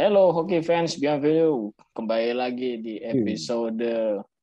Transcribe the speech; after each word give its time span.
Hello 0.00 0.32
hoki 0.32 0.64
fans, 0.64 0.96
bienvenue. 0.96 1.76
Kembali 1.92 2.32
lagi 2.32 2.80
di 2.80 2.96
episode 3.04 3.84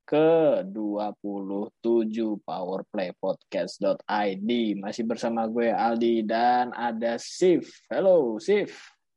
ke-27 0.05 2.13
Powerplay 2.45 3.09
Podcast.id. 3.17 4.49
Masih 4.77 5.03
bersama 5.09 5.49
gue 5.49 5.73
Aldi 5.73 6.29
dan 6.29 6.69
ada 6.77 7.17
Sif. 7.17 7.73
Hello 7.89 8.37
Sif. 8.37 8.69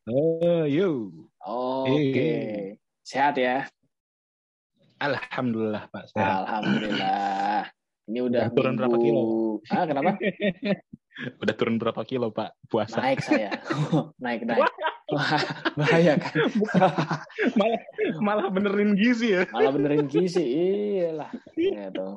Oh, 0.09 0.65
you. 0.65 1.13
Oke. 1.45 2.09
Hey. 2.09 2.81
Sehat 3.05 3.37
ya? 3.37 3.69
Alhamdulillah 4.97 5.93
Pak. 5.93 6.09
Sehat. 6.09 6.25
Alhamdulillah. 6.25 7.69
Ini 8.09 8.21
udah 8.25 8.49
Udah 8.49 8.57
turun 8.57 8.73
minggu... 8.73 8.81
berapa 8.81 8.97
kilo? 8.97 9.21
Ah, 9.69 9.85
kenapa? 9.85 10.17
Udah 11.45 11.53
turun 11.53 11.77
berapa 11.77 12.01
kilo 12.09 12.33
Pak 12.33 12.57
puasa? 12.65 13.05
Naik 13.05 13.29
saya. 13.29 13.61
naik, 14.25 14.49
naik. 14.49 14.65
Wah, 15.11 15.43
bahaya 15.79 16.15
kan? 16.19 16.35
malah 17.61 17.81
malah 18.23 18.47
benerin 18.51 18.95
gizi 18.95 19.35
ya. 19.35 19.43
Malah 19.51 19.73
benerin 19.75 20.07
gizi. 20.07 20.43
Iyalah. 20.43 21.31
Gitu. 21.55 22.09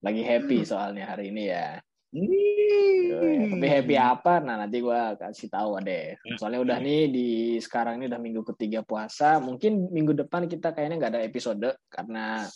Lagi 0.00 0.22
happy 0.24 0.58
soalnya 0.66 1.12
hari 1.14 1.30
ini 1.30 1.52
ya. 1.52 1.78
Hmm. 2.10 3.54
Tapi 3.54 3.66
happy 3.70 3.94
apa? 3.94 4.42
Nah 4.42 4.66
nanti 4.66 4.82
gue 4.82 5.00
kasih 5.14 5.46
tahu 5.46 5.78
deh. 5.86 6.18
Soalnya 6.34 6.60
udah 6.66 6.78
nih 6.82 7.06
di 7.06 7.28
sekarang 7.62 8.02
ini 8.02 8.10
udah 8.10 8.18
minggu 8.18 8.42
ketiga 8.54 8.82
puasa. 8.82 9.38
Mungkin 9.38 9.94
minggu 9.94 10.18
depan 10.26 10.50
kita 10.50 10.74
kayaknya 10.74 10.98
nggak 10.98 11.12
ada 11.14 11.22
episode 11.22 11.68
karena 11.86 12.50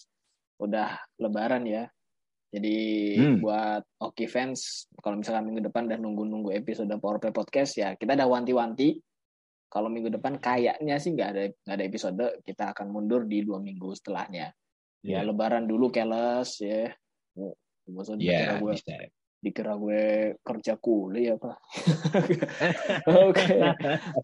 udah 0.58 0.98
Lebaran 1.22 1.62
ya. 1.70 1.86
Jadi 2.55 2.78
Hmm. 3.18 3.42
buat 3.42 3.83
Oki 3.98 4.30
fans, 4.30 4.86
kalau 5.02 5.18
misalkan 5.18 5.46
minggu 5.46 5.66
depan 5.70 5.91
udah 5.91 5.98
nunggu-nunggu 5.98 6.50
episode 6.55 6.91
Powerplay 7.02 7.34
Podcast 7.34 7.78
ya 7.78 7.94
kita 7.94 8.14
udah 8.18 8.27
wanti-wanti. 8.30 8.98
Kalau 9.75 9.91
minggu 9.91 10.06
depan 10.06 10.39
kayaknya 10.39 10.94
sih 11.03 11.19
nggak 11.19 11.28
ada 11.34 11.42
nggak 11.50 11.75
ada 11.75 11.84
episode, 11.84 12.25
kita 12.47 12.70
akan 12.70 12.86
mundur 12.94 13.27
di 13.27 13.42
dua 13.42 13.58
minggu 13.58 13.91
setelahnya. 13.91 14.55
Ya 15.03 15.19
Iya. 15.20 15.27
Lebaran 15.27 15.67
dulu 15.67 15.91
keles 15.91 16.62
ya. 16.62 16.94
Maksudnya 17.84 18.22
Iya, 18.22 18.39
dikira 18.39 18.55
gue 18.62 18.72
bisa. 18.72 18.95
dikira 19.45 19.75
gue 19.77 20.02
kerja 20.41 20.72
kuli 20.80 21.28
apa 21.28 21.52
oke 23.28 23.56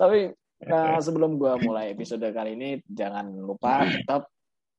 tapi 0.01 0.33
nah, 0.65 0.97
sebelum 0.97 1.37
gue 1.37 1.53
mulai 1.61 1.93
episode 1.93 2.25
kali 2.33 2.57
ini 2.57 2.71
jangan 2.89 3.29
lupa 3.37 3.85
tetap 3.85 4.33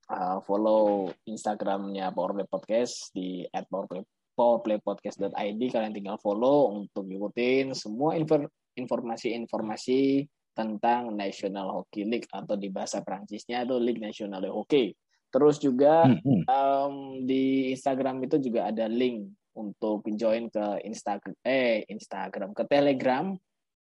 uh, 0.10 0.42
follow 0.42 1.14
instagramnya 1.30 2.10
Powerplay 2.10 2.50
Podcast 2.50 3.14
di 3.14 3.46
@powerplay 3.54 4.02
powerplaypodcast.id 4.34 5.62
kalian 5.70 5.94
tinggal 5.94 6.18
follow 6.18 6.74
untuk 6.74 7.06
ngikutin 7.06 7.78
semua 7.78 8.18
infor- 8.18 8.50
informasi-informasi 8.74 10.26
tentang 10.52 11.16
National 11.16 11.72
Hockey 11.80 12.04
League 12.04 12.28
atau 12.30 12.56
di 12.60 12.68
bahasa 12.68 13.00
Prancisnya 13.00 13.64
itu 13.64 13.76
Ligue 13.80 14.04
Nationale 14.04 14.48
de 14.48 14.52
Hockey. 14.52 14.92
Terus 15.32 15.58
juga 15.58 16.04
Hmm, 16.06 16.44
um, 16.44 16.96
di 17.24 17.72
Instagram 17.72 18.20
itu 18.28 18.36
juga 18.38 18.68
ada 18.68 18.84
link 18.92 19.32
untuk 19.56 20.04
join 20.16 20.52
ke 20.52 20.84
Instagram 20.84 21.36
eh 21.44 21.88
Instagram 21.88 22.52
ke 22.52 22.64
Telegram. 22.68 23.32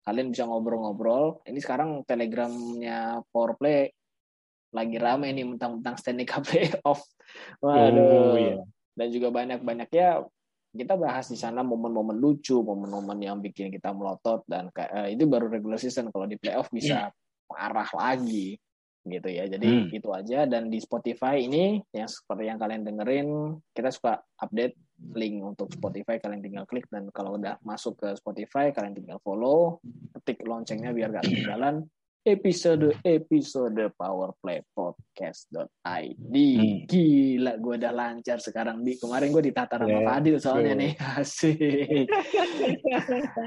Kalian 0.01 0.33
bisa 0.33 0.45
ngobrol-ngobrol. 0.49 1.45
Ini 1.45 1.61
sekarang 1.61 2.05
Telegramnya 2.09 3.21
Powerplay 3.33 3.93
lagi 4.71 4.97
rame 4.97 5.29
nih 5.33 5.45
mentang-mentang 5.45 5.97
Stanley 5.97 6.29
Cup 6.29 6.45
Playoff. 6.49 7.01
Waduh 7.61 8.05
Oh, 8.05 8.37
iya. 8.37 8.61
dan 8.97 9.09
juga 9.09 9.29
banyak-banyak 9.33 9.89
ya 9.93 10.21
kita 10.71 10.95
bahas 10.95 11.27
di 11.27 11.35
sana 11.35 11.67
momen-momen 11.67 12.15
lucu 12.15 12.63
momen-momen 12.63 13.19
yang 13.19 13.43
bikin 13.43 13.75
kita 13.75 13.91
melotot 13.91 14.47
dan 14.47 14.71
kayak 14.71 14.91
eh, 14.95 15.09
itu 15.19 15.27
baru 15.27 15.51
regular 15.51 15.79
season. 15.83 16.15
Kalau 16.15 16.31
di 16.31 16.39
playoff 16.39 16.71
bisa 16.71 17.11
parah 17.51 17.91
lagi 17.91 18.55
gitu 19.03 19.29
ya. 19.29 19.51
Jadi 19.51 19.67
Hmm. 19.67 19.89
itu 19.91 20.09
aja. 20.15 20.47
Dan 20.47 20.71
di 20.71 20.79
Spotify 20.79 21.43
ini 21.43 21.83
yang 21.91 22.07
seperti 22.07 22.45
yang 22.47 22.59
kalian 22.61 22.83
dengerin 22.87 23.29
kita 23.75 23.91
suka 23.91 24.23
update 24.39 24.79
link 25.17 25.43
untuk 25.43 25.73
Spotify. 25.75 26.23
Kalian 26.23 26.45
tinggal 26.45 26.65
klik 26.71 26.87
dan 26.87 27.11
kalau 27.11 27.35
udah 27.35 27.59
masuk 27.67 27.99
ke 27.99 28.09
Spotify 28.15 28.71
kalian 28.71 28.95
tinggal 28.95 29.19
follow 29.25 29.83
ketik 30.21 30.47
loncengnya 30.47 30.95
biar 30.95 31.11
gak 31.11 31.27
ketinggalan 31.27 31.83
episode-episode 32.23 33.93
Powerplay 33.95 34.61
Podcast.id 34.71 36.35
Hmm. 36.35 36.85
gila 36.85 37.53
gue 37.57 37.75
udah 37.81 37.93
lancar 37.93 38.39
sekarang 38.39 38.81
di 38.81 38.97
kemarin 38.97 39.31
gue 39.31 39.45
ditata 39.47 39.77
sama 39.77 39.89
Let's 39.91 40.07
Fadil 40.07 40.37
soalnya 40.39 40.75
go. 40.75 40.81
nih 40.83 40.93
asik 41.17 42.07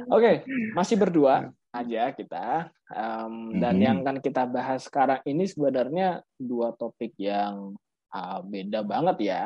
oke 0.09 0.31
masih 0.73 0.95
berdua 0.97 1.35
aja 1.69 2.09
kita 2.11 2.69
Em, 2.87 3.57
dan 3.57 3.73
Mhm. 3.73 3.81
yang 3.81 3.97
kan 4.01 4.17
kita 4.17 4.45
bahas 4.45 4.85
sekarang 4.85 5.17
ini 5.25 5.49
sebenarnya 5.49 6.21
dua 6.37 6.69
topik 6.71 7.17
yang 7.17 7.73
uh, 8.09 8.39
beda 8.39 8.85
banget 8.85 9.17
ya 9.23 9.43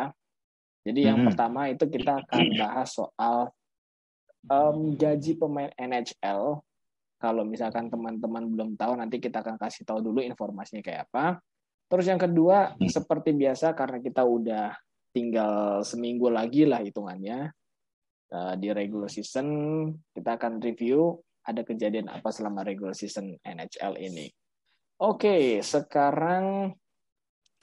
jadi 0.83 1.11
yang 1.11 1.23
Mhm. 1.23 1.27
pertama 1.31 1.67
itu 1.67 1.87
kita 1.87 2.19
akan 2.21 2.43
bahas 2.53 2.91
soal 2.91 3.47
em, 4.43 4.77
gaji 4.93 5.35
pemain 5.35 5.71
NHL 5.73 6.59
kalau 7.17 7.43
misalkan 7.43 7.89
teman-teman 7.89 8.45
belum 8.49 8.69
tahu 8.77 8.97
nanti 8.97 9.17
kita 9.17 9.41
akan 9.41 9.57
kasih 9.57 9.83
tahu 9.85 10.01
dulu 10.01 10.21
informasinya 10.21 10.81
kayak 10.85 11.09
apa 11.09 11.41
terus 11.89 12.05
yang 12.05 12.21
kedua 12.21 12.77
Hmm. 12.77 12.89
seperti 12.89 13.33
biasa 13.33 13.73
karena 13.73 13.97
kita 14.01 14.21
udah 14.23 14.73
tinggal 15.11 15.81
seminggu 15.81 16.29
lagi 16.29 16.63
lah 16.69 16.81
hitungannya 16.81 17.49
eh, 18.31 18.53
di 18.61 18.67
regular 18.69 19.09
season 19.09 19.47
kita 20.13 20.37
akan 20.37 20.61
review 20.61 21.17
ada 21.47 21.63
kejadian 21.63 22.11
apa 22.11 22.27
selama 22.27 22.67
regular 22.67 22.91
season 22.91 23.39
NHL 23.39 23.95
ini. 24.03 24.27
Oke, 24.99 25.63
sekarang 25.63 26.75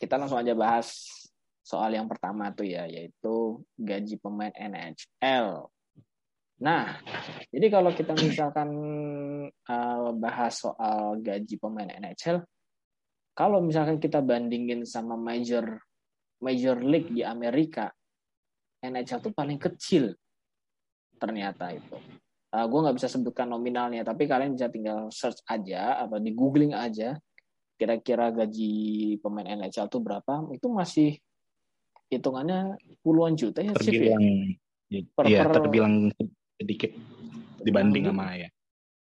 kita 0.00 0.16
langsung 0.16 0.40
aja 0.40 0.56
bahas 0.56 1.04
soal 1.60 1.92
yang 1.92 2.08
pertama 2.08 2.48
tuh 2.56 2.64
ya, 2.64 2.88
yaitu 2.88 3.60
gaji 3.76 4.16
pemain 4.16 4.54
NHL. 4.56 5.68
Nah, 6.64 6.96
jadi 7.52 7.66
kalau 7.68 7.92
kita 7.92 8.16
misalkan 8.16 8.70
eh, 9.52 10.10
bahas 10.16 10.64
soal 10.64 11.20
gaji 11.20 11.60
pemain 11.60 11.92
NHL, 11.92 12.40
kalau 13.36 13.60
misalkan 13.60 14.00
kita 14.00 14.24
bandingin 14.24 14.88
sama 14.88 15.18
major 15.18 15.76
major 16.40 16.80
league 16.80 17.12
di 17.12 17.20
Amerika, 17.20 17.92
NHL 18.80 19.20
tuh 19.20 19.34
paling 19.36 19.60
kecil 19.60 20.16
ternyata 21.20 21.72
itu. 21.72 21.96
Uh, 22.54 22.70
gue 22.70 22.80
nggak 22.86 22.96
bisa 23.02 23.10
sebutkan 23.10 23.50
nominalnya, 23.50 24.06
tapi 24.06 24.30
kalian 24.30 24.54
bisa 24.54 24.70
tinggal 24.70 25.10
search 25.10 25.42
aja 25.50 25.98
atau 26.06 26.22
di 26.22 26.30
googling 26.30 26.70
aja 26.70 27.18
kira-kira 27.74 28.30
gaji 28.30 29.18
pemain 29.18 29.58
NHL 29.58 29.90
tuh 29.90 29.98
berapa. 29.98 30.46
Itu 30.54 30.70
masih 30.70 31.18
hitungannya 32.14 32.78
puluhan 33.02 33.34
juta 33.34 33.58
ya 33.58 33.74
sih 33.74 33.90
ya. 33.90 34.14
terbilang 34.14 34.24
Per- 35.18 35.26
iya, 35.26 35.38
per- 35.42 35.54
terbilang 35.58 35.94
sedikit 36.60 36.92
dibanding 37.64 38.06
sama 38.08 38.36
ya, 38.36 38.48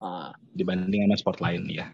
Nah, 0.01 0.33
dibanding 0.57 1.05
sama 1.05 1.17
sport 1.21 1.39
lain 1.45 1.63
ya. 1.69 1.93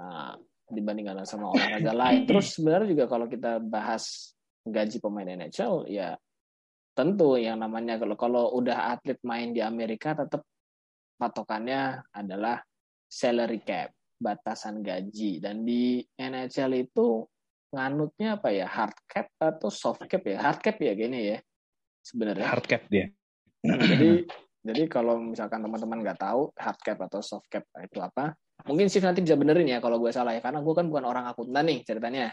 Nah, 0.00 0.40
dibandingkan 0.72 1.20
sama 1.28 1.52
olahraga 1.52 1.92
lain. 1.92 2.24
Terus 2.28 2.56
sebenarnya 2.56 2.88
juga 2.96 3.04
kalau 3.12 3.26
kita 3.28 3.60
bahas 3.60 4.32
gaji 4.64 4.96
pemain 5.04 5.28
NHL, 5.28 5.84
ya 5.92 6.16
tentu 6.96 7.36
yang 7.36 7.60
namanya 7.60 8.00
kalau 8.00 8.16
kalau 8.16 8.44
udah 8.56 8.96
atlet 8.96 9.20
main 9.24 9.52
di 9.52 9.60
Amerika 9.60 10.16
tetap 10.16 10.44
patokannya 11.20 12.00
adalah 12.16 12.64
salary 13.04 13.60
cap, 13.60 13.92
batasan 14.16 14.80
gaji. 14.80 15.44
Dan 15.44 15.68
di 15.68 16.00
NHL 16.16 16.88
itu 16.88 17.28
nganutnya 17.68 18.40
apa 18.40 18.48
ya, 18.48 18.64
hard 18.64 18.96
cap 19.04 19.28
atau 19.36 19.68
soft 19.68 20.08
cap 20.08 20.24
ya? 20.24 20.40
Hard 20.40 20.64
cap 20.64 20.80
ya 20.80 20.96
gini 20.96 21.36
ya 21.36 21.38
sebenarnya. 22.00 22.48
Hard 22.48 22.64
cap 22.64 22.88
dia. 22.88 23.12
Jadi 23.60 24.24
jadi 24.62 24.86
kalau 24.86 25.18
misalkan 25.18 25.58
teman-teman 25.58 26.06
nggak 26.06 26.22
tahu 26.22 26.54
hard 26.54 26.78
cap 26.86 26.98
atau 27.10 27.18
soft 27.18 27.50
cap 27.50 27.66
itu 27.82 27.98
apa, 27.98 28.38
mungkin 28.62 28.86
sih 28.86 29.02
nanti 29.02 29.18
bisa 29.18 29.34
benerin 29.34 29.66
ya 29.66 29.82
kalau 29.82 29.98
gue 29.98 30.14
salah 30.14 30.38
ya 30.38 30.40
karena 30.40 30.62
gue 30.62 30.74
kan 30.74 30.86
bukan 30.86 31.02
orang 31.02 31.26
akuntan 31.26 31.66
nih 31.66 31.82
ceritanya. 31.82 32.30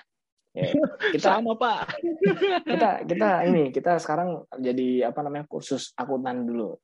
Ya, 0.54 0.70
kita 1.14 1.42
sama 1.42 1.58
Pak. 1.58 1.98
kita 2.66 2.90
kita 3.06 3.30
ini 3.50 3.74
kita 3.74 3.98
sekarang 3.98 4.46
jadi 4.62 5.10
apa 5.10 5.26
namanya 5.26 5.50
kursus 5.50 5.90
akuntan 5.98 6.46
dulu. 6.46 6.78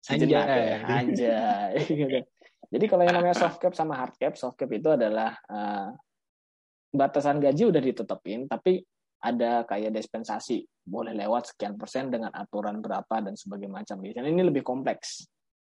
Sejenak 0.00 0.48
ya. 0.48 0.78
Anjay. 0.88 1.72
Gitu. 1.88 2.18
Jadi 2.72 2.84
kalau 2.88 3.04
yang 3.04 3.20
namanya 3.20 3.36
soft 3.36 3.60
cap 3.60 3.76
sama 3.76 3.92
hard 3.92 4.16
cap, 4.16 4.32
soft 4.40 4.56
cap 4.56 4.72
itu 4.72 4.88
adalah 4.88 5.36
eh, 5.36 5.88
batasan 6.88 7.36
gaji 7.44 7.68
udah 7.68 7.82
ditetepin, 7.84 8.48
tapi 8.48 8.80
ada 9.22 9.62
kayak 9.62 9.94
dispensasi, 9.94 10.66
boleh 10.82 11.14
lewat 11.14 11.54
sekian 11.54 11.78
persen 11.78 12.10
dengan 12.10 12.34
aturan 12.34 12.82
berapa 12.82 13.22
dan 13.22 13.38
sebagainya 13.38 13.86
macam. 13.86 13.96
Biasanya 14.02 14.30
ini 14.34 14.42
lebih 14.42 14.66
kompleks. 14.66 15.30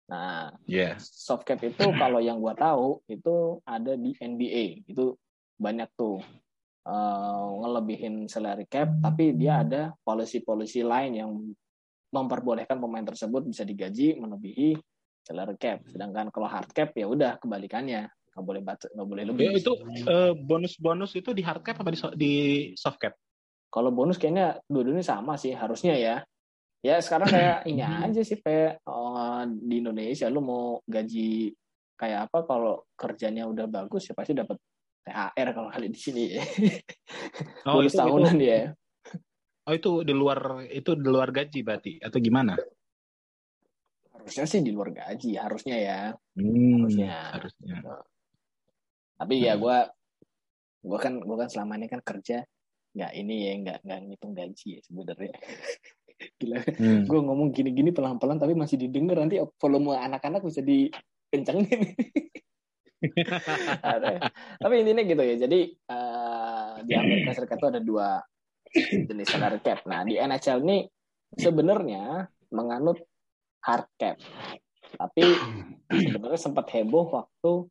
Nah, 0.08 0.52
Iya. 0.68 0.96
soft 1.00 1.44
cap 1.44 1.60
itu 1.64 1.84
kalau 2.02 2.24
yang 2.24 2.40
gua 2.40 2.56
tahu 2.56 3.04
itu 3.12 3.60
ada 3.68 3.96
di 4.00 4.16
NBA 4.20 4.84
itu 4.88 5.16
banyak 5.60 5.92
tuh 5.96 6.20
eh, 6.88 7.48
ngelebihin 7.64 8.28
salary 8.28 8.68
cap 8.68 8.92
tapi 9.00 9.32
dia 9.32 9.64
ada 9.64 9.96
policy-policy 10.04 10.84
lain 10.84 11.12
yang 11.16 11.32
memperbolehkan 12.12 12.78
pemain 12.78 13.06
tersebut 13.08 13.48
bisa 13.48 13.64
digaji 13.64 14.20
melebihi 14.20 14.76
salary 15.24 15.56
cap 15.56 15.88
sedangkan 15.88 16.28
kalau 16.36 16.52
hard 16.52 16.68
cap 16.76 16.92
ya 17.00 17.08
udah 17.08 17.40
kebalikannya 17.40 18.12
nggak 18.12 18.44
boleh 18.44 18.62
batas 18.66 18.90
nggak 18.92 19.08
boleh 19.08 19.24
Ya, 19.24 19.30
lebih 19.32 19.46
itu 19.56 19.72
eh, 20.10 20.34
bonus-bonus 20.36 21.12
itu 21.16 21.32
di 21.32 21.42
hard 21.46 21.64
cap 21.64 21.80
apa 21.80 21.90
di 22.18 22.34
soft 22.76 23.00
cap? 23.00 23.16
Kalau 23.74 23.90
bonus 23.90 24.22
kayaknya 24.22 24.62
dua-duanya 24.70 25.02
sama 25.02 25.34
sih 25.34 25.58
harusnya 25.58 25.98
ya 25.98 26.16
ya 26.86 27.02
sekarang 27.02 27.34
kayak 27.34 27.58
ini 27.74 27.82
Hmm. 27.82 28.06
aja 28.14 28.22
sih 28.22 28.38
kayak 28.38 28.86
eh, 28.86 29.42
di 29.50 29.76
Indonesia 29.82 30.30
lu 30.30 30.46
mau 30.46 30.78
gaji 30.86 31.50
kayak 31.98 32.30
apa 32.30 32.46
kalau 32.46 32.86
kerjanya 32.94 33.50
udah 33.50 33.66
bagus 33.66 34.06
ya 34.06 34.14
pasti 34.14 34.38
dapat 34.38 34.62
THR 35.04 35.48
kalau 35.52 35.70
kali 35.74 35.88
di 35.90 36.00
sini. 36.00 36.24
Oh, 37.68 37.80
bonus 37.80 37.96
itu, 37.96 38.00
tahunan 38.00 38.36
itu, 38.38 38.46
ya 38.46 38.62
oh 39.64 39.74
itu 39.74 39.92
di 40.04 40.12
luar 40.12 40.68
itu 40.68 40.92
di 41.00 41.08
luar 41.08 41.32
gaji 41.32 41.60
berarti 41.64 41.92
atau 42.04 42.20
gimana? 42.20 42.60
harusnya 44.12 44.44
sih 44.48 44.60
di 44.60 44.72
luar 44.76 44.92
gaji 44.92 45.36
harusnya 45.40 45.78
ya 45.80 46.00
Hmm, 46.36 46.84
Harusnya. 46.84 47.12
harusnya. 47.40 47.76
tapi 49.16 49.36
ya 49.48 49.56
gue 49.56 49.78
gue 50.84 51.00
kan 51.00 51.14
gue 51.24 51.38
kan 51.40 51.48
selama 51.48 51.80
ini 51.80 51.88
kan 51.88 52.04
kerja 52.04 52.44
nggak 52.94 53.12
ini 53.18 53.36
ya 53.42 53.52
nggak 53.60 53.78
nggak 53.84 54.00
ngitung 54.06 54.34
gaji 54.38 54.68
ya 54.78 54.82
sebenarnya. 54.86 55.34
Gila. 56.40 56.60
Hmm. 56.80 57.04
gue 57.04 57.20
ngomong 57.20 57.52
gini-gini 57.52 57.92
pelan-pelan 57.92 58.40
tapi 58.40 58.54
masih 58.56 58.80
didengar. 58.80 59.20
Nanti 59.20 59.42
volume 59.60 59.98
anak-anak 59.98 60.46
bisa 60.46 60.62
dikencengin. 60.64 61.82
Ada. 63.84 64.32
tapi 64.64 64.74
intinya 64.80 65.04
gitu 65.04 65.20
ya. 65.20 65.36
Jadi 65.36 65.60
eh, 65.76 66.74
di 66.88 66.94
Amerika 66.96 67.36
Serikat 67.36 67.60
itu 67.60 67.68
ada 67.68 67.82
dua 67.84 68.08
jenis 68.72 69.28
salary 69.28 69.60
cap. 69.60 69.84
Nah 69.84 70.08
di 70.08 70.16
NHL 70.16 70.64
ini 70.64 70.88
sebenarnya 71.36 72.24
menganut 72.54 73.04
hard 73.66 73.88
cap. 74.00 74.16
Tapi 74.96 75.26
sebenarnya 76.14 76.40
sempat 76.40 76.72
heboh 76.72 77.10
waktu 77.12 77.68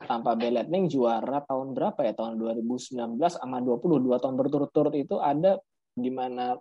Tampa 0.00 0.32
Bay 0.32 0.48
Lightning 0.48 0.88
juara 0.88 1.44
tahun 1.44 1.76
berapa 1.76 2.00
ya 2.00 2.16
tahun 2.16 2.40
2019 2.40 3.20
sama 3.20 3.60
20 3.60 4.00
dua 4.00 4.16
tahun 4.16 4.34
berturut-turut 4.40 4.96
itu 4.96 5.20
ada 5.20 5.60
di 5.92 6.08
mana 6.08 6.56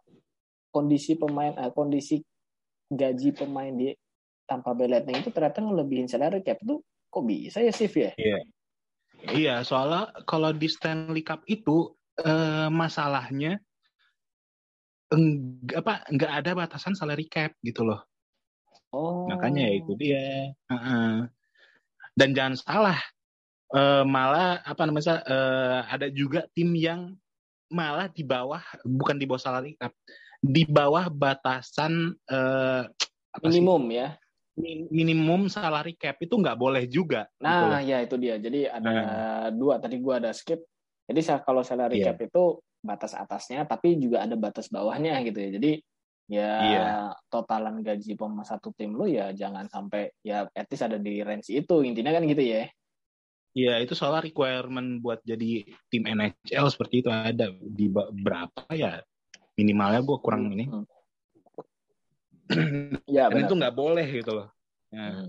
kondisi 0.75 1.15
pemain 1.15 1.56
eh, 1.56 1.71
kondisi 1.71 2.19
gaji 2.91 3.30
pemain 3.31 3.71
di 3.71 3.95
Tampa 4.44 4.75
Bay 4.75 4.91
Lightning 4.91 5.24
itu 5.24 5.31
ternyata 5.31 5.63
ngelebihin 5.63 6.12
salary 6.12 6.44
cap 6.44 6.59
itu 6.59 6.83
kok 7.09 7.24
bisa 7.25 7.63
ya 7.63 7.71
Sif 7.71 7.95
ya? 7.95 8.12
Iya, 9.30 9.62
soalnya 9.68 10.12
kalau 10.27 10.51
di 10.51 10.68
Stanley 10.68 11.24
Cup 11.24 11.44
itu 11.47 11.95
eh, 12.19 12.68
masalahnya 12.68 13.59
eng- 15.13 15.63
apa 15.74 16.06
nggak 16.12 16.33
ada 16.44 16.51
batasan 16.56 16.94
salary 16.94 17.30
cap 17.31 17.56
gitu 17.63 17.88
loh. 17.88 18.03
Oh. 18.89 19.30
Makanya 19.30 19.69
ya 19.69 19.74
itu 19.80 19.92
dia. 19.97 20.53
Heeh. 20.69 21.30
Dan 22.18 22.30
jangan 22.33 22.56
salah, 22.57 23.00
eh, 23.75 24.04
malah 24.06 24.62
apa 24.66 24.81
namanya 24.86 25.21
eh, 25.25 25.80
ada 25.89 26.07
juga 26.10 26.45
tim 26.54 26.74
yang 26.74 27.13
malah 27.69 28.10
di 28.10 28.25
bawah 28.25 28.62
bukan 28.81 29.16
di 29.18 29.25
bawah 29.30 29.42
salary 29.42 29.77
cap, 29.77 29.94
di 30.42 30.66
bawah 30.66 31.07
batasan 31.10 32.18
eh, 32.25 32.83
apa 33.30 33.45
sih? 33.45 33.62
minimum 33.62 33.83
ya. 33.94 34.18
Min- 34.60 34.92
minimum 34.92 35.48
salary 35.48 35.95
cap 35.95 36.19
itu 36.19 36.36
nggak 36.36 36.57
boleh 36.60 36.83
juga. 36.89 37.30
gitu. 37.39 37.48
Nah, 37.48 37.80
ya 37.80 38.04
itu 38.04 38.19
dia. 38.19 38.36
Jadi 38.36 38.68
ada 38.68 39.50
dua 39.56 39.80
tadi 39.80 39.95
gua 40.04 40.19
ada 40.19 40.36
skip. 40.36 40.60
Jadi 41.07 41.19
kalau 41.45 41.63
salary 41.63 42.04
Iya. 42.04 42.12
cap 42.12 42.19
itu 42.21 42.60
batas 42.80 43.12
atasnya 43.12 43.68
tapi 43.68 44.00
juga 44.00 44.24
ada 44.24 44.36
batas 44.36 44.68
bawahnya 44.68 45.16
gitu 45.24 45.39
ya. 45.39 45.50
Jadi 45.56 45.71
ya 46.30 46.51
Iya. 46.60 46.86
totalan 47.31 47.81
gaji 47.81 48.13
pemain 48.19 48.45
satu 48.45 48.69
tim 48.75 48.94
lu 48.94 49.10
ya 49.10 49.31
jangan 49.33 49.66
sampai 49.71 50.13
ya 50.21 50.45
least 50.51 50.83
ada 50.83 51.00
di 51.00 51.24
range 51.24 51.50
itu. 51.56 51.75
Intinya 51.86 52.12
kan 52.12 52.27
gitu 52.27 52.44
ya. 52.44 52.68
Iya, 53.57 53.81
itu 53.81 53.97
soal 53.97 54.21
requirement 54.21 55.01
buat 55.01 55.25
jadi 55.25 55.65
tim 55.89 56.03
NHL 56.05 56.69
seperti 56.69 57.01
itu 57.01 57.09
ada 57.09 57.49
di 57.57 57.89
berapa 57.89 58.69
ya 58.77 59.01
minimalnya 59.57 60.05
gue 60.05 60.17
kurang 60.21 60.53
ini. 60.53 60.65
Hmm. 60.69 60.85
Ya, 63.05 63.29
Dan 63.29 63.45
benar. 63.45 63.49
itu 63.49 63.53
nggak 63.61 63.75
boleh 63.77 64.07
gitu 64.09 64.31
loh. 64.33 64.47
Ya. 64.89 65.21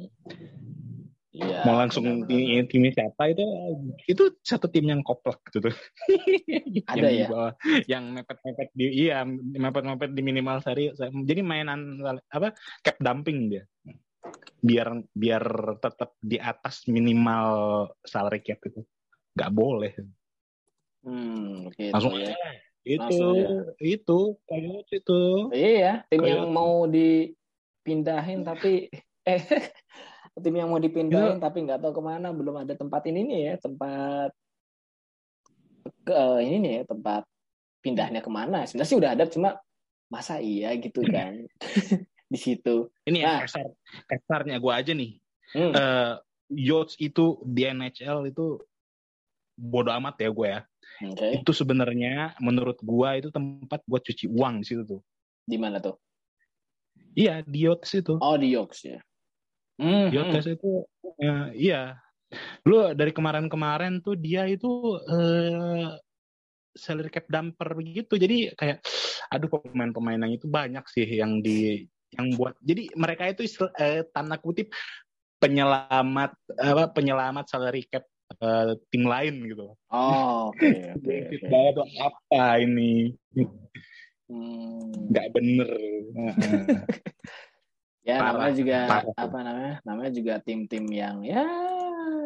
Iya. 1.30 1.62
Mau 1.62 1.78
langsung 1.78 2.26
tim, 2.26 2.66
timnya 2.66 2.90
siapa 2.90 3.30
itu 3.30 3.44
itu 4.10 4.34
satu 4.42 4.66
tim 4.66 4.82
yang 4.90 5.00
koplak 5.06 5.38
gitu 5.46 5.70
tuh. 5.70 5.76
Ada 6.90 7.06
yang 7.06 7.14
di 7.14 7.22
ya? 7.22 7.28
bawah, 7.30 7.52
yang 7.86 8.04
mepet-mepet 8.18 8.68
di 8.74 8.86
iya 9.06 9.22
mepet-mepet 9.54 10.10
di 10.10 10.22
minimal 10.26 10.58
seri. 10.58 10.90
Jadi 10.98 11.40
mainan 11.46 12.02
apa 12.34 12.56
cap 12.82 12.96
dumping 12.98 13.46
dia. 13.46 13.62
Biar 14.60 14.88
biar 15.16 15.44
tetap 15.80 16.14
di 16.20 16.36
atas 16.36 16.84
minimal 16.86 17.48
salary 18.04 18.44
cap 18.44 18.60
itu. 18.64 18.84
Nggak 19.32 19.52
boleh. 19.52 19.92
Hmm, 21.00 21.72
gitu 21.74 21.92
Langsung 21.96 22.14
ya. 22.20 22.36
Itu 22.80 23.00
Langsung 23.00 23.36
ya. 23.36 23.48
itu 23.80 24.18
kayak 24.48 24.88
itu. 24.92 25.20
Iya, 25.52 25.92
tim 26.08 26.20
Kayak- 26.20 26.32
yang 26.36 26.48
mau 26.52 26.84
dipindahin 26.88 28.40
tapi 28.44 28.88
eh 29.24 29.42
tim 30.42 30.54
yang 30.56 30.68
mau 30.72 30.80
dipindahin 30.80 31.36
tapi 31.40 31.64
nggak 31.64 31.80
tahu 31.84 31.92
ke 32.00 32.02
mana 32.04 32.32
belum 32.32 32.64
ada 32.64 32.72
tempat 32.72 33.04
ini 33.08 33.20
nih 33.28 33.40
ya 33.52 33.54
tempat 33.60 34.30
ke 36.04 36.20
ini 36.40 36.56
nih 36.60 36.72
ya 36.80 36.82
tempat 36.88 37.22
pindahnya 37.84 38.20
ke 38.24 38.30
mana 38.32 38.64
sebenarnya 38.64 38.88
sih 38.88 38.98
udah 39.00 39.10
ada 39.12 39.24
cuma 39.28 39.50
masa 40.08 40.40
iya 40.40 40.72
gitu 40.76 41.04
kan 41.04 41.44
di 42.30 42.38
situ 42.38 42.86
Ini 43.02 43.18
Nah. 43.18 43.22
yang 43.26 43.42
kasar 43.44 43.66
kasarnya 44.06 44.56
gue 44.56 44.72
aja 44.72 44.92
nih. 44.94 45.12
Hmm. 45.50 45.72
Eh 45.74 46.12
Yachts 46.50 46.94
itu 46.98 47.42
di 47.42 47.62
NHL 47.62 48.30
itu 48.30 48.58
bodoh 49.54 49.90
amat 49.98 50.18
ya 50.18 50.30
gue 50.30 50.48
ya. 50.48 50.60
oke 51.04 51.26
Itu 51.42 51.50
sebenarnya 51.50 52.38
menurut 52.38 52.78
gue 52.78 53.10
itu 53.18 53.28
tempat 53.30 53.82
buat 53.84 54.02
cuci 54.02 54.30
uang 54.30 54.62
di 54.62 54.66
situ 54.66 54.82
tuh. 54.86 55.00
di 55.42 55.58
mana 55.58 55.82
tuh 55.82 55.98
Iya 57.12 57.42
di 57.42 57.66
Yachts 57.66 57.90
itu. 57.92 58.14
oh 58.16 58.36
di 58.38 58.54
Yorks 58.54 58.86
ya 58.86 59.02
Hmm, 59.80 60.06
hmm. 60.06 60.12
Yachts 60.12 60.46
itu 60.46 60.70
eh, 61.18 61.46
iya. 61.56 61.96
Lu 62.62 62.92
dari 62.94 63.10
kemarin-kemarin 63.10 63.98
tuh 63.98 64.14
dia 64.14 64.44
itu 64.46 64.68
eh 65.08 65.88
salary 66.76 67.10
cap 67.10 67.26
dumper 67.26 67.74
gitu. 67.82 68.14
Jadi 68.14 68.52
kayak 68.54 68.84
aduh 69.26 69.48
pemain-pemain 69.50 70.20
yang 70.20 70.36
itu 70.36 70.46
banyak 70.46 70.84
sih 70.86 71.08
yang 71.08 71.40
di 71.40 71.88
yang 72.16 72.34
buat. 72.34 72.54
Jadi 72.62 72.90
mereka 72.98 73.30
itu 73.30 73.46
eh, 73.78 74.02
tanda 74.10 74.36
kutip 74.40 74.70
penyelamat 75.40 76.36
apa 76.60 76.84
penyelamat 76.92 77.44
salary 77.48 77.86
cap 77.88 78.04
eh, 78.40 78.76
tim 78.92 79.04
lain 79.08 79.46
gitu. 79.46 79.72
oh 79.90 80.52
oke 80.52 80.68
oke. 80.98 81.16
banget 81.48 81.72
tuh, 81.78 81.86
apa 81.98 82.42
ini 82.62 83.14
Hmm. 84.30 85.10
bener. 85.10 85.70
Ya 88.00 88.16
Parah, 88.16 88.32
namanya 88.32 88.54
juga 88.56 88.78
parah. 88.88 89.12
apa 89.12 89.38
namanya? 89.44 89.74
Namanya 89.84 90.12
juga 90.16 90.34
tim-tim 90.40 90.88
yang 90.88 91.20
ya 91.20 91.44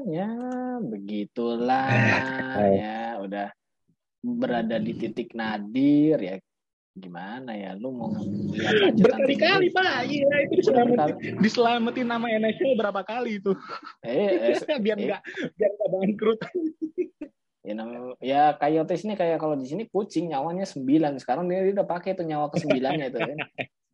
ya 0.07 0.31
begitulah 0.79 1.91
ya 2.79 3.19
udah 3.19 3.49
berada 4.23 4.79
di 4.79 4.95
titik 4.95 5.35
nadir 5.35 6.17
ya 6.23 6.37
gimana 6.95 7.59
ya 7.59 7.75
lu 7.75 7.91
mau 7.91 8.15
Berkali-kali 9.03 9.75
pak, 9.75 10.07
iya 10.07 10.47
itu 10.47 10.63
diselamatin, 10.63 11.43
diselamatin 11.43 12.07
nama 12.07 12.31
NHL 12.31 12.79
berapa 12.79 13.03
kali 13.03 13.43
itu, 13.43 13.51
Eh, 14.01 14.55
eh, 14.55 14.79
biar 14.85 14.99
eh. 15.03 15.07
nggak 15.11 15.23
biar 15.59 15.71
nggak 15.75 15.91
bangkrut. 15.91 16.41
ya 17.65 17.73
namanya 17.73 18.15
ya 18.21 18.43
Coyotes 18.55 19.03
ini 19.03 19.17
kayak 19.17 19.41
kalau 19.41 19.57
di 19.59 19.67
sini 19.67 19.89
kucing 19.91 20.31
nyawanya 20.31 20.63
sembilan 20.63 21.19
sekarang 21.19 21.51
dia, 21.51 21.67
udah 21.75 21.87
pakai 21.89 22.15
tuh 22.15 22.29
nyawa 22.29 22.47
ke 22.53 22.63
sembilannya 22.63 23.07
itu 23.11 23.19
kan. 23.19 23.39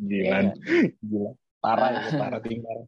Gila, 0.00 0.36
Iya. 0.36 0.38
gila, 1.00 1.30
parah 1.62 1.88
Nah. 1.88 2.00
itu, 2.04 2.10
parah 2.20 2.40
tinggal. 2.42 2.78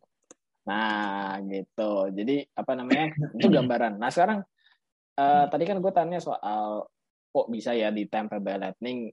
Nah, 0.62 1.40
gitu. 1.48 1.92
Jadi 2.12 2.36
apa 2.52 2.72
namanya? 2.76 3.06
Itu 3.34 3.46
gambaran. 3.48 3.96
Nah, 3.96 4.10
sekarang 4.12 4.44
eh, 5.14 5.44
tadi 5.48 5.64
kan 5.64 5.78
gue 5.80 5.92
tanya 5.94 6.18
soal 6.20 6.84
kok 7.32 7.46
bisa 7.48 7.72
ya 7.72 7.88
di 7.88 8.04
Tampa 8.04 8.36
Bay 8.36 8.60
Lightning 8.60 9.08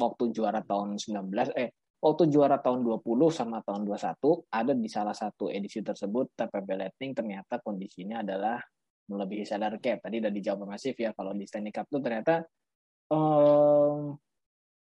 waktu 0.00 0.32
juara 0.32 0.64
tahun 0.64 0.96
19 0.96 1.28
eh 1.60 1.68
waktu 2.00 2.32
juara 2.32 2.56
tahun 2.56 2.80
20 2.80 3.04
sama 3.28 3.60
tahun 3.60 3.84
21 3.84 4.48
ada 4.48 4.72
di 4.72 4.88
salah 4.88 5.12
satu 5.12 5.52
edisi 5.52 5.84
tersebut 5.84 6.32
Bay 6.64 6.80
Lightning 6.80 7.12
ternyata 7.12 7.60
kondisinya 7.60 8.24
adalah 8.24 8.56
melebihi 9.10 9.44
salary 9.44 9.82
cap. 9.82 10.00
Tadi 10.06 10.22
udah 10.22 10.32
dijawab 10.32 10.70
masif 10.70 10.94
ya 10.96 11.10
kalau 11.12 11.34
di 11.34 11.44
Stanley 11.44 11.74
Cup 11.74 11.90
tuh 11.90 12.00
ternyata 12.00 12.46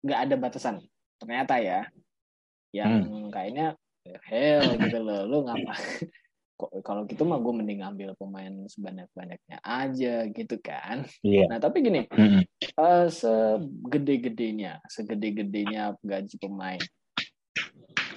nggak 0.05 0.19
ada 0.29 0.35
batasan. 0.37 0.79
Ternyata 1.19 1.59
ya 1.59 1.83
yang 2.71 3.27
kayaknya 3.33 3.75
hell 4.29 4.77
gitu 4.77 4.97
loh 5.01 5.25
lu 5.25 5.37
ngapa 5.45 5.73
kalau 6.83 7.07
gitu 7.07 7.23
mah 7.23 7.39
gue 7.39 7.53
mending 7.55 7.79
ambil 7.87 8.11
pemain 8.19 8.51
sebanyak-banyaknya 8.67 9.63
aja 9.63 10.27
gitu 10.27 10.59
kan 10.59 11.07
Iya. 11.23 11.47
nah 11.47 11.59
tapi 11.63 11.79
gini 11.79 12.03
Mm-mm. 12.11 12.43
eh, 12.59 13.07
segede-gedenya 13.07 14.83
segede-gedenya 14.91 15.95
gaji 16.03 16.35
pemain 16.35 16.81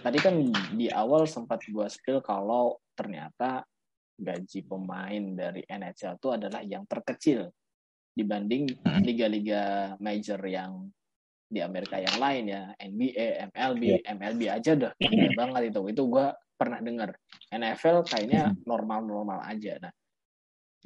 tadi 0.02 0.18
kan 0.18 0.34
di 0.74 0.90
awal 0.90 1.30
sempat 1.30 1.62
gue 1.62 1.86
spill 1.86 2.18
kalau 2.18 2.82
ternyata 2.98 3.62
gaji 4.18 4.66
pemain 4.66 5.22
dari 5.34 5.62
NHL 5.62 6.18
itu 6.18 6.28
adalah 6.34 6.60
yang 6.66 6.82
terkecil 6.90 7.46
dibanding 8.12 8.66
liga-liga 9.06 9.94
major 10.02 10.42
yang 10.44 10.90
di 11.52 11.60
Amerika 11.60 12.00
yang 12.00 12.16
lain 12.16 12.44
ya 12.48 12.62
NBA, 12.80 13.52
MLB, 13.52 13.82
Iya. 13.84 14.16
MLB 14.16 14.40
aja 14.48 14.70
udah 14.72 14.92
gede 14.96 15.28
banget 15.36 15.62
itu. 15.68 15.80
Itu 15.92 16.02
gua 16.08 16.32
pernah 16.62 16.78
dengar. 16.78 17.10
NFL 17.50 18.06
kayaknya 18.06 18.54
Hmm. 18.54 18.62
normal-normal 18.62 19.42
aja. 19.42 19.82
Nah, 19.82 19.92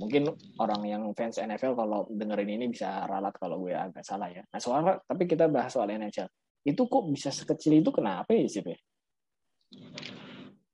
mungkin 0.01 0.33
orang 0.57 0.83
yang 0.89 1.03
fans 1.13 1.37
NFL 1.37 1.77
kalau 1.77 2.09
dengerin 2.09 2.57
ini 2.57 2.73
bisa 2.73 3.05
ralat 3.05 3.37
kalau 3.37 3.61
gue 3.61 3.77
agak 3.77 4.03
salah 4.03 4.33
ya. 4.33 4.41
Nah, 4.49 4.61
soal 4.61 5.05
tapi 5.05 5.29
kita 5.29 5.47
bahas 5.53 5.73
soal 5.77 5.93
NHL. 5.93 6.27
Itu 6.65 6.89
kok 6.89 7.07
bisa 7.13 7.31
sekecil 7.31 7.85
itu 7.85 7.93
kenapa 7.93 8.33
ya 8.33 8.49
sih, 8.49 8.65
Pe? 8.65 8.75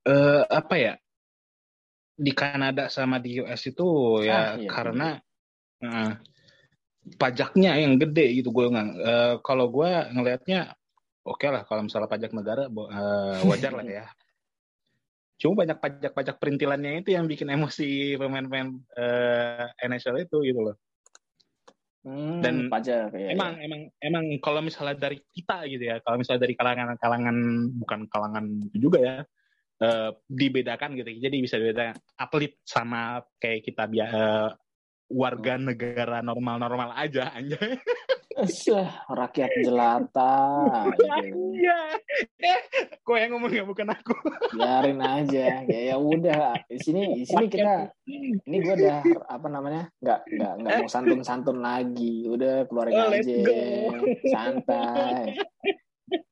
eh 0.03 0.43
apa 0.51 0.75
ya 0.77 0.95
di 2.19 2.33
Kanada 2.35 2.91
sama 2.91 3.23
di 3.23 3.39
US 3.41 3.63
itu 3.71 4.19
ya 4.27 4.35
Ah, 4.35 4.47
iya, 4.59 4.69
karena 4.69 5.09
eh, 5.83 6.13
pajaknya 7.19 7.79
yang 7.79 7.99
gede 7.99 8.43
gitu 8.43 8.51
gue 8.51 8.67
nggak 8.67 8.89
eh, 8.99 9.35
kalau 9.43 9.71
gue 9.71 9.91
ngelihatnya 10.13 10.75
oke 11.27 11.47
lah 11.47 11.63
kalau 11.67 11.87
misalnya 11.87 12.11
pajak 12.11 12.35
negara 12.35 12.67
eh, 12.67 13.41
wajar 13.47 13.73
lah 13.79 13.87
ya 13.87 14.05
cuma 15.43 15.67
banyak 15.67 15.79
pajak-pajak 15.83 16.39
perintilannya 16.39 17.03
itu 17.03 17.19
yang 17.19 17.27
bikin 17.27 17.51
emosi 17.51 18.15
pemain-pemain 18.15 18.79
eh, 18.95 19.67
NHL 19.91 20.23
itu 20.23 20.39
gitu 20.47 20.63
loh 20.71 20.77
Hmm, 22.03 22.43
Dan 22.43 22.67
pajak 22.67 23.15
ya. 23.15 23.31
emang 23.31 23.63
emang 23.63 23.87
emang 24.03 24.25
kalau 24.43 24.59
misalnya 24.59 24.99
dari 24.99 25.23
kita 25.31 25.71
gitu 25.71 25.87
ya 25.87 26.03
kalau 26.03 26.19
misalnya 26.19 26.51
dari 26.51 26.59
kalangan 26.59 26.99
kalangan 26.99 27.37
bukan 27.79 28.01
kalangan 28.11 28.45
itu 28.75 28.91
juga 28.91 28.99
ya 28.99 29.17
eh, 29.87 30.11
dibedakan 30.27 30.99
gitu 30.99 31.15
jadi 31.23 31.37
bisa 31.39 31.63
beda 31.63 31.95
atlet 32.19 32.59
sama 32.67 33.23
kayak 33.39 33.63
kita 33.63 33.87
biasa 33.87 34.51
warga 35.13 35.61
negara 35.61 36.25
normal-normal 36.25 36.97
aja 36.97 37.29
anjay 37.31 37.77
rakyat 39.13 39.51
jelata. 39.61 40.35
gitu. 40.97 41.53
iya 41.61 42.01
eh 42.41 42.61
kok 43.05 43.17
yang 43.17 43.37
ngomong 43.37 43.53
ya 43.53 43.63
bukan 43.63 43.93
aku 43.93 44.17
Biarin 44.57 44.99
aja. 44.99 45.63
Ya 45.63 45.81
ya 45.93 45.97
udah. 46.01 46.57
Di 46.65 46.81
sini 46.81 47.13
di 47.13 47.25
sini 47.25 47.47
kita 47.47 47.93
ini 48.09 48.57
gue 48.57 48.75
udah 48.75 49.05
apa 49.29 49.47
namanya? 49.47 49.93
nggak 50.01 50.21
nggak 50.29 50.53
nggak 50.59 50.73
mau 50.81 50.89
santun-santun 50.89 51.61
lagi. 51.61 52.25
Udah 52.25 52.65
keluarin 52.67 52.97
Oh, 52.97 53.13
aja. 53.13 53.37
go. 53.45 53.61
Santai. 54.27 55.25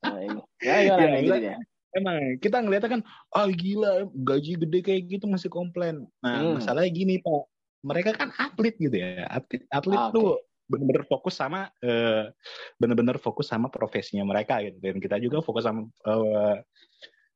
Nah, 0.01 0.21
Ya, 0.61 0.77
Ya, 0.85 0.93
enggak. 0.93 1.25
jadi 1.25 1.41
ya? 1.41 1.59
emang 1.97 2.19
kita 2.37 2.61
ngeliatnya 2.61 3.01
kan 3.01 3.03
ah 3.33 3.49
gila 3.49 4.05
gaji 4.13 4.61
gede 4.61 4.79
kayak 4.85 5.03
gitu 5.09 5.25
masih 5.25 5.49
komplain 5.49 6.05
nah 6.21 6.37
Hmm. 6.39 6.61
masalahnya 6.61 6.93
gini 6.93 7.17
pak 7.17 7.49
mereka 7.81 8.13
kan 8.17 8.31
atlet 8.37 8.77
gitu 8.77 8.97
ya. 8.97 9.25
Atlet 9.27 9.65
atlet 9.73 9.99
Ah, 9.99 10.11
tuh 10.13 10.41
bener-bener 10.71 11.03
fokus 11.09 11.35
sama 11.35 11.67
eh, 11.83 12.31
bener-bener 12.79 13.19
fokus 13.19 13.51
sama 13.51 13.67
profesinya 13.73 14.23
mereka 14.23 14.63
gitu. 14.63 14.79
Dan 14.79 15.03
kita 15.03 15.17
juga 15.19 15.41
fokus 15.43 15.65
sama 15.67 15.89
eh, 16.07 16.57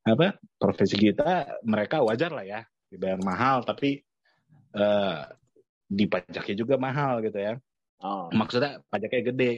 apa 0.05 0.37
profesi 0.61 1.01
kita 1.01 1.61
mereka 1.65 2.05
wajar 2.05 2.29
lah 2.29 2.45
ya 2.45 2.61
dibayar 2.93 3.17
mahal 3.25 3.65
tapi 3.65 4.05
eh, 4.77 5.21
dipajaknya 5.89 6.55
juga 6.57 6.75
mahal 6.77 7.25
gitu 7.25 7.41
ya. 7.41 7.57
Oh, 8.05 8.29
maksudnya 8.31 8.85
pajaknya 8.93 9.23
gede. 9.33 9.53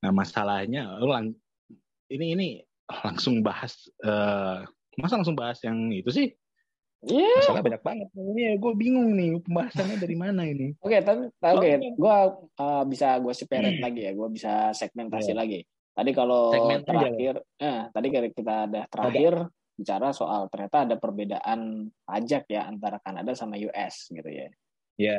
Nah 0.00 0.10
masalahnya 0.10 0.96
lu 0.96 1.12
lang- 1.12 1.36
ini 2.10 2.26
ini 2.34 2.48
langsung 3.04 3.44
bahas 3.44 3.86
eh, 4.02 4.64
masa 4.98 5.20
langsung 5.20 5.36
bahas 5.38 5.60
yang 5.62 5.92
itu 5.92 6.10
sih 6.10 6.26
iya. 7.02 7.32
masalah 7.40 7.62
banyak 7.62 7.82
banget 7.82 8.08
ini 8.12 8.42
gue 8.54 8.72
bingung 8.74 9.10
nih 9.12 9.40
pembahasannya 9.40 9.96
dari 9.96 10.16
mana 10.16 10.42
ini 10.44 10.76
Oke, 10.78 11.00
tapi 11.00 11.28
oke, 11.28 11.40
Soalnya- 11.40 11.80
gue 11.94 12.16
bisa 12.86 13.08
gue 13.16 13.32
separate 13.32 13.78
lagi 13.78 14.00
ya, 14.04 14.12
gue 14.12 14.28
bisa 14.28 14.52
segmentasi 14.70 15.32
Iya. 15.32 15.38
lagi. 15.38 15.60
Tadi 15.90 16.10
kalau 16.12 16.48
Segmen 16.48 16.80
aja 16.80 16.86
terakhir, 16.86 17.34
eh, 17.58 17.80
tadi 17.90 18.06
kita 18.30 18.54
ada 18.64 18.80
terakhir 18.86 19.32
bicara 19.74 20.08
soal 20.12 20.46
ternyata 20.46 20.84
ada 20.84 20.96
perbedaan 20.96 21.60
pajak 22.02 22.44
ya 22.46 22.64
antara 22.64 23.00
Kanada 23.00 23.32
sama 23.32 23.56
US 23.56 24.08
gitu 24.08 24.28
ya. 24.28 24.48
ya 24.96 25.16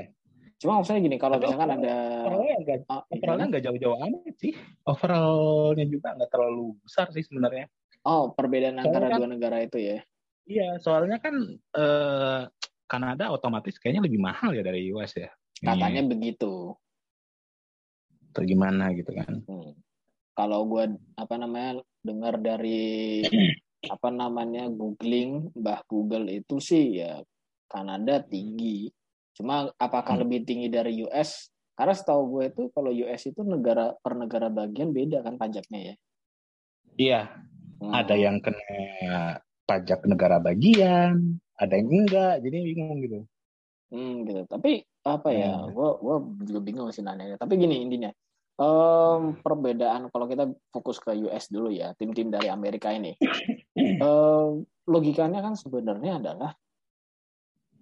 Cuma 0.58 0.78
maksudnya 0.78 1.02
gini, 1.02 1.18
kalau 1.18 1.42
Tapi 1.42 1.50
misalkan 1.50 1.70
ada, 1.76 1.96
overallnya 2.22 2.56
nggak 2.62 2.80
oh, 2.86 3.02
overallnya 3.10 3.46
nggak 3.50 3.64
jauh-jauh 3.66 3.98
amat 4.00 4.36
sih 4.38 4.54
overallnya 4.86 5.86
juga 5.86 6.08
nggak 6.14 6.30
terlalu 6.30 6.78
besar 6.80 7.10
sih 7.10 7.22
sebenarnya 7.22 7.66
oh 8.04 8.30
perbedaan 8.32 8.78
Soalnya 8.78 8.86
antara 8.86 9.06
kan- 9.10 9.20
dua 9.20 9.30
negara 9.30 9.58
itu 9.60 9.78
ya. 9.78 9.98
Iya 10.46 10.78
soalnya 10.82 11.18
kan 11.22 11.36
eh, 11.76 12.42
Kanada 12.88 13.32
otomatis 13.32 13.80
kayaknya 13.80 14.04
lebih 14.08 14.20
mahal 14.20 14.52
ya 14.52 14.64
dari 14.66 14.92
US 14.92 15.16
ya 15.16 15.32
Katanya 15.62 16.02
Iya, 16.02 16.10
begitu. 16.10 16.74
atau 18.32 18.44
gimana 18.48 18.96
gitu 18.96 19.12
kan 19.12 19.44
Hmm. 19.46 19.76
Kalau 20.32 20.64
gue 20.64 20.96
apa 21.20 21.36
namanya 21.36 21.84
dengar 22.02 22.40
dari 22.40 23.20
apa 23.94 24.08
namanya 24.08 24.72
googling 24.72 25.52
Mbah 25.52 25.84
Google 25.86 26.32
itu 26.32 26.58
sih 26.64 27.04
ya 27.04 27.20
Kanada 27.68 28.24
tinggi. 28.24 28.88
Cuma 29.36 29.68
apakah 29.76 30.16
Hmm. 30.16 30.24
lebih 30.24 30.48
tinggi 30.48 30.72
dari 30.72 31.04
US? 31.04 31.52
Karena 31.76 31.92
setahu 31.92 32.40
gue 32.40 32.44
itu 32.48 32.64
kalau 32.72 32.96
US 32.96 33.28
itu 33.28 33.44
negara 33.44 33.92
per 34.00 34.16
negara 34.16 34.48
bagian 34.48 34.96
beda 34.96 35.20
kan 35.20 35.36
pajaknya 35.36 35.80
ya. 35.92 35.96
iya 36.96 37.22
Hmm. 37.84 37.92
ada 37.92 38.16
yang 38.16 38.40
kena 38.40 39.42
pajak 39.68 40.04
negara 40.10 40.38
bagian 40.42 41.38
ada 41.56 41.74
yang 41.78 41.90
enggak 42.06 42.42
jadi 42.44 42.58
bingung 42.66 42.98
gitu 43.04 43.22
Hmm, 43.92 44.24
gitu. 44.24 44.48
Tapi 44.48 44.88
apa 45.04 45.30
ya? 45.36 45.52
Hmm. 45.52 45.76
Gue 45.76 45.90
gua 46.00 46.18
juga 46.48 46.60
bingung 46.64 46.88
sih 46.96 47.04
nanya. 47.04 47.36
Tapi 47.36 47.60
gini 47.60 47.84
intinya, 47.84 48.08
em, 48.56 49.36
perbedaan 49.44 50.08
kalau 50.08 50.32
kita 50.32 50.48
fokus 50.72 50.96
ke 51.04 51.12
US 51.28 51.52
dulu 51.52 51.68
ya, 51.68 51.92
tim-tim 52.00 52.32
dari 52.32 52.48
Amerika 52.48 52.88
ini, 52.96 53.20
em, 53.76 54.64
logikanya 54.88 55.44
kan 55.44 55.60
sebenarnya 55.60 56.24
adalah 56.24 56.56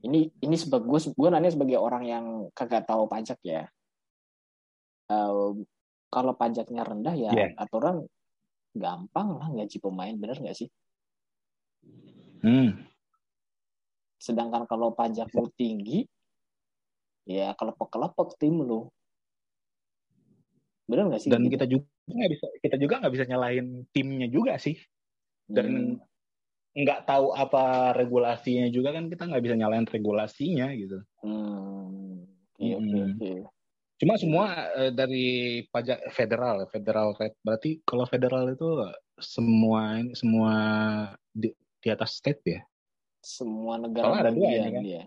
ini 0.02 0.34
ini 0.42 0.56
sebagai 0.58 0.90
gue 0.90 1.00
gue 1.14 1.30
nanya 1.30 1.54
sebagai 1.54 1.78
orang 1.78 2.04
yang 2.10 2.26
kagak 2.58 2.90
tahu 2.90 3.06
pajak 3.06 3.38
ya. 3.46 3.70
Em, 5.14 5.62
kalau 6.10 6.34
pajaknya 6.34 6.82
rendah 6.90 7.14
ya 7.14 7.32
Iya. 7.38 7.48
aturan 7.54 8.02
gampang 8.74 9.38
lah 9.38 9.48
gaji 9.54 9.78
pemain, 9.78 10.18
bener 10.18 10.42
nggak 10.42 10.58
sih? 10.58 10.70
Hmm. 12.44 12.70
Sedangkan 14.20 14.68
kalau 14.68 14.92
pajak 14.92 15.32
lu 15.32 15.48
tinggi, 15.56 16.04
ya 17.24 17.56
kelepek-kelepek 17.56 18.36
tim 18.36 18.60
lu. 18.60 18.92
Bener 20.90 21.06
nggak 21.08 21.22
sih? 21.22 21.30
dan 21.30 21.46
gitu? 21.46 21.54
kita 21.56 21.66
juga 21.70 21.86
nggak 22.10 22.32
bisa 22.34 22.46
kita 22.66 22.76
juga 22.82 22.94
nggak 23.00 23.14
bisa 23.14 23.26
nyalahin 23.30 23.68
timnya 23.94 24.28
juga 24.28 24.58
sih 24.58 24.78
dan 25.46 25.98
Hmm, 26.70 26.84
nggak 26.86 27.10
tahu 27.10 27.34
apa 27.34 27.94
regulasinya 27.98 28.70
juga 28.70 28.94
kan 28.94 29.10
kita 29.10 29.26
nggak 29.26 29.44
bisa 29.46 29.56
nyalain 29.58 29.86
regulasinya 29.90 30.70
gitu 30.78 31.02
hmm, 31.26 32.26
oke 32.58 32.66
oke 32.78 32.98
Hmm. 32.98 33.14
oke. 33.18 33.34
cuma 34.00 34.14
semua 34.16 34.46
eh, 34.78 34.92
dari 34.94 35.28
pajak 35.70 36.14
federal 36.14 36.66
federal 36.70 37.14
rate 37.18 37.38
berarti 37.42 37.82
kalau 37.86 38.06
federal 38.06 38.50
itu 38.50 38.70
semua 39.20 40.00
ini 40.00 40.14
semua 40.16 40.54
di, 41.34 41.52
di 41.80 41.88
atas 41.90 42.20
state 42.20 42.42
ya 42.46 42.62
Semua 43.20 43.76
negara 43.76 44.08
Soalnya 44.08 44.22
ada 44.24 44.32
dua 44.32 44.48
ini 44.50 44.70
kan. 44.72 44.84
dia. 44.84 45.04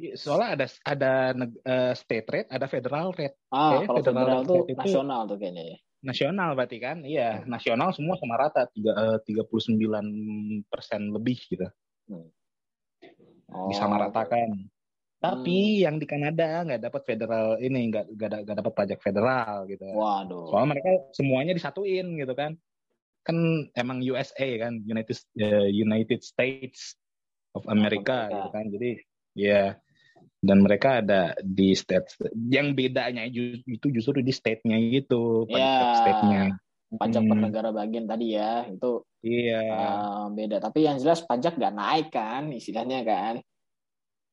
Iya, 0.00 0.14
soalnya 0.16 0.48
ada 0.56 0.66
ada 0.84 1.12
eh, 1.44 1.92
state 1.92 2.28
rate 2.28 2.48
ada 2.48 2.66
federal 2.66 3.12
rate 3.12 3.36
Ah, 3.48 3.76
Kayaknya 3.76 3.86
kalau 3.88 3.98
federal 4.00 4.16
federal 4.16 4.40
tuh 4.44 4.56
itu- 4.64 4.78
nasional 4.80 5.20
tuh 5.28 5.36
kayaknya 5.36 5.64
ya. 5.64 5.78
nasional 6.00 6.48
berarti 6.56 6.78
kan 6.80 6.96
iya 7.04 7.44
nasional 7.44 7.92
semua 7.92 8.16
sama 8.16 8.40
rata 8.40 8.64
tiga 8.72 8.92
eh, 8.96 9.18
tiga 9.20 9.44
puluh 9.44 9.60
sembilan 9.60 10.04
persen 10.68 11.12
lebih 11.12 11.36
gitu 11.48 11.68
Oh, 13.50 13.68
disamaratakan. 13.68 14.70
Tapi 15.20 15.84
yang 15.84 16.00
di 16.00 16.06
Kanada 16.08 16.64
nggak 16.64 16.80
dapat 16.80 17.02
federal 17.04 17.60
ini 17.60 17.92
nggak 17.92 18.06
nggak 18.16 18.56
dapat 18.56 18.72
pajak 18.72 18.98
federal 19.04 19.68
gitu. 19.68 19.84
Waduh. 19.84 20.48
Soalnya 20.48 20.68
mereka 20.72 20.90
semuanya 21.12 21.52
disatuin 21.52 22.16
gitu 22.16 22.32
kan. 22.32 22.56
Kan 23.20 23.36
emang 23.76 24.00
USA 24.00 24.48
kan 24.58 24.80
United 24.80 25.16
eh, 25.36 25.68
United 25.68 26.20
States 26.20 26.96
of 27.52 27.66
America 27.66 28.26
Amerika. 28.26 28.36
gitu 28.36 28.48
kan. 28.50 28.64
Jadi 28.70 28.90
ya 29.36 29.62
dan 30.40 30.64
mereka 30.64 31.04
ada 31.04 31.36
di 31.40 31.76
state 31.76 32.16
yang 32.48 32.72
bedanya 32.72 33.28
itu 33.28 33.86
justru 33.92 34.24
di 34.24 34.32
state-nya 34.32 34.76
gitu 34.90 35.44
Ya. 35.46 35.92
state-nya. 35.96 36.56
Pajak 36.90 37.22
per 37.22 37.36
Hmm. 37.38 37.44
negara 37.46 37.68
bagian 37.70 38.08
tadi 38.08 38.34
ya, 38.34 38.66
itu 38.66 39.04
Iya. 39.22 39.60
eh, 39.62 40.24
beda. 40.34 40.56
Tapi 40.58 40.82
yang 40.82 40.96
jelas 40.98 41.22
pajak 41.22 41.54
nggak 41.54 41.76
naik 41.76 42.08
kan, 42.10 42.50
istilahnya 42.50 43.04
kan. 43.04 43.34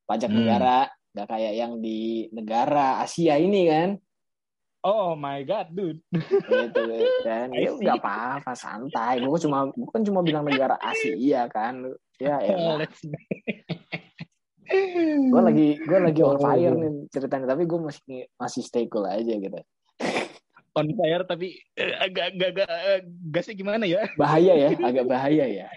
Pajak 0.04 0.32
Hmm. 0.32 0.42
negara 0.42 0.88
nggak 1.14 1.28
kayak 1.28 1.54
yang 1.54 1.72
di 1.78 2.26
negara 2.32 2.98
Asia 2.98 3.36
ini 3.38 3.68
kan. 3.68 3.88
Oh 4.86 5.18
my 5.18 5.42
god, 5.42 5.74
dude. 5.74 5.98
gitu 6.14 6.82
kan. 7.26 7.50
I 7.50 7.66
ya 7.66 7.70
nggak 7.74 7.98
apa-apa 7.98 8.52
santai. 8.54 9.18
Gue 9.26 9.38
cuma 9.42 9.66
gue 9.74 9.90
kan 9.90 10.02
cuma 10.06 10.22
bilang 10.22 10.46
negara 10.46 10.78
Asia 10.78 11.50
kan. 11.50 11.82
Ya 12.18 12.38
let's 12.78 13.02
gue 15.28 15.40
lagi 15.40 15.80
gue 15.80 15.98
lagi 15.98 16.20
on 16.20 16.36
fire 16.36 16.76
nih 16.76 17.08
ceritanya 17.08 17.56
tapi 17.56 17.64
gue 17.64 17.80
masih 17.80 18.28
masih 18.36 18.62
stay 18.62 18.84
cool 18.86 19.08
aja 19.08 19.34
gitu. 19.34 19.58
On 20.78 20.86
fire 20.94 21.24
tapi 21.26 21.58
eh, 21.74 21.96
agak 21.96 22.36
agak 22.36 22.48
agak 22.54 22.70
eh, 22.70 23.00
gasnya 23.32 23.54
gimana 23.56 23.82
ya? 23.88 24.06
Bahaya 24.14 24.54
ya 24.54 24.70
agak 24.78 25.08
bahaya 25.08 25.46
ya. 25.48 25.68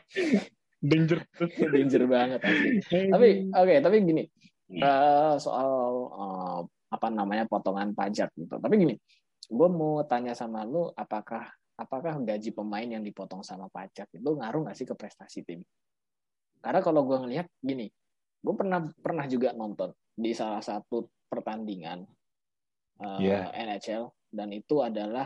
Danger. 0.84 1.24
Danger 1.58 2.04
banget 2.06 2.42
tapi 3.10 3.48
oke 3.50 3.66
okay, 3.66 3.78
tapi 3.80 3.96
gini 4.04 4.24
uh, 4.80 5.40
soal 5.40 5.72
uh, 6.12 6.60
apa 6.92 7.08
namanya 7.08 7.48
potongan 7.48 7.96
pajak 7.96 8.36
gitu 8.36 8.60
tapi 8.60 8.76
gini 8.76 8.96
gue 9.48 9.70
mau 9.72 10.04
tanya 10.04 10.36
sama 10.36 10.68
lu 10.68 10.92
apakah 10.92 11.48
apakah 11.80 12.20
gaji 12.22 12.52
pemain 12.52 12.86
yang 12.86 13.02
dipotong 13.02 13.42
sama 13.42 13.72
pajak 13.72 14.12
itu 14.12 14.30
ngaruh 14.30 14.68
nggak 14.68 14.78
sih 14.78 14.86
ke 14.86 14.94
prestasi 14.94 15.42
tim 15.48 15.64
karena 16.62 16.84
kalau 16.84 17.08
gue 17.08 17.18
ngelihat 17.26 17.48
gini 17.64 17.90
gue 18.42 18.54
pernah 18.54 18.86
pernah 19.02 19.26
juga 19.26 19.56
nonton 19.56 19.96
di 20.14 20.36
salah 20.36 20.62
satu 20.62 21.10
pertandingan 21.32 22.06
uh, 23.02 23.20
yeah. 23.24 23.50
NHL 23.56 24.12
dan 24.30 24.52
itu 24.54 24.84
adalah 24.84 25.26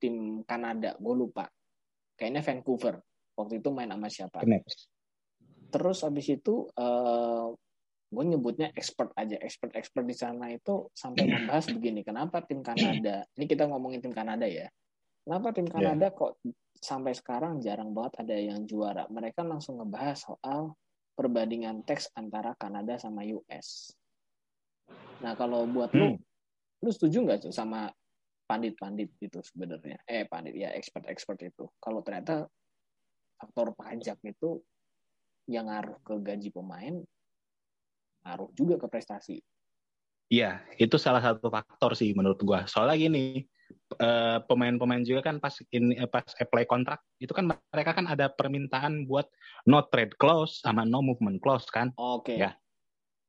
tim 0.00 0.46
Kanada 0.46 0.96
gue 0.96 1.14
lupa 1.14 1.50
kayaknya 2.16 2.40
Vancouver 2.40 3.02
waktu 3.36 3.60
itu 3.60 3.68
main 3.74 3.90
sama 3.90 4.08
siapa 4.08 4.38
Next. 4.48 4.88
terus 5.68 6.06
abis 6.06 6.26
itu 6.40 6.70
uh, 6.78 7.52
gue 8.12 8.24
nyebutnya 8.28 8.68
expert 8.76 9.16
aja 9.16 9.40
expert 9.40 9.72
expert 9.72 10.04
di 10.04 10.12
sana 10.12 10.52
itu 10.52 10.92
sampai 10.92 11.24
membahas 11.32 11.64
begini 11.72 12.04
kenapa 12.04 12.44
tim 12.44 12.60
Kanada 12.60 13.24
ini 13.40 13.44
kita 13.48 13.64
ngomongin 13.64 14.04
tim 14.04 14.12
Kanada 14.12 14.44
ya 14.44 14.68
kenapa 15.24 15.56
tim 15.56 15.64
iya. 15.64 15.72
Kanada 15.72 16.06
yeah. 16.12 16.16
kok 16.16 16.32
sampai 16.76 17.16
sekarang 17.16 17.64
jarang 17.64 17.96
banget 17.96 18.20
ada 18.20 18.36
yang 18.36 18.68
juara 18.68 19.08
mereka 19.08 19.40
langsung 19.40 19.80
ngebahas 19.80 20.18
soal 20.28 20.76
perbandingan 21.16 21.84
teks 21.84 22.10
antara 22.16 22.56
Kanada 22.56 22.96
sama 22.96 23.22
US. 23.22 23.92
Nah 25.22 25.36
kalau 25.38 25.68
buat 25.68 25.92
hmm. 25.92 26.00
lu, 26.00 26.06
lu 26.82 26.90
setuju 26.90 27.22
nggak 27.22 27.38
sih 27.46 27.54
sama 27.54 27.86
pandit-pandit 28.48 29.14
itu 29.22 29.38
sebenarnya? 29.40 30.02
Eh 30.08 30.26
pandit 30.26 30.56
ya 30.56 30.74
expert-expert 30.74 31.38
itu. 31.46 31.64
Kalau 31.78 32.02
ternyata 32.02 32.48
faktor 33.38 33.76
pajak 33.76 34.18
itu 34.26 34.58
yang 35.46 35.70
ngaruh 35.70 35.98
ke 36.02 36.14
gaji 36.18 36.48
pemain, 36.50 37.02
ngaruh 38.22 38.50
juga 38.54 38.74
ke 38.78 38.86
prestasi. 38.88 39.36
Iya, 40.32 40.64
itu 40.80 40.96
salah 40.96 41.20
satu 41.20 41.52
faktor 41.52 41.92
sih 41.92 42.16
menurut 42.16 42.40
gua. 42.40 42.64
Soalnya 42.64 42.96
gini, 42.96 43.44
Eh, 43.92 44.38
pemain-pemain 44.48 45.04
juga 45.04 45.20
kan 45.20 45.36
pas 45.36 45.52
ini 45.68 45.92
eh, 46.00 46.08
pas 46.08 46.24
apply 46.24 46.64
kontrak 46.64 47.04
itu 47.20 47.28
kan 47.36 47.52
mereka 47.52 47.92
kan 47.92 48.08
ada 48.08 48.32
permintaan 48.32 49.04
buat 49.04 49.28
no 49.68 49.84
trade 49.92 50.16
clause 50.16 50.64
sama 50.64 50.88
no 50.88 51.04
movement 51.04 51.36
clause 51.44 51.68
kan. 51.68 51.92
Oke. 52.00 52.32
Okay. 52.32 52.36
Ya. 52.40 52.56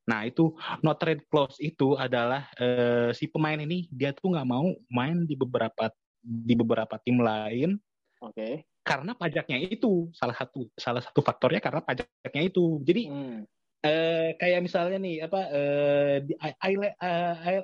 Nah 0.08 0.24
itu 0.24 0.56
no 0.80 0.96
trade 0.96 1.28
clause 1.28 1.60
itu 1.60 2.00
adalah 2.00 2.48
uh, 2.60 3.12
si 3.12 3.28
pemain 3.28 3.60
ini 3.60 3.92
dia 3.92 4.16
tuh 4.16 4.32
nggak 4.32 4.48
mau 4.48 4.72
main 4.88 5.28
di 5.28 5.36
beberapa 5.36 5.92
di 6.24 6.56
beberapa 6.56 6.96
tim 7.04 7.20
lain. 7.20 7.76
Oke. 8.24 8.36
Okay. 8.36 8.54
Karena 8.84 9.12
pajaknya 9.16 9.60
itu 9.68 10.12
salah 10.16 10.36
satu 10.36 10.68
salah 10.80 11.04
satu 11.04 11.20
faktornya 11.20 11.60
karena 11.60 11.84
pajaknya 11.84 12.44
itu. 12.48 12.80
Jadi 12.88 13.12
hmm. 13.12 13.40
Uh, 13.84 14.28
kayak 14.40 14.60
misalnya 14.63 14.98
nih 14.98 15.28
apa 15.28 15.40
uh, 15.52 16.16
di 16.24 16.34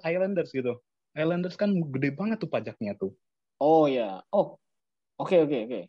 Islanders 0.04 0.52
gitu 0.52 0.78
Islanders 1.16 1.58
kan 1.58 1.74
gede 1.74 2.14
banget 2.14 2.38
tuh 2.40 2.50
pajaknya 2.52 2.94
tuh. 2.96 3.12
Oh 3.60 3.90
ya. 3.90 4.22
Oh. 4.32 4.56
Oke 5.20 5.36
okay, 5.36 5.40
oke 5.44 5.50
okay, 5.52 5.60
oke. 5.60 5.70
Okay. 5.70 5.84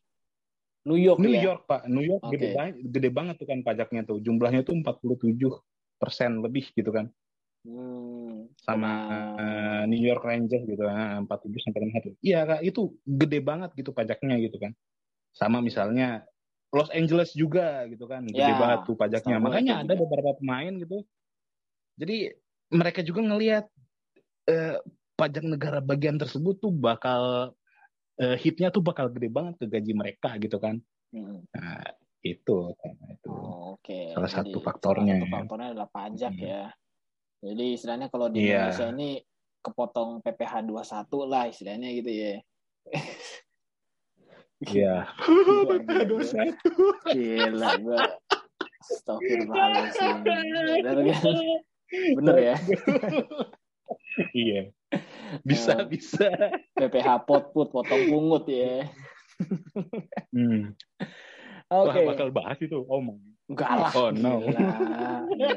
New 0.80 0.98
York 0.98 1.18
New 1.20 1.36
ya? 1.36 1.42
York 1.52 1.62
Pak. 1.68 1.82
New 1.86 2.04
York 2.04 2.22
okay. 2.24 2.32
gede 2.34 2.48
banget 2.56 2.74
gede 2.88 3.10
banget 3.12 3.34
tuh 3.38 3.46
kan 3.46 3.58
pajaknya 3.62 4.02
tuh. 4.08 4.18
Jumlahnya 4.18 4.66
tuh 4.66 4.74
47 4.80 5.38
persen 6.00 6.40
lebih 6.40 6.66
gitu 6.72 6.90
kan. 6.90 7.06
Hmm, 7.60 8.48
sama 8.56 8.92
uh, 9.36 9.82
New 9.84 10.00
York 10.00 10.24
Rangers 10.24 10.64
gitu 10.64 10.80
kan 10.80 11.28
47 11.28 11.60
sampai 11.60 11.80
51. 12.16 12.24
Iya 12.24 12.40
Kak, 12.48 12.60
itu 12.64 12.96
gede 13.04 13.38
banget 13.44 13.70
gitu 13.76 13.92
pajaknya 13.92 14.40
gitu 14.40 14.56
kan. 14.56 14.72
Sama 15.36 15.60
misalnya 15.60 16.24
Los 16.70 16.90
Angeles 16.94 17.34
juga 17.34 17.82
gitu 17.90 18.06
kan, 18.06 18.22
gede 18.30 18.46
ya, 18.46 18.54
banget 18.54 18.80
tuh 18.86 18.94
pajaknya. 18.94 19.42
Makanya 19.42 19.74
ada 19.82 19.94
juga. 19.98 20.02
beberapa 20.06 20.30
pemain 20.38 20.70
gitu. 20.70 21.02
Jadi 21.98 22.30
mereka 22.70 23.02
juga 23.02 23.20
ngelihat 23.26 23.64
uh, 24.46 24.78
pajak 25.18 25.44
negara 25.44 25.82
bagian 25.82 26.16
tersebut 26.16 26.62
tuh 26.62 26.70
bakal 26.70 27.52
uh, 28.22 28.36
hitnya 28.38 28.70
tuh 28.70 28.80
bakal 28.80 29.10
gede 29.10 29.28
banget 29.28 29.58
ke 29.58 29.66
gaji 29.66 29.92
mereka 29.92 30.38
gitu 30.38 30.62
kan. 30.62 30.78
Hmm. 31.10 31.42
Nah, 31.50 31.82
itu 32.22 32.70
itu. 33.10 33.28
Oh, 33.28 33.74
Oke. 33.76 33.90
Okay. 33.90 34.04
Salah 34.14 34.30
Jadi, 34.30 34.38
satu 34.38 34.58
faktornya. 34.62 35.14
Salah 35.18 35.26
satu 35.26 35.34
faktornya 35.34 35.68
adalah 35.74 35.90
pajak 35.90 36.32
hmm. 36.38 36.46
ya. 36.46 36.64
Jadi 37.40 37.64
istilahnya 37.72 38.08
kalau 38.12 38.28
di 38.28 38.40
yeah. 38.46 38.68
Indonesia 38.68 38.88
ini 38.92 39.10
kepotong 39.60 40.24
PPh 40.24 40.52
21 40.68 41.32
lah 41.32 41.44
istilahnya 41.48 41.88
gitu 41.96 42.10
ya. 42.12 42.34
Iya. 44.60 45.08
PPh 45.16 46.04
21. 46.04 47.16
Gila 47.16 47.70
gua. 47.80 47.98
Astagfirullahaladzim. 48.90 50.16
Bener 50.24 50.96
kan? 51.08 51.36
Bener 52.16 52.36
ya? 52.36 52.56
iya. 54.36 54.60
Bisa, 55.46 55.80
uh, 55.80 55.86
bisa. 55.88 56.28
PPH 56.76 57.08
pot 57.24 57.56
put 57.56 57.72
potong 57.72 58.04
pungut 58.12 58.44
ya. 58.50 58.84
hmm. 60.34 60.76
Oke. 61.70 61.96
Okay. 61.96 62.04
bakal 62.04 62.28
bahas 62.28 62.58
itu 62.60 62.84
omong. 62.84 63.20
Enggak 63.48 63.70
lah. 63.80 63.92
Oh 63.96 64.10
no. 64.12 64.44
Gila. 64.44 65.56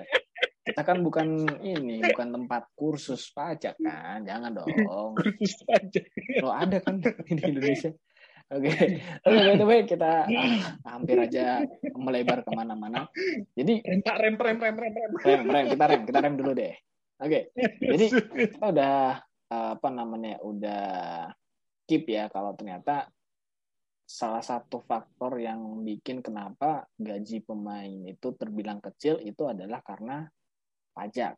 Kita 0.63 0.79
kan 0.87 1.03
bukan 1.03 1.59
ini, 1.59 1.99
bukan 1.99 2.39
tempat 2.39 2.71
kursus 2.71 3.27
pajak 3.35 3.75
kan. 3.83 4.23
Jangan 4.23 4.63
dong. 4.63 4.67
Kursus 5.19 5.59
pajak. 5.67 6.07
Lo 6.39 6.55
ada 6.55 6.79
kan 6.79 7.03
di 7.03 7.11
Indonesia. 7.35 7.91
Oke, 8.53 8.69
okay. 8.69 8.85
oke, 9.25 9.33
okay, 9.33 9.41
by 9.49 9.55
the 9.57 9.65
way 9.65 9.81
kita 9.81 10.29
ah, 10.29 10.57
hampir 10.85 11.17
aja 11.17 11.65
melebar 11.97 12.45
ke 12.45 12.51
mana-mana. 12.53 13.09
Jadi 13.57 13.81
rem, 13.81 14.01
rem, 14.05 14.35
rem, 14.37 14.57
rem, 14.61 14.75
rem, 14.77 14.93
rem, 14.93 15.11
rem, 15.25 15.41
rem, 15.49 15.65
kita 15.73 15.85
rem, 15.89 16.01
kita 16.05 16.19
rem 16.21 16.35
dulu 16.37 16.51
deh. 16.53 16.73
Oke, 17.23 17.49
okay. 17.49 17.69
jadi 17.81 18.05
kita 18.13 18.63
udah 18.69 18.97
apa 19.53 19.89
namanya 19.93 20.41
udah 20.41 20.85
keep 21.85 22.09
ya 22.09 22.29
kalau 22.29 22.57
ternyata 22.57 23.09
salah 24.03 24.41
satu 24.45 24.81
faktor 24.85 25.41
yang 25.41 25.81
bikin 25.81 26.21
kenapa 26.21 26.85
gaji 26.97 27.41
pemain 27.41 27.89
itu 28.05 28.33
terbilang 28.37 28.77
kecil 28.83 29.17
itu 29.21 29.49
adalah 29.49 29.81
karena 29.81 30.29
pajak, 30.93 31.33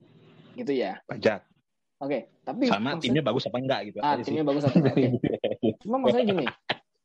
gitu 0.60 0.72
ya? 0.76 1.00
Pajak. 1.08 1.48
Oke, 1.96 2.12
okay, 2.12 2.22
tapi 2.44 2.68
sama 2.68 3.00
timnya 3.00 3.24
bagus 3.24 3.48
apa 3.48 3.56
enggak 3.56 3.82
gitu? 3.88 4.00
Ah, 4.04 4.20
timnya 4.20 4.44
sih. 4.44 4.50
bagus 4.52 4.64
apa 4.68 4.76
enggak? 4.84 4.96
Okay. 5.00 5.72
Cuma 5.82 5.96
maksudnya 6.04 6.26
gini, 6.28 6.46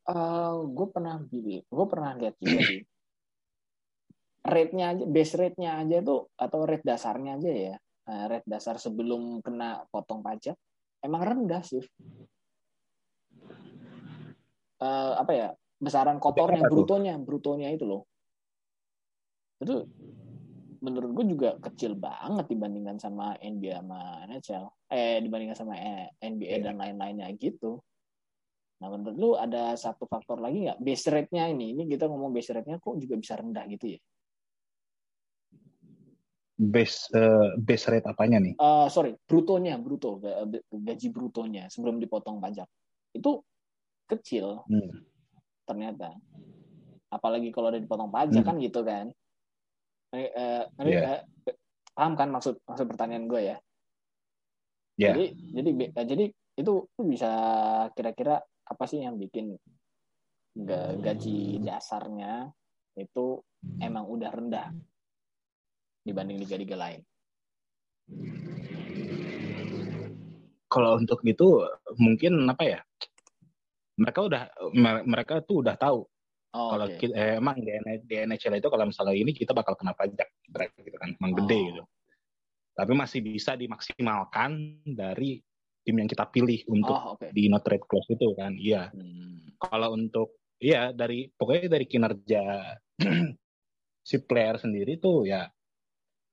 uh, 0.09 0.15
eh, 0.15 0.55
gue 0.65 0.87
pernah 0.89 1.17
gue 1.67 1.87
pernah 1.91 2.11
lihat 2.17 2.37
juga 2.41 2.61
sih 2.65 2.83
rate-nya 4.55 4.97
aja, 4.97 5.05
base 5.05 5.35
rate-nya 5.37 5.71
aja 5.85 5.97
tuh 6.01 6.33
atau 6.33 6.65
rate 6.65 6.87
dasarnya 6.87 7.37
aja 7.37 7.51
ya, 7.53 7.77
uh, 8.09 8.25
rate 8.33 8.49
dasar 8.49 8.81
sebelum 8.81 9.45
kena 9.45 9.85
potong 9.93 10.25
pajak 10.25 10.57
emang 11.05 11.23
rendah 11.25 11.63
sih. 11.65 11.85
Uh, 14.81 15.13
apa 15.21 15.33
ya 15.37 15.49
besaran 15.77 16.17
kotornya, 16.17 16.65
brutonya, 16.65 17.15
brutonya 17.21 17.69
itu 17.73 17.85
loh. 17.85 18.09
Itu 19.61 19.85
menurut 20.81 21.11
gue 21.21 21.37
juga 21.37 21.51
kecil 21.61 21.93
banget 21.97 22.49
dibandingkan 22.49 22.97
sama 22.97 23.37
NBA 23.41 23.85
sama 23.85 24.25
NHL. 24.25 24.65
Eh 24.89 25.21
dibandingkan 25.21 25.57
sama 25.57 25.77
NBA 26.21 26.49
yeah. 26.49 26.65
dan 26.65 26.81
lain-lainnya 26.81 27.29
gitu. 27.37 27.85
Nah 28.81 28.89
menurut 28.89 29.17
lu 29.17 29.31
ada 29.37 29.77
satu 29.77 30.09
faktor 30.09 30.41
lagi 30.41 30.65
nggak 30.69 30.81
base 30.81 31.07
rate-nya 31.13 31.53
ini? 31.53 31.77
Ini 31.77 31.85
kita 31.85 32.09
ngomong 32.09 32.33
base 32.33 32.51
rate-nya 32.57 32.81
kok 32.81 32.97
juga 32.97 33.15
bisa 33.21 33.37
rendah 33.37 33.65
gitu 33.69 33.97
ya? 33.97 34.01
base 36.61 37.09
uh, 37.17 37.57
base 37.57 37.89
rate 37.89 38.05
apanya 38.05 38.37
nih? 38.37 38.55
Uh, 38.61 38.85
sorry, 38.93 39.17
brutonya, 39.25 39.81
bruto 39.81 40.21
gaji 40.69 41.09
brutonya 41.09 41.73
sebelum 41.73 41.97
dipotong 41.97 42.37
pajak 42.37 42.69
itu 43.17 43.41
kecil 44.05 44.61
hmm. 44.69 45.01
ternyata. 45.65 46.13
Apalagi 47.09 47.49
kalau 47.49 47.73
ada 47.73 47.81
dipotong 47.81 48.13
pajak 48.13 48.45
hmm. 48.45 48.49
kan 48.53 48.57
gitu 48.61 48.81
kan. 48.85 49.07
Uh, 50.13 50.29
uh, 50.37 50.65
yeah. 50.85 51.25
uh, 51.49 51.55
paham 51.97 52.13
kan 52.19 52.29
maksud 52.29 52.61
maksud 52.69 52.85
pertanyaan 52.85 53.25
gue 53.25 53.41
ya? 53.41 53.57
Yeah. 55.01 55.17
Jadi 55.17 55.27
jadi 55.57 55.71
jadi 56.05 56.25
itu 56.61 56.73
bisa 57.01 57.31
kira-kira 57.97 58.45
apa 58.71 58.85
sih 58.87 59.03
yang 59.03 59.19
bikin 59.19 59.59
gaji 61.03 61.59
dasarnya 61.63 62.55
itu 62.95 63.43
emang 63.83 64.07
udah 64.07 64.31
rendah 64.31 64.71
dibanding 66.07 66.39
liga-liga 66.39 66.79
lain? 66.79 67.01
Kalau 70.71 71.03
untuk 71.03 71.19
itu 71.27 71.67
mungkin 71.99 72.47
apa 72.47 72.63
ya? 72.63 72.81
Mereka 73.99 74.21
udah 74.23 74.43
mereka 75.05 75.43
tuh 75.43 75.67
udah 75.67 75.77
tahu 75.77 76.07
oh, 76.55 76.69
kalau 76.73 76.87
okay. 76.89 76.99
kita, 77.11 77.15
eh, 77.15 77.35
emang 77.39 77.57
di, 77.61 77.71
di 78.07 78.15
NHL 78.17 78.59
itu 78.59 78.69
kalau 78.71 78.85
misalnya 78.89 79.15
ini 79.15 79.33
kita 79.35 79.53
bakal 79.53 79.75
kena 79.77 79.95
pajak 79.95 80.29
gitu 80.83 80.97
kan, 80.99 81.11
emang 81.21 81.33
oh. 81.35 81.39
gede 81.43 81.61
gitu. 81.75 81.85
tapi 82.71 82.93
masih 82.97 83.21
bisa 83.21 83.61
dimaksimalkan 83.61 84.81
dari 84.89 85.37
tim 85.81 85.97
yang 85.97 86.09
kita 86.09 86.29
pilih 86.29 86.61
untuk 86.69 86.97
Oh, 86.97 87.17
oke. 87.17 87.33
di 87.33 87.49
not 87.49 87.65
trade 87.65 87.85
clause 87.89 88.11
itu 88.13 88.33
kan. 88.37 88.53
Iya. 88.57 88.93
Hmm. 88.93 89.57
Kalau 89.61 89.97
untuk 89.97 90.41
iya 90.61 90.93
dari 90.93 91.29
pokoknya 91.33 91.69
dari 91.81 91.87
kinerja 91.89 92.43
si 94.09 94.17
player 94.25 94.57
sendiri 94.61 95.01
tuh 95.01 95.25
ya 95.25 95.49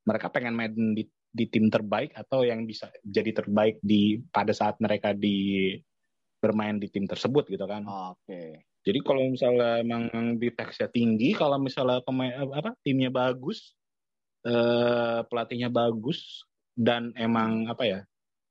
mereka 0.08 0.32
pengen 0.32 0.56
main 0.56 0.72
di 0.72 1.04
di 1.28 1.46
tim 1.52 1.68
terbaik 1.70 2.16
atau 2.16 2.42
yang 2.48 2.64
bisa 2.66 2.90
jadi 3.04 3.36
terbaik 3.36 3.78
di 3.84 4.18
pada 4.32 4.56
saat 4.56 4.80
mereka 4.80 5.12
di 5.14 5.76
bermain 6.40 6.80
di 6.80 6.88
tim 6.88 7.06
tersebut 7.06 7.46
gitu 7.52 7.66
kan. 7.68 7.84
Oke. 7.86 8.64
Jadi 8.88 9.00
kalau 9.04 9.28
misalnya 9.28 9.84
emang 9.84 10.08
di 10.40 10.48
teksnya 10.48 10.88
tinggi, 10.88 11.36
kalau 11.36 11.60
misalnya 11.60 12.00
pemain 12.08 12.32
apa 12.56 12.72
timnya 12.88 13.12
bagus, 13.12 13.76
eh, 14.48 15.20
pelatihnya 15.28 15.68
bagus 15.68 16.48
dan 16.72 17.12
emang 17.20 17.68
apa 17.68 17.84
ya 17.84 18.00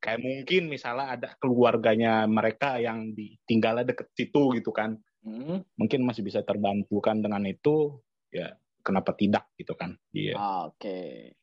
kayak 0.07 0.23
mungkin 0.23 0.63
misalnya 0.71 1.19
ada 1.19 1.29
keluarganya 1.43 2.31
mereka 2.31 2.79
yang 2.79 3.11
ditinggalnya 3.11 3.91
deket 3.91 4.15
situ 4.15 4.55
gitu 4.55 4.71
kan, 4.71 4.95
Hmm. 5.27 5.67
mungkin 5.75 6.07
masih 6.07 6.23
bisa 6.23 6.47
terbantukan 6.47 7.19
dengan 7.19 7.43
itu, 7.43 7.99
ya 8.31 8.55
kenapa 8.87 9.11
tidak 9.19 9.51
gitu 9.59 9.75
kan? 9.75 9.99
Iya, 10.15 10.39
Oke. 10.71 11.35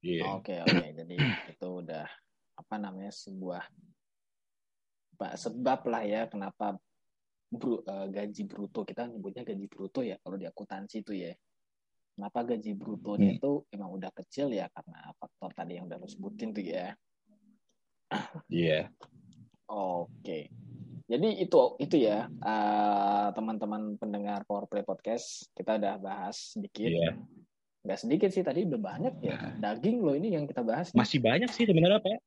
iya. 0.00 0.24
Oke, 0.40 0.56
oke. 0.64 0.86
Jadi 0.96 1.16
itu 1.52 1.68
udah 1.68 2.08
apa 2.56 2.74
namanya 2.80 3.12
sebuah 3.12 3.60
sebab 5.16 5.80
lah 5.92 6.02
ya 6.08 6.24
kenapa 6.28 6.80
bru- 7.52 7.84
eh, 7.84 8.06
gaji 8.08 8.42
bruto 8.48 8.84
kita 8.84 9.08
nyebutnya 9.08 9.44
gaji 9.44 9.66
bruto 9.68 10.00
ya 10.00 10.16
kalau 10.24 10.40
di 10.40 10.48
akuntansi 10.48 11.04
itu 11.04 11.12
ya. 11.12 11.36
Kenapa 12.16 12.48
gaji 12.48 12.72
brutonya 12.72 13.36
Hmm. 13.36 13.36
itu 13.36 13.52
emang 13.76 13.92
udah 13.92 14.08
kecil 14.16 14.48
ya 14.56 14.72
karena 14.72 15.12
faktor 15.20 15.52
tadi 15.52 15.76
yang 15.76 15.84
udah 15.84 16.00
lu 16.00 16.08
sebutin 16.08 16.56
tuh 16.56 16.64
ya. 16.64 16.96
Iya. 18.46 18.90
Oke. 19.66 20.50
Jadi 21.06 21.28
itu 21.38 21.58
itu 21.78 21.96
ya 22.02 22.26
eh, 22.26 23.26
teman-teman 23.30 23.94
pendengar 23.98 24.42
Powerplay 24.46 24.82
Podcast 24.82 25.50
kita 25.54 25.78
udah 25.78 25.98
bahas 26.02 26.54
sedikit. 26.54 26.90
Iya. 26.90 27.14
Nggak 27.86 27.98
sedikit 28.02 28.30
sih 28.34 28.42
tadi 28.42 28.66
udah 28.66 28.80
banyak 28.82 29.14
ya. 29.22 29.54
Daging 29.62 30.02
loh 30.02 30.14
ini 30.18 30.34
yang 30.34 30.46
kita 30.50 30.66
bahas. 30.66 30.90
nih. 30.90 30.98
Masih 30.98 31.18
banyak 31.22 31.50
sih 31.54 31.66
sebenarnya 31.66 32.02
Pak. 32.02 32.18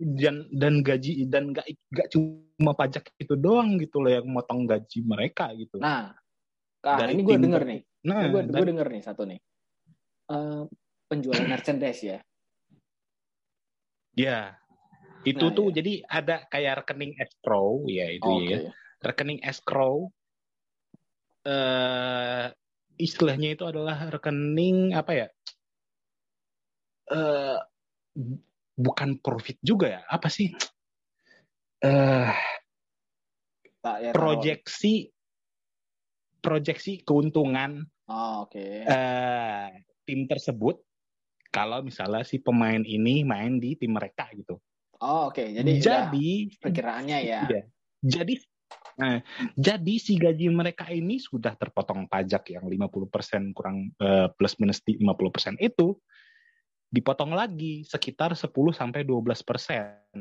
Dan 0.00 0.48
dan 0.52 0.80
gaji 0.80 1.28
dan 1.28 1.52
nggak 1.52 1.66
nggak 1.92 2.08
cuma 2.12 2.72
pajak 2.72 3.08
itu 3.20 3.34
doang 3.36 3.76
gitu 3.76 4.00
loh 4.00 4.12
yang 4.12 4.24
motong 4.28 4.64
gaji 4.64 5.04
mereka 5.04 5.52
gitu. 5.52 5.76
Nah, 5.80 6.16
Kak, 6.80 7.02
Dari 7.02 7.12
ini 7.18 7.22
gue 7.26 7.36
denger 7.36 7.62
nih. 7.66 7.80
Nah, 8.06 8.30
gue 8.30 8.42
dan- 8.46 8.68
denger 8.72 8.88
nih 8.94 9.02
satu 9.02 9.22
nih. 9.26 9.40
Eh, 10.30 10.62
penjualan 11.10 11.44
merchandise 11.44 12.00
ya. 12.00 12.18
Ya, 14.16 14.56
itu 15.26 15.46
Nah, 15.50 15.54
tuh 15.58 15.66
ya. 15.74 15.82
jadi 15.82 15.92
ada 16.06 16.36
kayak 16.46 16.86
rekening 16.86 17.18
escrow 17.18 17.82
ya 17.90 18.06
itu 18.14 18.30
Oke. 18.30 18.46
ya. 18.46 18.58
Rekening 19.02 19.40
escrow 19.42 20.14
eh 21.42 22.46
istilahnya 22.96 23.58
itu 23.58 23.66
adalah 23.66 24.06
rekening 24.08 24.94
apa 24.94 25.12
ya? 25.14 25.26
Eh 27.10 27.58
bu- 28.14 28.42
bukan 28.74 29.18
profit 29.18 29.58
juga 29.62 29.98
ya. 29.98 30.00
Apa 30.06 30.30
sih? 30.30 30.54
Eh 31.82 32.30
Tak 33.82 34.02
ya, 34.02 34.10
proyeksi 34.10 35.10
proyeksi 36.40 37.02
keuntungan 37.02 37.86
Oh, 38.06 38.46
oke. 38.46 38.62
eh 38.86 39.66
tim 40.06 40.26
tersebut 40.26 40.78
kalau 41.50 41.82
misalnya 41.82 42.22
si 42.22 42.38
pemain 42.38 42.82
ini 42.82 43.22
main 43.26 43.58
di 43.58 43.74
tim 43.74 43.94
mereka 43.94 44.26
gitu. 44.30 44.58
Oh, 45.00 45.28
oke. 45.28 45.42
Jadi, 45.42 45.70
udah 45.80 46.08
Jadi 46.08 46.28
perkiraannya 46.60 47.18
ya. 47.24 47.40
Iya. 47.48 47.62
Jadi 48.06 48.34
nah, 48.96 49.20
jadi 49.54 49.94
si 50.00 50.16
gaji 50.16 50.48
mereka 50.48 50.88
ini 50.88 51.20
sudah 51.20 51.52
terpotong 51.54 52.08
pajak 52.08 52.48
yang 52.56 52.64
50% 52.64 53.52
kurang 53.52 53.92
eh, 54.00 54.28
plus 54.32 54.56
minus 54.56 54.80
di 54.80 54.96
50% 55.00 55.60
itu 55.60 55.96
dipotong 56.86 57.34
lagi 57.34 57.84
sekitar 57.84 58.32
10 58.32 58.48
sampai 58.72 59.04
12%. 59.04 60.16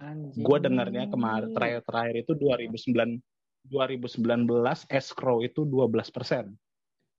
Anjing. 0.00 0.40
Gue 0.40 0.58
dengarnya 0.62 1.12
kemarin 1.12 1.52
terakhir-terakhir 1.52 2.24
itu 2.24 2.32
2009 2.38 3.20
2019 3.68 4.88
escrow 4.88 5.44
itu 5.44 5.68
12% 5.68 6.48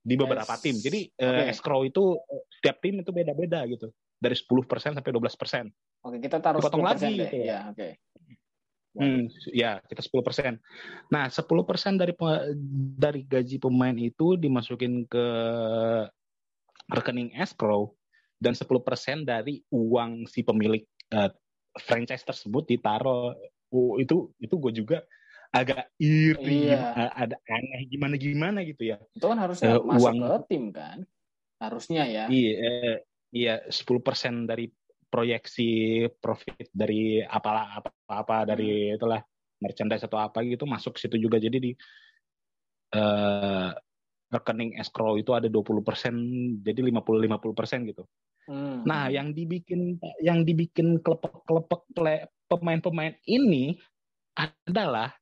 di 0.02 0.14
beberapa 0.18 0.54
Es- 0.58 0.62
tim. 0.62 0.74
Jadi 0.74 1.00
eh, 1.14 1.30
oke. 1.30 1.44
escrow 1.54 1.86
itu 1.86 2.18
eh, 2.18 2.42
setiap 2.58 2.82
tim 2.82 2.98
itu 2.98 3.10
beda-beda 3.14 3.62
gitu. 3.70 3.94
Dari 4.22 4.38
10% 4.38 4.94
sampai 4.94 5.10
12%. 5.10 5.66
Oke, 6.06 6.16
kita 6.22 6.38
taruh 6.38 6.62
Dipotong 6.62 6.86
10% 6.86 6.94
lagi 6.94 7.18
deh. 7.18 7.22
gitu 7.26 7.36
ya. 7.42 7.58
Oke. 7.74 7.88
Hmm, 8.92 9.24
ya 9.50 9.80
kita 9.82 10.04
10%. 10.04 10.60
Nah, 11.10 11.26
10% 11.26 11.96
dari 11.98 12.12
dari 12.94 13.20
gaji 13.24 13.56
pemain 13.58 13.96
itu 13.96 14.36
dimasukin 14.36 15.08
ke 15.10 15.26
rekening 16.92 17.32
escrow 17.34 17.96
dan 18.36 18.52
10% 18.52 19.24
dari 19.24 19.64
uang 19.72 20.28
si 20.28 20.44
pemilik 20.44 20.84
eh, 21.08 21.30
franchise 21.80 22.22
tersebut 22.22 22.68
ditaruh 22.68 23.32
oh, 23.72 23.96
itu 23.96 24.28
itu 24.36 24.54
gue 24.60 24.72
juga 24.76 24.98
agak 25.52 25.88
iri, 25.96 26.68
Iya. 26.72 26.92
eh, 26.92 27.12
ada 27.28 27.36
aneh 27.48 27.88
gimana 27.88 28.16
gimana 28.16 28.58
gitu 28.64 28.92
ya. 28.92 29.00
Itu 29.12 29.24
kan 29.28 29.40
harusnya 29.40 29.76
Eh, 29.76 29.84
masuk 29.84 30.04
uang- 30.04 30.20
ke 30.20 30.36
tim 30.52 30.64
kan? 30.68 30.98
Harusnya 31.60 32.04
ya. 32.04 32.24
Iya, 32.28 33.00
iya 33.32 33.64
10% 33.66 34.46
dari 34.46 34.68
proyeksi 35.12 36.04
profit 36.20 36.72
dari 36.72 37.20
apalah 37.20 37.80
apa-apa 37.84 38.48
dari 38.48 38.96
itulah 38.96 39.20
merchandise 39.60 40.04
atau 40.08 40.16
apa 40.20 40.40
gitu 40.44 40.64
masuk 40.64 40.96
situ 40.96 41.20
juga. 41.20 41.36
Jadi 41.36 41.58
di 41.60 41.72
eh, 42.96 43.70
rekening 44.32 44.80
escrow 44.80 45.20
itu 45.20 45.36
ada 45.36 45.46
20%, 45.52 46.64
jadi 46.64 46.80
50-50% 46.80 47.90
gitu. 47.92 48.04
Hmm. 48.48 48.82
Nah, 48.88 49.12
yang 49.12 49.36
dibikin 49.36 50.00
yang 50.24 50.42
dibikin 50.42 50.98
kelepek-kelepek 51.04 51.82
ple- 51.92 52.26
pemain-pemain 52.48 53.14
ini 53.28 53.76
adalah 54.34 55.12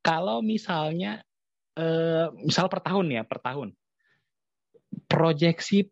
kalau 0.00 0.40
misalnya 0.40 1.20
eh, 1.74 2.30
misal 2.46 2.70
per 2.70 2.80
tahun 2.80 3.20
ya, 3.20 3.22
per 3.26 3.42
tahun 3.42 3.74
proyeksi 5.10 5.90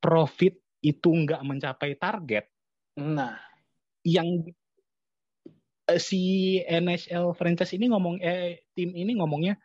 profit 0.00 0.61
itu 0.82 1.08
nggak 1.08 1.42
mencapai 1.46 1.94
target, 1.96 2.50
Nah, 3.00 3.40
yang 4.04 4.44
eh, 5.88 6.00
si 6.00 6.20
NHL 6.60 7.32
franchise 7.32 7.72
ini 7.72 7.88
ngomong 7.88 8.20
eh 8.20 8.68
tim 8.76 8.92
ini 8.92 9.16
ngomongnya 9.16 9.56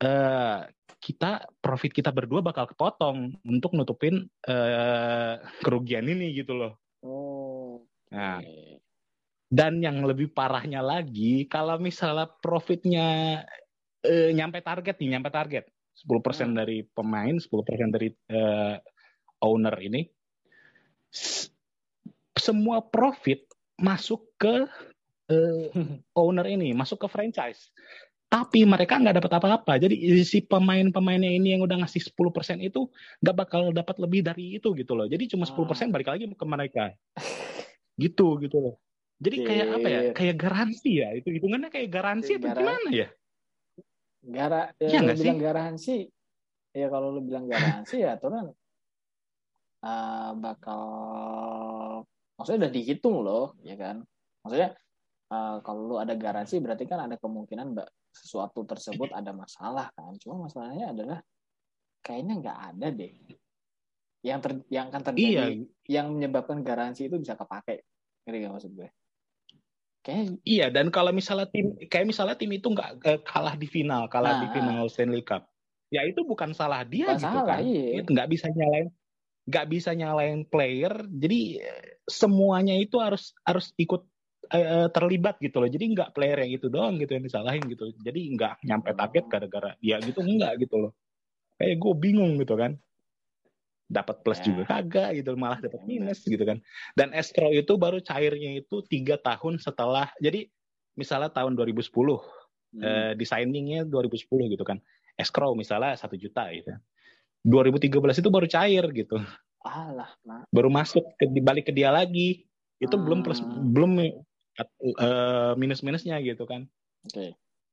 eh 0.00 0.58
kita 1.00 1.48
profit 1.60 1.92
kita 1.92 2.12
berdua 2.12 2.40
bakal 2.40 2.64
kepotong 2.68 3.40
untuk 3.44 3.76
nutupin 3.76 4.24
eh 4.44 5.34
kerugian 5.60 6.08
ini 6.08 6.32
gitu 6.32 6.56
loh. 6.56 6.72
oh. 7.04 7.84
Nah, 8.10 8.42
oke. 8.42 8.82
dan 9.50 9.78
yang 9.82 10.02
lebih 10.02 10.30
parahnya 10.34 10.82
lagi 10.82 11.46
kalau 11.46 11.78
misalnya 11.78 12.26
profitnya 12.42 13.06
eh, 14.02 14.30
nyampe 14.32 14.64
target 14.64 14.96
nih, 14.98 15.18
nyampe 15.18 15.30
target 15.30 15.64
10% 15.94 16.50
Hmm. 16.50 16.56
dari 16.56 16.82
pemain, 16.88 17.36
10% 17.36 17.90
dari 17.92 18.08
eh, 18.08 18.76
owner 19.40 19.76
ini 19.80 20.00
semua 22.34 22.80
profit 22.80 23.44
masuk 23.76 24.24
ke 24.40 24.66
eh, 25.30 25.68
owner 26.20 26.46
ini, 26.48 26.72
masuk 26.72 27.06
ke 27.06 27.08
franchise. 27.10 27.70
Tapi 28.30 28.62
mereka 28.62 28.94
nggak 28.94 29.18
dapat 29.18 29.32
apa-apa. 29.42 29.74
Jadi 29.82 30.22
si 30.22 30.38
pemain-pemainnya 30.38 31.34
ini 31.34 31.58
yang 31.58 31.66
udah 31.66 31.82
ngasih 31.82 32.14
10% 32.14 32.62
itu 32.62 32.86
nggak 33.18 33.36
bakal 33.36 33.74
dapat 33.74 33.98
lebih 33.98 34.22
dari 34.22 34.54
itu 34.54 34.70
gitu 34.78 34.94
loh. 34.94 35.10
Jadi 35.10 35.34
cuma 35.34 35.50
10% 35.50 35.90
balik 35.90 36.06
lagi 36.14 36.30
ke 36.30 36.46
mereka. 36.46 36.94
Gitu 37.98 38.38
gitu 38.38 38.56
loh. 38.62 38.74
Jadi 39.18 39.36
kayak 39.42 39.66
apa 39.74 39.88
ya? 39.90 40.00
Shit. 40.00 40.14
Kayak 40.14 40.36
garansi 40.46 40.90
ya. 41.02 41.08
Itu 41.18 41.28
hitungannya 41.34 41.74
kayak 41.74 41.90
garansi 41.90 42.38
Garan- 42.38 42.54
gimana 42.54 42.90
ya? 42.94 43.08
Gara, 44.20 44.62
ya, 44.78 44.88
Iya 44.94 45.00
sih? 45.16 45.24
bilang 45.26 45.40
garansi, 45.40 45.96
ya 46.76 46.86
kalau 46.92 47.08
lu 47.10 47.20
bilang 47.24 47.48
garansi 47.48 48.04
ya 48.04 48.14
aturan 48.20 48.52
eh, 49.80 50.30
bakal, 50.36 50.82
maksudnya 52.36 52.68
udah 52.68 52.72
dihitung 52.72 53.16
loh, 53.24 53.56
ya 53.64 53.74
kan? 53.76 54.04
Maksudnya 54.44 54.68
eh, 55.32 55.56
kalau 55.64 55.80
lu 55.88 55.96
ada 56.00 56.14
garansi 56.16 56.60
berarti 56.60 56.84
kan 56.88 57.04
ada 57.08 57.16
kemungkinan 57.20 57.66
mbak 57.76 57.88
sesuatu 58.10 58.66
tersebut 58.66 59.14
ada 59.14 59.30
masalah 59.30 59.88
kan? 59.94 60.16
Cuma 60.18 60.46
masalahnya 60.50 60.90
adalah 60.90 61.18
kayaknya 62.02 62.34
nggak 62.42 62.58
ada 62.74 62.86
deh. 62.90 63.14
Yang 64.20 64.38
ter, 64.44 64.52
yang 64.68 64.92
akan 64.92 65.02
terjadi, 65.08 65.32
Iya, 65.32 65.46
yang 65.88 66.06
menyebabkan 66.12 66.60
garansi 66.60 67.08
itu 67.08 67.16
bisa 67.16 67.40
kepake, 67.40 67.88
ngerti 68.28 68.36
gak 68.44 68.52
maksud 68.52 68.72
gue? 68.76 68.88
Kayaknya 70.04 70.44
iya. 70.44 70.66
Dan 70.68 70.92
kalau 70.92 71.08
misalnya 71.12 71.48
tim, 71.48 71.72
kayak 71.88 72.04
misalnya 72.08 72.36
tim 72.36 72.52
itu 72.52 72.68
nggak 72.68 72.90
eh, 73.04 73.20
kalah 73.24 73.56
di 73.56 73.64
final, 73.64 74.08
kalah 74.12 74.36
di 74.36 74.48
Nah. 74.48 74.52
final 74.52 74.80
Stanley 74.92 75.24
Cup, 75.24 75.48
ya 75.88 76.04
itu 76.04 76.20
bukan 76.24 76.52
salah 76.52 76.84
dia 76.84 77.08
Bukan 77.08 77.16
gitu 77.16 77.28
salah, 77.32 77.48
kan? 77.48 77.60
iya. 77.64 78.04
Itu 78.04 78.08
nggak 78.12 78.28
bisa 78.28 78.46
nyalain, 78.52 78.88
nggak 79.50 79.66
bisa 79.66 79.90
nyalain 79.98 80.46
player 80.46 80.94
jadi 81.10 81.58
semuanya 82.06 82.78
itu 82.78 83.02
harus 83.02 83.34
harus 83.42 83.74
ikut 83.74 84.06
uh, 84.50 84.88
terlibat 84.90 85.38
gitu 85.38 85.62
loh. 85.62 85.70
Jadi 85.70 85.84
nggak 85.94 86.10
player 86.12 86.38
yang 86.42 86.52
itu 86.58 86.66
doang 86.66 86.98
gitu 86.98 87.14
yang 87.14 87.24
disalahin 87.24 87.62
gitu. 87.70 87.94
Jadi 88.02 88.20
nggak 88.34 88.66
nyampe 88.66 88.90
target 88.94 89.24
gara-gara 89.30 89.70
dia 89.78 89.96
gitu 90.02 90.20
enggak 90.20 90.58
gitu 90.60 90.76
loh. 90.88 90.92
Kayak 91.56 91.76
gue 91.78 91.94
bingung 91.96 92.32
gitu 92.42 92.54
kan. 92.58 92.74
Dapat 93.90 94.22
plus 94.22 94.38
ya. 94.42 94.54
juga 94.54 94.62
kagak 94.70 95.18
gitu 95.18 95.34
malah 95.34 95.58
dapat 95.58 95.82
minus 95.86 96.22
gitu 96.26 96.42
kan. 96.42 96.58
Dan 96.94 97.14
escrow 97.14 97.50
itu 97.50 97.74
baru 97.78 97.98
cairnya 98.02 98.58
itu 98.58 98.82
tiga 98.86 99.18
tahun 99.18 99.58
setelah 99.58 100.10
jadi 100.18 100.46
misalnya 100.98 101.30
tahun 101.30 101.54
2010 101.54 101.90
hmm. 101.90 102.82
eh, 102.82 103.12
designingnya 103.18 103.86
2010 103.86 104.26
gitu 104.30 104.64
kan. 104.66 104.78
Escrow 105.18 105.52
misalnya 105.58 105.98
satu 105.98 106.16
juta 106.16 106.48
gitu 106.54 106.74
2013 107.44 108.20
itu 108.20 108.28
baru 108.28 108.46
cair 108.46 108.84
gitu 108.92 109.16
alah 109.64 110.12
nah. 110.24 110.44
baru 110.48 110.72
masuk 110.72 111.04
ke 111.20 111.28
dibalik 111.28 111.68
ke 111.68 111.72
dia 111.72 111.92
lagi 111.92 112.48
itu 112.80 112.96
hmm. 112.96 113.04
belum 113.04 113.20
plus 113.20 113.44
hmm. 113.44 113.76
belum 113.76 113.90
uh, 114.00 115.52
minus 115.60 115.84
minusnya 115.84 116.16
gitu 116.24 116.48
kan 116.48 116.64
oke 117.04 117.12
okay. 117.12 117.30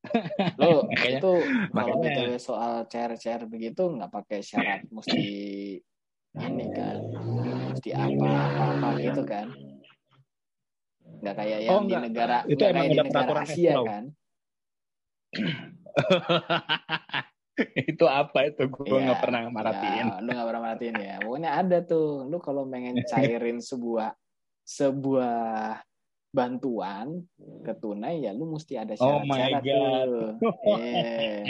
lo 0.62 0.88
itu 0.94 1.34
kalau 1.74 2.00
makanya, 2.00 2.40
soal 2.40 2.88
cair-cair 2.88 3.44
begitu 3.50 3.92
nggak 3.92 4.14
pakai 4.14 4.40
syarat 4.40 4.88
mesti 4.88 5.26
ini 6.38 6.66
kan 6.72 7.02
mesti 7.74 7.90
apa 7.98 8.30
apa 8.30 8.64
apa 8.78 8.88
gitu 9.04 9.24
kan 9.26 9.52
nggak 11.24 11.36
kayak 11.36 11.60
yang 11.66 11.82
oh, 11.82 11.90
di 11.90 11.96
negara 11.98 12.46
itu 12.46 12.62
emang 12.62 12.88
di 12.88 12.98
negara 13.00 13.42
Asia 13.42 13.74
kan 13.84 14.04
itu 17.92 18.06
apa 18.06 18.54
itu 18.54 18.70
gue 18.70 18.98
ya, 18.98 19.06
nggak 19.10 19.22
pernah 19.22 19.42
merhatiin 19.50 20.06
ya, 20.08 20.18
lu 20.22 20.30
nggak 20.30 20.48
pernah 20.48 20.62
merhatiin 20.62 20.96
ya 21.02 21.16
pokoknya 21.26 21.52
ada 21.58 21.78
tuh 21.82 22.08
lu 22.30 22.38
kalau 22.38 22.64
pengen 22.70 22.96
cairin 23.12 23.60
sebuah 23.60 24.14
sebuah 24.68 25.82
bantuan 26.28 27.26
ke 27.66 27.74
tunai 27.82 28.22
ya 28.22 28.36
lu 28.36 28.52
mesti 28.52 28.78
ada 28.78 28.94
oh 29.00 29.24
syarat-syarat 29.26 30.06
oh 30.06 30.06
tuh. 30.06 30.32
yeah. 30.78 31.50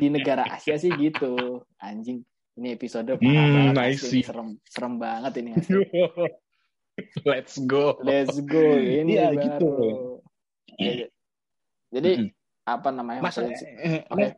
di 0.00 0.06
negara 0.08 0.48
Asia 0.48 0.80
sih 0.80 0.88
gitu 0.96 1.60
anjing 1.82 2.24
ini 2.58 2.74
episode 2.74 3.14
hmm, 3.20 3.70
nice. 3.70 4.02
serem 4.02 4.58
serem 4.66 4.98
banget 4.98 5.46
ini. 5.46 5.54
Let's 7.22 7.54
go. 7.62 7.94
Let's 8.02 8.42
go. 8.42 8.58
Ini 8.74 9.12
ya, 9.14 9.30
baru. 9.30 9.42
gitu. 9.46 9.70
Jadi 11.94 12.10
mm 12.18 12.22
-hmm. 12.26 12.66
apa 12.66 12.88
namanya? 12.90 13.20
Mas, 13.22 13.38
eh, 13.38 13.54
eh. 13.54 14.02
Okay. 14.10 14.30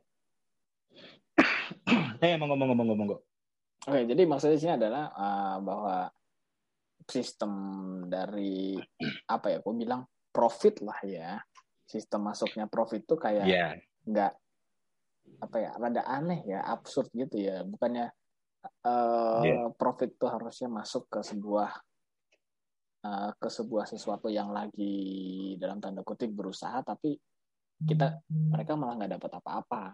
Eh, 2.26 2.37
monggo 2.37 2.56
monggo 2.56 2.76
monggo 2.76 2.94
monggo. 2.96 3.16
Oke, 3.88 3.96
okay, 3.96 4.02
jadi 4.04 4.22
maksudnya 4.28 4.59
sini 4.61 4.72
adalah 4.76 5.09
uh, 5.16 5.56
bahwa 5.64 5.96
sistem 7.09 7.52
dari 8.12 8.76
apa 9.24 9.56
ya? 9.56 9.64
Aku 9.64 9.72
bilang 9.72 10.04
profit 10.28 10.85
lah 10.85 11.00
ya. 11.00 11.40
Sistem 11.88 12.28
masuknya 12.28 12.68
profit 12.68 13.09
tuh 13.09 13.16
kayak 13.16 13.48
yeah. 13.48 13.72
nggak 14.04 14.37
apa 15.40 15.56
ya 15.62 15.70
rada 15.78 16.02
aneh 16.04 16.42
ya 16.44 16.61
absurd 16.66 17.09
gitu 17.14 17.38
ya 17.38 17.62
bukannya 17.62 18.11
uh, 18.85 19.42
yeah. 19.44 19.68
profit 19.78 20.18
tuh 20.18 20.28
harusnya 20.28 20.66
masuk 20.66 21.06
ke 21.06 21.20
sebuah 21.22 21.70
uh, 23.06 23.30
ke 23.38 23.48
sebuah 23.48 23.87
sesuatu 23.88 24.26
yang 24.28 24.50
lagi 24.50 25.54
dalam 25.56 25.78
tanda 25.78 26.02
kutip 26.02 26.35
berusaha 26.35 26.83
tapi 26.83 27.16
kita 27.80 28.20
mereka 28.28 28.76
malah 28.76 29.00
nggak 29.00 29.16
dapat 29.16 29.33
apa-apa 29.40 29.85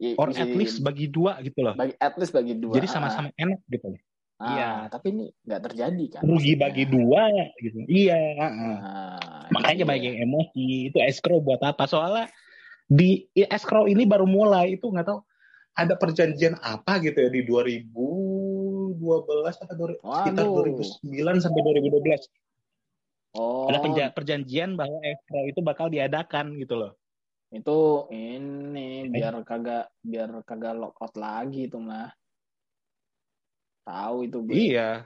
ya, 0.00 0.16
or 0.16 0.32
at 0.32 0.50
least 0.56 0.80
bagi 0.80 1.06
dua 1.12 1.38
gitu 1.44 1.60
loh 1.60 1.76
bagi 1.76 1.94
at 2.00 2.16
least 2.16 2.32
bagi 2.32 2.56
dua 2.56 2.74
jadi 2.74 2.88
sama-sama 2.88 3.28
enak 3.36 3.60
gitu 3.68 3.92
loh 3.92 4.00
Ah, 4.40 4.56
iya, 4.56 4.70
tapi 4.88 5.12
ini 5.12 5.28
nggak 5.44 5.62
terjadi 5.68 6.04
kan. 6.16 6.20
Rugi 6.24 6.56
bagi 6.56 6.88
dua 6.88 7.28
gitu. 7.60 7.84
Iya. 7.84 8.40
Nah, 8.40 9.20
Makanya 9.52 9.84
iya. 9.84 9.92
banyak 9.92 10.12
emosi. 10.24 10.88
Itu 10.88 10.96
escrow 11.04 11.44
buat 11.44 11.60
apa? 11.60 11.84
Soalnya 11.84 12.24
di 12.88 13.28
escrow 13.36 13.84
ini 13.84 14.08
baru 14.08 14.24
mulai 14.24 14.80
itu 14.80 14.88
nggak 14.88 15.06
tahu 15.12 15.20
ada 15.76 15.94
perjanjian 15.94 16.56
apa 16.58 16.98
gitu 17.04 17.20
ya 17.20 17.30
di 17.30 17.44
2012 17.46 18.96
atau 18.96 19.92
sekitar 19.92 20.44
2009 20.48 21.44
sampai 21.44 21.60
2012. 21.60 23.36
Oh. 23.36 23.70
Ada 23.70 24.10
perjanjian 24.10 24.74
bahwa 24.74 24.98
escrow 25.04 25.44
itu 25.46 25.60
bakal 25.60 25.92
diadakan 25.92 26.56
gitu 26.56 26.80
loh. 26.80 26.96
Itu 27.50 28.06
ini 28.14 29.10
biar 29.10 29.42
kagak 29.42 29.90
biar 30.00 30.30
kagak 30.46 30.74
lockout 30.78 31.14
lagi 31.18 31.66
itu 31.66 31.78
mah. 31.82 32.14
Tahu 33.82 34.16
itu. 34.30 34.38
Gue. 34.46 34.54
Iya. 34.54 35.04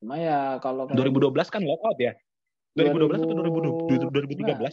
Cuma 0.00 0.16
ya 0.16 0.56
kalau 0.64 0.88
2012 0.88 1.52
kan 1.52 1.62
lockout 1.62 1.98
ya. 2.00 2.16
2012 2.72 3.20
2000... 3.20 4.00
atau 4.00 4.08
2013? 4.08 4.48
Nah, 4.48 4.72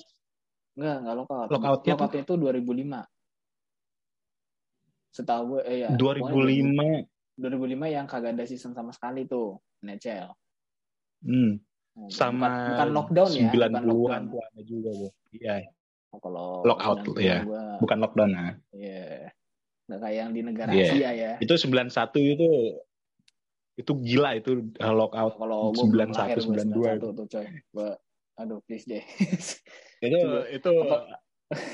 Enggak, 0.79 0.95
enggak 1.03 1.15
lokal. 1.19 1.43
Lockoutnya 1.51 1.93
Lockout 1.99 2.15
itu 2.15 2.33
2005. 2.39 3.03
Setahu 5.11 5.43
gue, 5.57 5.61
eh 5.67 5.77
ya. 5.83 5.87
2005. 5.91 7.03
2005 7.39 7.95
yang 7.95 8.05
kagak 8.07 8.31
ada 8.39 8.47
season 8.47 8.71
sama 8.71 8.95
sekali 8.95 9.27
tuh, 9.27 9.59
NHL. 9.83 10.31
Hmm. 11.27 11.59
Nah, 11.99 12.07
sama 12.07 12.47
bukan, 12.47 12.71
bukan 12.71 12.89
lockdown 12.95 13.31
ya, 13.35 13.51
bukan 13.51 13.83
lockdown. 13.83 14.23
juga, 14.63 14.89
Bu. 14.95 15.07
Iya. 15.35 15.67
Oh, 16.09 16.19
kalau 16.21 16.65
lockout 16.65 17.05
ya. 17.21 17.45
Gua, 17.45 17.77
bukan 17.77 17.97
lockdown 18.01 18.29
nah. 18.33 18.51
Iya. 18.73 19.29
Enggak 19.85 19.99
kayak 20.05 20.17
yang 20.17 20.31
di 20.33 20.41
negara 20.41 20.71
yeah. 20.73 20.89
Asia 20.89 21.09
ya. 21.13 21.31
Itu 21.41 21.53
91 21.53 21.93
itu 22.17 22.49
itu 23.79 23.91
gila 24.03 24.35
itu 24.35 24.69
uh, 24.83 24.93
lockout 24.93 25.39
kalau 25.39 25.71
91 25.71 26.43
92 26.43 26.99
itu 26.99 27.09
tuh 27.13 27.25
coy. 27.29 27.47
Gua 27.71 27.89
aduh 28.39 28.63
please 28.63 28.87
deh 28.87 29.03
itu 30.05 30.19
itu 30.55 30.71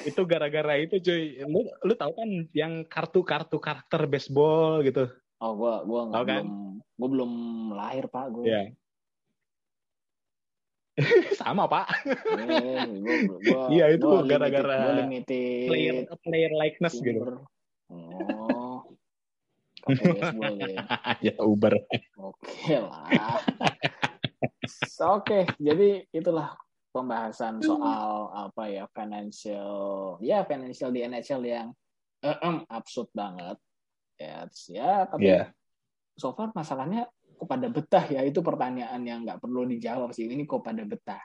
itu 0.09 0.21
gara-gara 0.25 0.81
itu 0.81 0.97
cuy 0.97 1.45
lu 1.45 1.61
lu 1.85 1.93
tahu 1.93 2.11
kan 2.17 2.29
yang 2.57 2.81
kartu-kartu 2.89 3.61
karakter 3.61 4.09
baseball 4.09 4.81
gitu 4.81 5.05
oh 5.45 5.51
gua 5.53 5.85
gua 5.85 6.09
nggak 6.09 6.23
kan? 6.25 6.41
belum 6.41 6.49
gua 6.97 7.09
belum 7.13 7.31
lahir 7.77 8.05
pak 8.09 8.25
gua 8.33 8.45
yeah. 8.49 8.65
sama 11.39 11.67
pak. 11.67 11.86
Iya 13.71 13.91
itu 13.91 14.08
gara-gara 14.23 15.03
player 15.67 16.08
player 16.23 16.51
likeness 16.55 16.95
gitu. 17.03 17.43
Oh. 17.91 18.84
Baseball 19.86 20.55
ya 20.58 20.81
ya 21.29 21.34
Uber. 21.43 21.73
Oke 22.17 22.75
lah. 22.81 23.05
Oke, 25.13 25.45
jadi 25.62 26.10
itulah 26.10 26.58
pembahasan 26.89 27.62
hmm. 27.62 27.67
soal 27.67 28.34
apa 28.34 28.63
ya 28.71 28.89
financial 28.89 30.15
ya 30.23 30.41
financial 30.47 30.89
di 30.89 31.05
NHL 31.05 31.43
yang 31.45 31.67
uh, 32.25 32.39
um, 32.41 32.65
absurd 32.71 33.12
banget. 33.13 33.60
Ya 34.15 34.47
ya 34.71 35.05
tapi 35.05 35.27
yeah. 35.27 35.51
so 36.15 36.31
far 36.34 36.49
masalahnya 36.55 37.05
kok 37.35 37.47
pada 37.47 37.67
betah 37.67 38.05
ya 38.07 38.21
itu 38.23 38.39
pertanyaan 38.39 39.01
yang 39.03 39.27
nggak 39.27 39.43
perlu 39.43 39.67
dijawab 39.67 40.15
sih. 40.15 40.25
Ini 40.25 40.43
kok 40.47 40.63
pada 40.63 40.81
betah. 40.87 41.21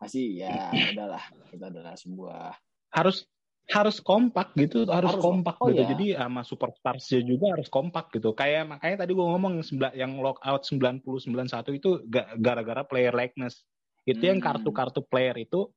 Masih 0.00 0.40
ya 0.40 0.72
udahlah 0.96 1.24
itu 1.52 1.64
adalah 1.64 1.94
sebuah 1.94 2.56
harus 2.90 3.28
harus 3.70 4.02
kompak 4.02 4.50
gitu 4.58 4.82
harus, 4.90 5.14
harus 5.14 5.22
kompak 5.22 5.54
oh, 5.62 5.70
gitu. 5.70 5.86
ya. 5.86 5.88
jadi 5.94 6.06
sama 6.26 6.42
superstarsnya 6.42 7.22
juga 7.22 7.54
harus 7.54 7.70
kompak 7.70 8.10
gitu. 8.10 8.34
Kayak 8.34 8.66
makanya 8.66 9.06
tadi 9.06 9.12
gue 9.14 9.26
ngomong 9.26 9.62
yang 9.94 10.18
lockout 10.18 10.66
90 10.66 11.06
91 11.06 11.78
itu 11.78 12.02
gara-gara 12.42 12.82
player 12.82 13.14
likeness. 13.14 13.62
Itu 14.02 14.26
hmm. 14.26 14.30
yang 14.34 14.38
kartu-kartu 14.42 15.06
player 15.06 15.38
itu 15.38 15.70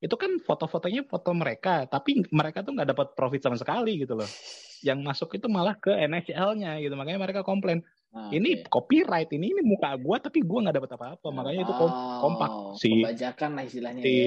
itu 0.00 0.16
kan 0.16 0.40
foto-fotonya 0.40 1.04
foto 1.04 1.36
mereka 1.36 1.84
tapi 1.84 2.24
mereka 2.32 2.64
tuh 2.64 2.72
nggak 2.72 2.88
dapat 2.96 3.06
profit 3.12 3.44
sama 3.44 3.56
sekali 3.60 4.00
gitu 4.00 4.16
loh 4.16 4.28
yang 4.80 5.04
masuk 5.04 5.36
itu 5.36 5.44
malah 5.44 5.76
ke 5.76 5.92
NHL-nya 5.92 6.80
gitu 6.80 6.96
makanya 6.96 7.20
mereka 7.20 7.40
komplain 7.44 7.84
ah, 8.16 8.32
ini 8.32 8.64
okay. 8.64 8.68
copyright 8.72 9.28
ini 9.36 9.52
ini 9.52 9.60
muka 9.60 9.92
gua 10.00 10.16
tapi 10.16 10.40
gua 10.40 10.64
nggak 10.64 10.76
dapat 10.80 10.90
apa-apa 10.96 11.28
makanya 11.28 11.60
oh, 11.60 11.66
itu 11.68 11.74
kompak 12.24 12.50
si 12.80 12.92
pembajakan 12.96 13.50
lah 13.52 13.64
istilahnya 13.68 14.00
si, 14.00 14.08
ya. 14.08 14.24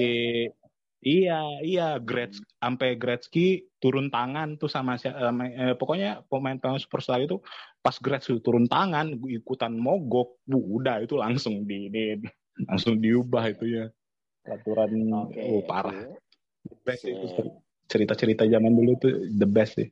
iya 1.02 1.40
iya 1.66 1.88
Gretz 1.98 2.38
sampai 2.62 2.94
Gretzky 2.94 3.66
turun 3.82 4.14
tangan 4.14 4.54
tuh 4.62 4.70
sama 4.70 4.94
si, 4.94 5.10
eh, 5.10 5.74
pokoknya 5.74 6.22
pemain-pemain 6.30 6.78
superstar 6.78 7.18
itu 7.18 7.42
pas 7.82 7.98
Gretzky 7.98 8.38
turun 8.38 8.70
tangan 8.70 9.10
ikutan 9.26 9.74
mogok 9.74 10.38
udah 10.46 11.02
itu 11.02 11.18
langsung 11.18 11.66
di, 11.66 11.90
di 11.90 12.14
langsung 12.70 13.02
diubah 13.02 13.50
itu 13.50 13.82
ya 13.82 13.90
peraturan 14.44 14.92
okay. 15.24 15.48
oh, 15.48 15.64
parah 15.64 16.04
the 16.68 16.76
best 16.84 17.08
okay. 17.08 17.16
itu 17.16 17.42
cerita-cerita 17.88 18.44
zaman 18.44 18.72
dulu 18.72 18.92
tuh 19.00 19.12
the 19.32 19.48
best 19.48 19.80
sih 19.80 19.88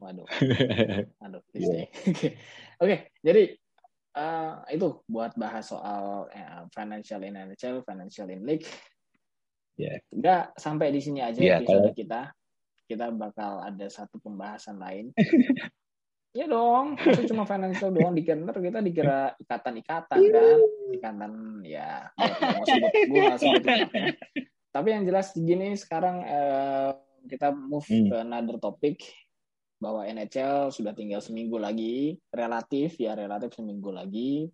waduh 0.00 0.24
waduh 1.20 1.42
yeah. 1.52 1.84
oke 2.80 2.88
okay, 2.88 2.98
jadi 3.20 3.52
uh, 4.16 4.64
itu 4.72 5.04
buat 5.04 5.36
bahas 5.36 5.68
soal 5.68 6.32
uh, 6.32 6.64
financial 6.72 7.20
in 7.22 7.36
NHL 7.36 7.84
financial 7.84 8.28
in 8.32 8.42
league 8.48 8.64
yeah. 9.76 10.00
enggak 10.10 10.54
sampai 10.56 10.88
di 10.88 11.00
sini 11.04 11.20
aja 11.20 11.38
yeah, 11.38 11.60
episode 11.60 11.92
kalau... 11.92 11.96
kita 11.96 12.20
kita 12.88 13.06
bakal 13.12 13.60
ada 13.60 13.86
satu 13.92 14.16
pembahasan 14.16 14.80
lain 14.80 15.12
Ya 16.38 16.46
dong, 16.46 16.94
masa 17.02 17.26
cuma 17.26 17.42
financial 17.42 17.90
doang 17.90 18.14
di 18.14 18.22
Kenter 18.22 18.54
kita 18.62 18.78
dikira 18.78 19.34
ikatan-ikatan 19.42 20.18
kan, 20.22 20.58
ikatan 20.94 21.32
ya. 21.66 22.14
Gue 23.10 23.26
nggak 23.26 23.38
sebut 23.42 23.62
Tapi 24.78 24.88
yang 24.94 25.02
jelas 25.02 25.34
gini 25.34 25.74
sekarang 25.74 26.22
eh, 26.22 26.94
kita 27.26 27.50
move 27.50 27.82
hmm. 27.90 28.06
ke 28.06 28.16
another 28.22 28.62
topic 28.62 29.02
bahwa 29.82 30.06
NHL 30.06 30.70
sudah 30.70 30.94
tinggal 30.94 31.18
seminggu 31.18 31.58
lagi, 31.58 32.14
relatif 32.30 33.02
ya 33.02 33.18
relatif 33.18 33.58
seminggu 33.58 33.90
lagi. 33.90 34.46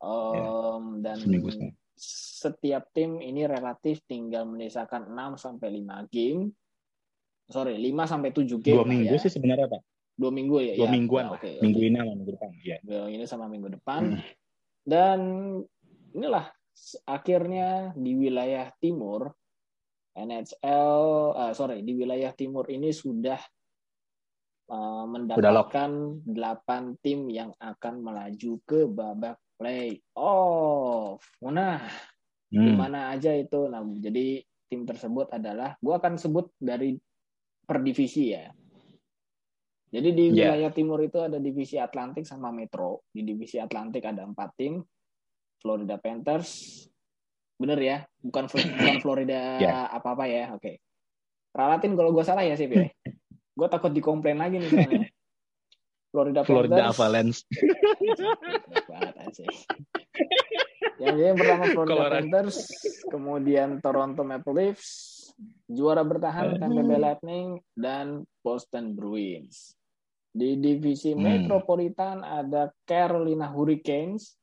Um, 0.00 1.04
ya, 1.04 1.12
dan 1.12 1.16
seminggu 1.20 1.52
setiap 2.00 2.88
tim 2.96 3.20
ini 3.20 3.44
relatif 3.44 4.00
tinggal 4.08 4.48
menyisakan 4.48 5.12
6 5.12 5.36
sampai 5.36 5.68
5 5.84 6.08
game. 6.08 6.48
Sorry, 7.52 7.76
5 7.76 8.08
sampai 8.08 8.32
7 8.32 8.56
game. 8.64 8.80
Dua 8.80 8.88
minggu 8.88 9.12
ya. 9.12 9.20
sih 9.20 9.28
sebenarnya, 9.28 9.68
Pak 9.68 9.89
dua 10.16 10.30
minggu 10.30 10.56
ya? 10.62 10.74
Dua 10.76 10.88
ya, 10.88 10.92
mingguan 10.92 11.24
ya, 11.28 11.34
okay, 11.36 11.54
minggu 11.60 11.80
ini 11.80 11.96
sama 11.98 12.12
minggu 12.14 12.30
depan 12.34 12.50
ya 12.62 12.78
minggu 12.82 13.08
ini 13.10 13.24
sama 13.26 13.46
minggu 13.46 13.68
depan. 13.80 14.02
Hmm. 14.10 14.20
dan 14.80 15.20
inilah 16.16 16.46
akhirnya 17.06 17.92
di 17.94 18.12
wilayah 18.16 18.72
timur 18.80 19.30
NHL 20.16 20.96
uh, 21.36 21.52
sorry 21.54 21.86
di 21.86 21.92
wilayah 21.94 22.34
timur 22.34 22.66
ini 22.66 22.90
sudah 22.90 23.38
uh, 24.70 25.04
mendapatkan 25.06 25.90
delapan 26.26 26.98
tim 26.98 27.30
yang 27.30 27.54
akan 27.58 28.02
melaju 28.02 28.52
ke 28.66 28.90
babak 28.90 29.38
playoff. 29.60 31.20
Nah 31.44 31.78
hmm. 32.50 32.64
di 32.64 32.72
mana 32.74 33.12
aja 33.14 33.36
itu? 33.36 33.68
Nah 33.68 33.84
jadi 34.00 34.40
tim 34.70 34.86
tersebut 34.86 35.30
adalah 35.34 35.76
gua 35.82 35.98
akan 36.02 36.16
sebut 36.16 36.50
dari 36.56 36.96
per 37.66 37.82
divisi 37.86 38.34
ya 38.34 38.50
jadi 39.90 40.08
di 40.14 40.30
yeah. 40.30 40.54
wilayah 40.54 40.70
timur 40.70 41.02
itu 41.02 41.18
ada 41.18 41.42
divisi 41.42 41.74
Atlantik 41.74 42.22
sama 42.22 42.54
Metro. 42.54 43.02
Di 43.10 43.26
divisi 43.26 43.58
Atlantik 43.58 44.06
ada 44.06 44.22
empat 44.22 44.54
tim. 44.54 44.78
Florida 45.58 45.98
Panthers. 45.98 46.86
Bener 47.58 47.78
ya? 47.82 47.98
Bukan 48.22 48.46
bukan 48.78 48.96
Florida 49.02 49.58
yeah. 49.58 49.90
apa-apa 49.90 50.30
ya. 50.30 50.54
Oke. 50.54 50.62
Okay. 50.62 50.74
Ralatin 51.50 51.98
kalau 51.98 52.14
gue 52.14 52.22
salah 52.22 52.46
ya 52.46 52.54
sih, 52.54 52.70
ya. 52.70 52.86
gue 53.58 53.68
takut 53.68 53.90
dikomplain 53.90 54.38
lagi 54.38 54.62
nih. 54.62 55.10
Florida, 56.10 56.42
Florida 56.46 56.86
Panthers. 56.86 56.94
Avalanche. 56.94 57.42
yang, 61.02 61.16
yang 61.18 61.36
pertama 61.38 61.64
Florida 61.70 61.94
Colorado. 61.98 62.14
Panthers, 62.14 62.58
kemudian 63.10 63.82
Toronto 63.82 64.22
Maple 64.22 64.54
Leafs, 64.54 64.90
juara 65.66 66.06
bertahan 66.06 66.58
Tampa 66.58 66.82
Bay 66.82 66.98
Lightning 66.98 67.58
dan 67.74 68.26
Boston 68.42 68.94
Bruins. 68.94 69.79
Di 70.30 70.56
divisi 70.62 71.10
hmm. 71.10 71.20
Metropolitan 71.20 72.22
ada 72.22 72.70
Carolina 72.86 73.50
Hurricanes, 73.50 74.38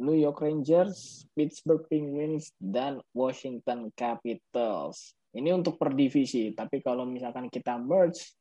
New 0.00 0.16
York 0.16 0.40
Rangers, 0.40 1.24
Pittsburgh 1.36 1.84
Penguins, 1.88 2.52
dan 2.56 3.00
Washington 3.12 3.92
Capitals. 3.92 5.16
Ini 5.36 5.52
untuk 5.54 5.76
per 5.76 5.92
divisi, 5.92 6.50
tapi 6.56 6.80
kalau 6.80 7.04
misalkan 7.06 7.46
kita 7.52 7.76
merge 7.78 8.34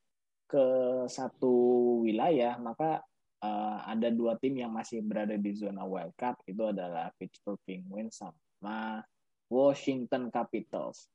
ke 0.49 0.65
satu 1.05 1.53
wilayah, 2.01 2.57
maka 2.57 3.03
uh, 3.43 3.77
ada 3.85 4.09
dua 4.09 4.39
tim 4.41 4.57
yang 4.57 4.73
masih 4.73 5.05
berada 5.05 5.37
di 5.37 5.51
zona 5.53 5.85
wildcard, 5.85 6.39
itu 6.49 6.63
adalah 6.65 7.13
Pittsburgh 7.19 7.61
Penguins 7.67 8.17
sama 8.17 9.03
Washington 9.51 10.33
Capitals. 10.33 11.05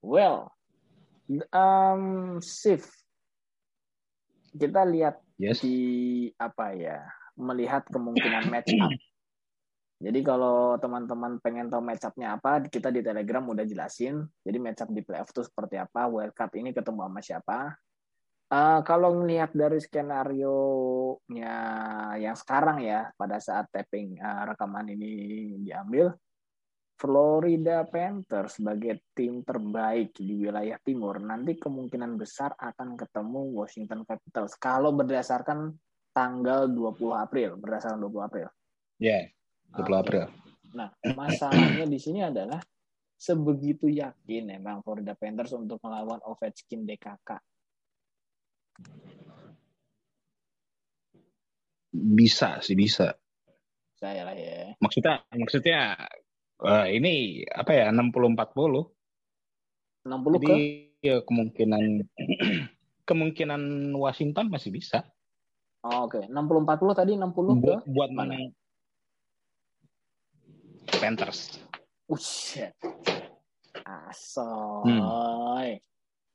Well, 0.00 0.50
um, 1.52 2.38
Sif, 2.40 2.88
kita 4.52 4.84
lihat 4.84 5.16
yes. 5.40 5.64
di 5.64 6.28
apa 6.36 6.76
ya 6.76 7.00
melihat 7.36 7.82
kemungkinan 7.88 8.52
match 8.52 8.76
up. 8.76 8.92
Jadi 10.02 10.18
kalau 10.26 10.74
teman-teman 10.82 11.38
pengen 11.38 11.70
tahu 11.70 11.78
match 11.78 12.02
up-nya 12.02 12.34
apa, 12.34 12.58
kita 12.66 12.90
di 12.90 13.06
Telegram 13.06 13.46
udah 13.46 13.62
jelasin. 13.62 14.26
Jadi 14.42 14.58
match 14.58 14.82
up 14.82 14.90
di 14.90 14.98
playoff 15.06 15.30
itu 15.30 15.46
seperti 15.46 15.78
apa, 15.78 16.10
wildcard 16.10 16.50
ini 16.58 16.74
ketemu 16.74 17.06
sama 17.06 17.20
siapa. 17.22 17.58
Uh, 18.52 18.82
kalau 18.84 19.16
ngelihat 19.22 19.54
dari 19.54 19.80
skenario-nya 19.80 21.54
yang 22.18 22.36
sekarang 22.36 22.82
ya, 22.84 23.14
pada 23.14 23.38
saat 23.40 23.70
tapping 23.70 24.18
uh, 24.20 24.52
rekaman 24.52 24.92
ini 24.92 25.12
diambil, 25.62 26.12
Florida 27.02 27.82
Panthers 27.82 28.62
sebagai 28.62 29.10
tim 29.10 29.42
terbaik 29.42 30.14
di 30.22 30.38
wilayah 30.38 30.78
timur 30.78 31.18
nanti 31.18 31.58
kemungkinan 31.58 32.14
besar 32.14 32.54
akan 32.54 32.94
ketemu 32.94 33.58
Washington 33.58 34.06
Capitals 34.06 34.54
kalau 34.54 34.94
berdasarkan 34.94 35.74
tanggal 36.14 36.70
20 36.70 37.02
April, 37.18 37.58
berdasarkan 37.58 37.98
20 38.06 38.22
April. 38.22 38.48
Ya, 39.02 39.26
yeah, 39.26 39.34
20 39.74 39.82
okay. 39.82 39.98
April. 39.98 40.24
Nah, 40.78 40.88
masalahnya 41.18 41.90
di 41.90 41.98
sini 41.98 42.22
adalah 42.22 42.62
sebegitu 43.18 43.90
yakin 43.90 44.54
emang 44.54 44.86
Florida 44.86 45.18
Panthers 45.18 45.58
untuk 45.58 45.82
melawan 45.82 46.22
Ovechkin 46.22 46.86
DKK. 46.86 47.30
Bisa 51.90 52.62
sih 52.62 52.78
bisa. 52.78 53.10
Saya 53.98 54.22
lah 54.22 54.38
ya. 54.38 54.78
Maksudnya 54.78 55.26
maksudnya 55.34 55.98
uh, 56.62 56.86
ini 56.88 57.42
apa 57.50 57.70
ya 57.74 57.86
60 57.90 58.38
40. 58.38 60.06
60 60.06 60.38
Jadi, 60.38 60.46
ke 60.46 60.54
ya 61.02 61.16
kemungkinan 61.22 61.82
kemungkinan 63.08 63.62
Washington 63.98 64.50
masih 64.50 64.70
bisa. 64.70 65.06
Oh, 65.82 66.06
Oke, 66.06 66.22
okay. 66.22 66.30
60 66.30 66.62
40 66.62 66.94
tadi 66.94 67.12
60 67.18 67.58
ke 67.58 67.74
buat 67.90 68.10
mana? 68.14 68.38
Panthers. 71.02 71.58
Oh 72.06 72.18
shit. 72.18 72.74
Asoy. 73.82 74.86
Hmm. 74.86 75.02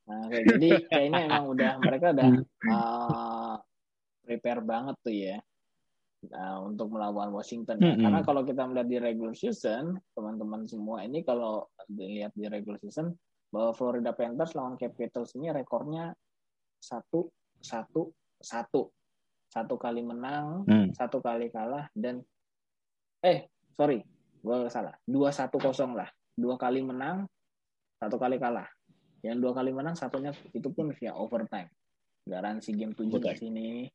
Nah, 0.07 0.23
jadi 0.31 0.87
kayaknya 0.87 1.27
emang 1.27 1.45
udah 1.51 1.71
mereka 1.83 2.15
udah 2.15 2.27
uh, 2.71 3.55
prepare 4.23 4.63
banget 4.63 4.95
tuh 5.03 5.15
ya 5.15 5.37
uh, 6.25 6.59
untuk 6.65 6.89
melawan 6.89 7.29
Washington. 7.29 7.77
Mm 7.77 7.85
-hmm. 7.93 8.03
Karena 8.07 8.21
kalau 8.25 8.41
kita 8.41 8.65
melihat 8.65 8.89
di 8.89 8.97
regular 8.97 9.35
season, 9.37 9.97
teman-teman 10.17 10.65
semua 10.65 11.05
ini 11.05 11.21
kalau 11.21 11.69
dilihat 11.85 12.33
di 12.33 12.49
regular 12.49 12.81
season 12.81 13.13
bahwa 13.53 13.71
Florida 13.71 14.11
Panthers 14.11 14.57
lawan 14.57 14.75
Capitals 14.75 15.33
ini 15.37 15.53
rekornya 15.53 16.11
satu 16.81 17.29
satu 17.61 18.11
satu. 18.41 18.91
Satu 19.47 19.79
kali 19.79 20.03
menang, 20.03 20.67
mm. 20.67 20.91
satu 20.91 21.23
kali 21.23 21.47
kalah 21.47 21.87
dan 21.95 22.19
eh 23.23 23.47
sorry 23.79 24.03
gue 24.43 24.57
salah. 24.67 24.91
Dua 25.07 25.31
satu 25.31 25.55
kosong 25.55 25.95
lah. 25.95 26.11
Dua 26.35 26.59
kali 26.59 26.83
menang 26.83 27.23
satu 27.95 28.19
kali 28.19 28.35
kalah. 28.37 28.67
Yang 29.23 29.37
dua 29.39 29.51
kali 29.55 29.71
menang 29.71 29.95
satunya 29.95 30.35
itu 30.51 30.67
pun 30.75 30.91
via 30.93 31.15
overtime. 31.15 31.71
Garansi 32.27 32.75
game 32.75 32.91
tujuh 32.91 33.23
ke 33.23 33.39
sini 33.39 33.87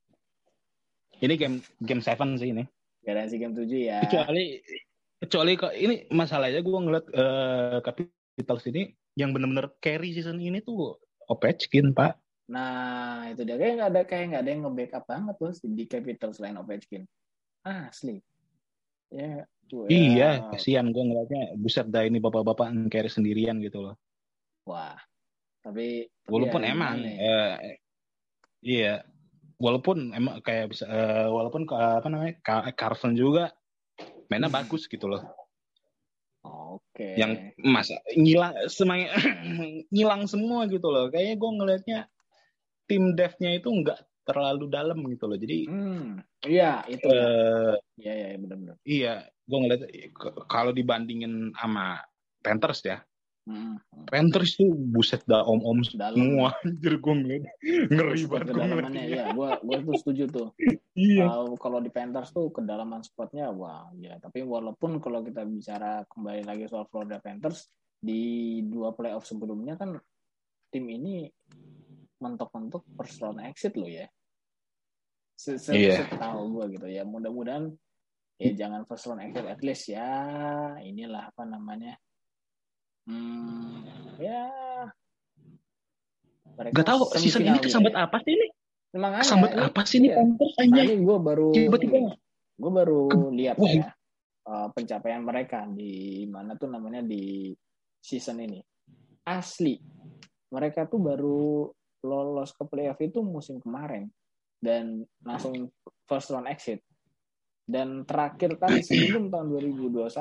ini 1.23 1.35
game 1.39 1.57
game 1.79 2.03
seven 2.03 2.35
sih 2.37 2.51
ini. 2.51 2.67
Garansi 3.03 3.39
game 3.39 3.55
tujuh 3.55 3.81
ya. 3.89 4.03
Kecuali 4.03 4.59
kecuali 5.23 5.53
kok 5.55 5.73
ini 5.75 6.11
masalahnya 6.11 6.61
gue 6.61 6.79
ngeliat 6.83 7.07
uh, 7.15 7.79
Capitals 7.83 8.67
ini 8.67 8.91
yang 9.15 9.31
benar-benar 9.31 9.79
carry 9.79 10.11
season 10.11 10.43
ini 10.43 10.59
tuh 10.63 10.99
Ovechkin 11.31 11.95
pak. 11.95 12.19
Nah 12.51 13.31
itu 13.31 13.47
dia 13.47 13.55
kayak 13.55 13.75
nggak 13.79 13.91
ada 13.95 14.03
kayak 14.03 14.25
nggak 14.35 14.43
ada 14.43 14.51
yang 14.51 14.63
nge-backup 14.67 15.05
banget 15.07 15.37
loh 15.39 15.53
di 15.55 15.85
Capitals 15.87 16.37
selain 16.43 16.59
Ovechkin. 16.59 17.07
Ah, 17.63 17.87
asli. 17.95 18.19
Ya, 19.13 19.45
tuh, 19.69 19.87
ya. 19.87 19.93
Iya, 19.93 20.31
kasihan 20.51 20.89
gue 20.89 21.05
ngeliatnya 21.05 21.53
buset 21.61 21.87
dah 21.93 22.03
ini 22.03 22.17
bapak-bapak 22.17 22.73
carry 22.89 23.13
sendirian 23.13 23.61
gitu 23.61 23.85
loh. 23.85 23.95
Wah, 24.65 24.97
tapi, 25.61 26.09
tapi 26.09 26.33
walaupun 26.33 26.65
ya, 26.65 26.73
emang 26.73 26.97
uh, 27.05 27.55
iya 28.65 29.05
walaupun 29.63 30.11
emang 30.11 30.43
kayak 30.43 30.75
bisa 30.75 30.91
uh, 30.91 31.31
walaupun 31.31 31.63
uh, 31.71 32.03
apa 32.03 32.09
namanya 32.11 32.35
Carlson 32.75 33.15
juga 33.15 33.55
mainnya 34.27 34.51
hmm. 34.51 34.59
bagus 34.59 34.91
gitu 34.91 35.07
loh. 35.07 35.23
Oke. 36.43 36.83
Okay. 36.99 37.15
Yang 37.15 37.55
masa 37.63 38.03
ngilang 38.19 38.55
semuanya 38.67 39.15
ngilang 39.95 40.27
semua 40.27 40.67
gitu 40.67 40.91
loh. 40.91 41.07
Kayaknya 41.15 41.37
gue 41.39 41.51
ngelihatnya 41.55 41.99
tim 42.91 43.15
devnya 43.15 43.51
itu 43.55 43.71
nggak 43.71 43.99
terlalu 44.27 44.67
dalam 44.67 44.99
gitu 45.07 45.31
loh. 45.31 45.39
Jadi 45.39 45.71
hmm, 45.71 46.09
iya 46.51 46.83
itu. 46.91 47.07
Uh, 47.07 47.79
iya 48.03 48.13
iya 48.19 48.27
benar-benar. 48.35 48.77
Iya, 48.83 49.15
gue 49.47 49.59
ngeliat 49.63 49.83
kalau 50.51 50.75
dibandingin 50.75 51.55
sama 51.55 52.03
Panthers 52.43 52.83
ya, 52.83 52.99
Hmm. 53.43 53.75
Panthers 54.07 54.55
tuh 54.55 54.71
buset 54.71 55.27
dah 55.27 55.43
om-om 55.43 55.83
semua 55.83 56.55
anjir 56.63 56.95
gue 57.03 57.15
ngeliat 57.19 57.43
ngeri 57.91 58.23
banget 58.31 58.47
kedalamannya 58.55 59.03
ya 59.11 59.25
gue 59.35 59.49
gue 59.67 59.79
tuh 59.83 59.95
setuju 59.99 60.25
tuh 60.31 60.49
iya. 60.95 61.27
uh, 61.27 61.51
kalau 61.59 61.83
di 61.83 61.91
Panthers 61.91 62.31
tuh 62.31 62.55
kedalaman 62.55 63.03
squadnya 63.03 63.51
wah 63.51 63.91
ya 63.99 64.15
tapi 64.23 64.47
walaupun 64.47 65.03
kalau 65.03 65.27
kita 65.27 65.43
bicara 65.43 66.07
kembali 66.07 66.47
lagi 66.47 66.71
soal 66.71 66.87
Florida 66.87 67.19
Panthers 67.19 67.67
di 67.99 68.63
dua 68.63 68.95
playoff 68.95 69.27
sebelumnya 69.27 69.75
kan 69.75 69.99
tim 70.71 70.87
ini 70.87 71.27
mentok-mentok 72.23 72.87
first 72.95 73.19
round 73.27 73.43
exit 73.43 73.75
loh 73.75 73.91
ya 73.91 74.07
Se 75.35 75.59
-se 75.59 75.75
Iya. 75.75 76.07
Tahu 76.15 76.55
gue 76.55 76.79
gitu 76.79 76.87
ya. 76.87 77.03
Mudah-mudahan 77.03 77.75
ya 78.39 78.53
jangan 78.55 78.87
first 78.87 79.11
round 79.11 79.23
exit 79.27 79.47
at 79.47 79.61
least 79.63 79.91
ya 79.91 80.11
inilah 80.83 81.31
apa 81.31 81.43
namanya 81.47 81.99
hmm, 83.09 83.71
ya 84.21 84.43
mereka 86.53 86.75
Gak 86.83 86.89
tahu 86.89 87.01
season 87.17 87.43
ini 87.49 87.59
kesambet 87.59 87.95
ya. 87.97 88.05
apa 88.07 88.21
sih 88.23 88.33
ini? 88.37 88.47
Emang 88.93 89.13
ada, 89.17 89.25
Kesambet 89.25 89.51
ini- 89.57 89.65
apa 89.65 89.81
sih 89.89 89.97
ini 89.99 90.09
iya. 90.13 90.17
Panthers 90.21 90.55
anjay? 90.61 90.85
Tadi 90.85 90.95
gue 91.01 91.19
baru 91.19 91.49
Tiba-tiba 91.57 91.97
gue 92.63 92.71
baru 92.71 93.01
lihat 93.33 93.57
Wah. 93.59 93.73
ya 93.73 93.89
uh, 94.47 94.69
pencapaian 94.71 95.23
mereka 95.25 95.65
di 95.67 96.23
mana 96.29 96.55
tuh 96.55 96.69
namanya 96.71 97.01
di 97.03 97.51
season 97.99 98.39
ini. 98.45 98.61
Asli 99.25 99.79
mereka 100.53 100.85
tuh 100.85 101.01
baru 101.01 101.71
lolos 102.05 102.53
ke 102.53 102.67
playoff 102.69 103.01
itu 103.01 103.23
musim 103.25 103.57
kemarin 103.63 104.11
dan 104.61 105.07
langsung 105.25 105.71
first 106.05 106.29
round 106.31 106.51
exit. 106.51 106.83
Dan 107.63 108.05
terakhir 108.05 108.59
kali 108.61 108.83
sebelum 108.85 109.31
tahun 109.33 109.47
2021 109.49 110.13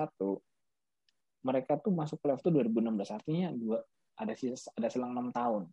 mereka 1.41 1.77
tuh 1.77 1.89
masuk 1.89 2.17
playoff 2.17 2.39
tuh 2.39 2.51
2016 2.51 3.09
artinya 3.09 3.49
dua 3.51 3.81
ada 4.13 4.33
sis- 4.33 4.69
ada 4.71 4.87
selang 4.87 5.11
enam 5.11 5.29
tahun 5.29 5.63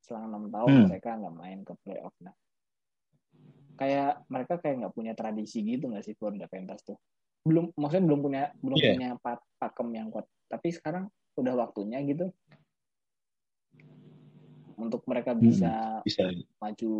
selang 0.00 0.28
enam 0.28 0.44
tahun 0.48 0.68
Hmm. 0.70 0.84
mereka 0.86 1.10
nggak 1.14 1.34
main 1.34 1.58
ke 1.60 1.72
playoff 1.80 2.14
nah 2.20 2.34
kayak 3.74 4.22
mereka 4.28 4.54
kayak 4.56 4.76
nggak 4.80 4.94
punya 4.94 5.12
tradisi 5.12 5.58
gitu 5.60 5.90
nggak 5.90 6.02
sih 6.02 6.14
Florida 6.14 6.46
Panthers 6.46 6.84
tuh 6.84 6.98
belum 7.42 7.74
maksudnya 7.74 8.04
belum 8.06 8.20
punya 8.22 8.42
belum 8.56 8.76
Iya. 8.78 8.92
punya 8.94 9.10
pa- 9.18 9.46
pakem 9.58 9.88
yang 9.92 10.08
kuat 10.08 10.24
tapi 10.46 10.70
sekarang 10.70 11.10
udah 11.34 11.54
waktunya 11.58 11.98
gitu 12.06 12.30
untuk 14.74 15.02
mereka 15.06 15.34
bisa 15.34 16.02
bisa. 16.02 16.26
maju 16.58 16.92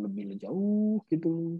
lebih 0.00 0.38
jauh 0.38 1.02
gitu 1.06 1.58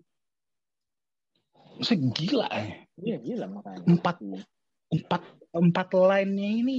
Maksudnya 1.80 2.12
gila 2.12 2.48
ya. 2.52 2.64
iya 3.00 3.16
gila 3.18 3.46
makanya 3.48 3.80
Empat 3.88 4.16
Iya. 4.20 4.42
Empat 4.90 5.22
empat 5.50 5.88
line-nya 5.94 6.50
ini 6.50 6.76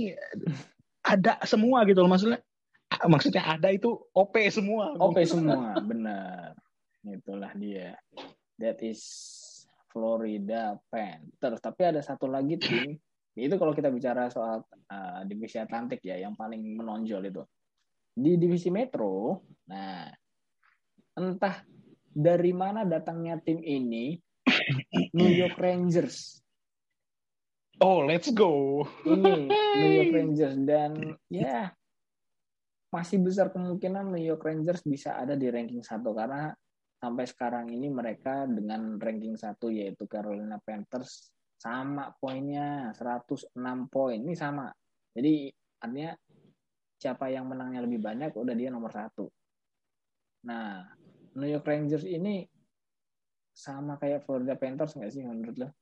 ada 1.04 1.42
semua 1.48 1.84
gitu 1.88 2.04
loh. 2.04 2.12
Maksudnya. 2.12 2.40
Maksudnya 2.92 3.44
ada 3.48 3.72
itu 3.72 3.96
OP 4.12 4.36
semua. 4.52 4.94
OP 5.00 5.18
semua 5.24 5.80
benar. 5.90 6.54
Itulah 7.08 7.56
dia. 7.56 7.96
That 8.60 8.84
is 8.84 9.02
Florida 9.90 10.76
Panthers. 10.92 11.64
Tapi 11.64 11.82
ada 11.88 12.04
satu 12.04 12.28
lagi 12.28 12.60
tim. 12.60 13.00
Itu 13.32 13.56
kalau 13.56 13.72
kita 13.72 13.88
bicara 13.88 14.28
soal 14.28 14.68
uh, 14.92 15.24
divisi 15.24 15.56
Atlantik 15.56 16.04
ya 16.04 16.20
yang 16.20 16.36
paling 16.36 16.62
menonjol 16.76 17.24
itu. 17.32 17.44
Di 18.12 18.36
divisi 18.36 18.68
Metro 18.68 19.40
nah 19.72 20.04
entah 21.16 21.64
dari 22.12 22.52
mana 22.52 22.84
datangnya 22.84 23.40
tim 23.40 23.64
ini 23.64 24.20
New 25.16 25.32
York 25.32 25.56
Rangers 25.56 26.41
Oh, 27.82 28.06
let's 28.06 28.30
go. 28.30 28.86
ini 29.10 29.50
New 29.50 29.90
York 29.90 30.14
Rangers 30.22 30.54
dan 30.62 31.18
ya 31.34 31.74
masih 32.94 33.18
besar 33.26 33.50
kemungkinan 33.50 34.14
New 34.14 34.22
York 34.22 34.46
Rangers 34.46 34.86
bisa 34.86 35.18
ada 35.18 35.34
di 35.34 35.50
ranking 35.50 35.82
satu 35.82 36.14
karena 36.14 36.54
sampai 37.02 37.26
sekarang 37.26 37.74
ini 37.74 37.90
mereka 37.90 38.46
dengan 38.46 39.02
ranking 39.02 39.34
satu 39.34 39.74
yaitu 39.74 40.06
Carolina 40.06 40.62
Panthers 40.62 41.34
sama 41.58 42.14
poinnya 42.22 42.94
106 42.94 43.50
poin. 43.90 44.20
Ini 44.22 44.38
sama. 44.38 44.70
Jadi 45.18 45.50
artinya 45.82 46.14
siapa 47.02 47.34
yang 47.34 47.50
menangnya 47.50 47.82
lebih 47.82 47.98
banyak 47.98 48.38
udah 48.38 48.54
dia 48.54 48.70
nomor 48.70 48.94
satu. 48.94 49.26
Nah 50.46 50.86
New 51.34 51.50
York 51.50 51.66
Rangers 51.66 52.06
ini 52.06 52.46
sama 53.50 53.98
kayak 53.98 54.22
Florida 54.22 54.54
Panthers 54.54 54.94
nggak 54.94 55.10
sih 55.10 55.26
menurut 55.26 55.58
lo 55.58 55.81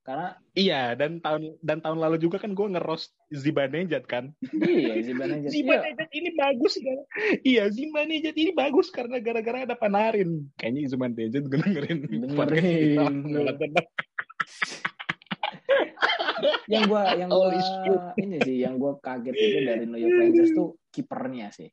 karena 0.00 0.32
Iya, 0.56 0.96
dan 0.98 1.20
tahun 1.22 1.60
dan 1.62 1.78
tahun 1.84 1.98
lalu 2.00 2.16
juga 2.18 2.40
kan 2.42 2.56
gue 2.56 2.66
ngeroast 2.72 3.12
Zibanejad 3.30 4.08
kan. 4.08 4.32
iya 4.50 4.98
Zibanejad 5.04 5.46
iya, 5.46 5.52
Zibanejad 5.54 6.08
ini 6.10 6.30
bagus 6.34 6.74
kan? 6.80 6.98
Iya, 7.46 7.64
Zibanejad 7.70 8.34
ini 8.34 8.50
bagus 8.56 8.88
karena 8.90 9.20
gara-gara 9.22 9.62
ada 9.68 9.76
Panarin. 9.78 10.50
Kayaknya 10.58 10.80
Zibanejad 10.90 11.44
gue 11.46 11.58
dengerin 11.60 11.98
tenang. 12.08 13.14
yang 16.70 16.88
gua 16.88 17.02
yang 17.18 17.30
shit. 17.30 18.00
ini 18.24 18.36
sih 18.46 18.56
yang 18.64 18.74
gua 18.80 18.96
kaget 19.02 19.34
itu 19.36 19.58
dari 19.66 19.84
New 19.84 20.00
York 20.00 20.16
Rangers 20.16 20.50
tuh 20.56 20.78
kipernya 20.94 21.52
sih 21.52 21.68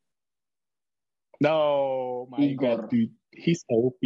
No, 1.37 2.25
my 2.33 2.41
Igor. 2.41 2.89
God, 2.89 2.89
dude. 2.89 3.13
He's 3.29 3.61
OP. 3.69 4.01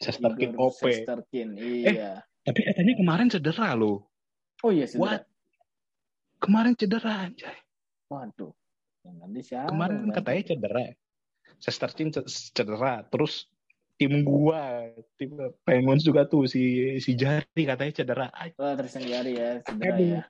Shesterkin 0.00 0.56
Igor 0.56 0.72
OP. 0.72 0.80
Shesterkin 0.80 1.60
iya 1.60 2.24
Tapi 2.44 2.60
katanya 2.60 2.94
kemarin 2.94 3.28
cedera 3.32 3.72
loh. 3.72 4.04
oh 4.60 4.70
iya 4.70 4.84
sih 4.84 5.00
What? 5.00 5.24
Kemarin 6.40 6.76
cedera 6.76 7.24
anjay. 7.24 7.56
waduh 8.12 8.52
yang 9.02 9.16
nanti 9.18 9.40
siapa 9.42 9.72
Kemarin 9.72 9.96
yang 9.96 10.12
ganti? 10.12 10.18
katanya 10.20 10.42
cedera. 10.52 10.84
Shesterkin 11.56 12.08
c- 12.12 12.28
cedera. 12.52 13.00
Terus 13.08 13.48
tim 13.96 14.20
gua, 14.20 14.84
tim 15.16 15.32
Penguins 15.64 16.04
juga 16.04 16.28
tuh 16.28 16.44
si 16.44 16.60
si 17.00 17.16
Jari 17.16 17.62
katanya 17.64 17.92
cedera. 17.96 18.26
oh 18.60 18.72
Tristan 18.76 19.08
Jari 19.08 19.32
ya 19.34 19.50
cedera 19.64 19.96
Aduh. 19.96 20.08
ya 20.20 20.22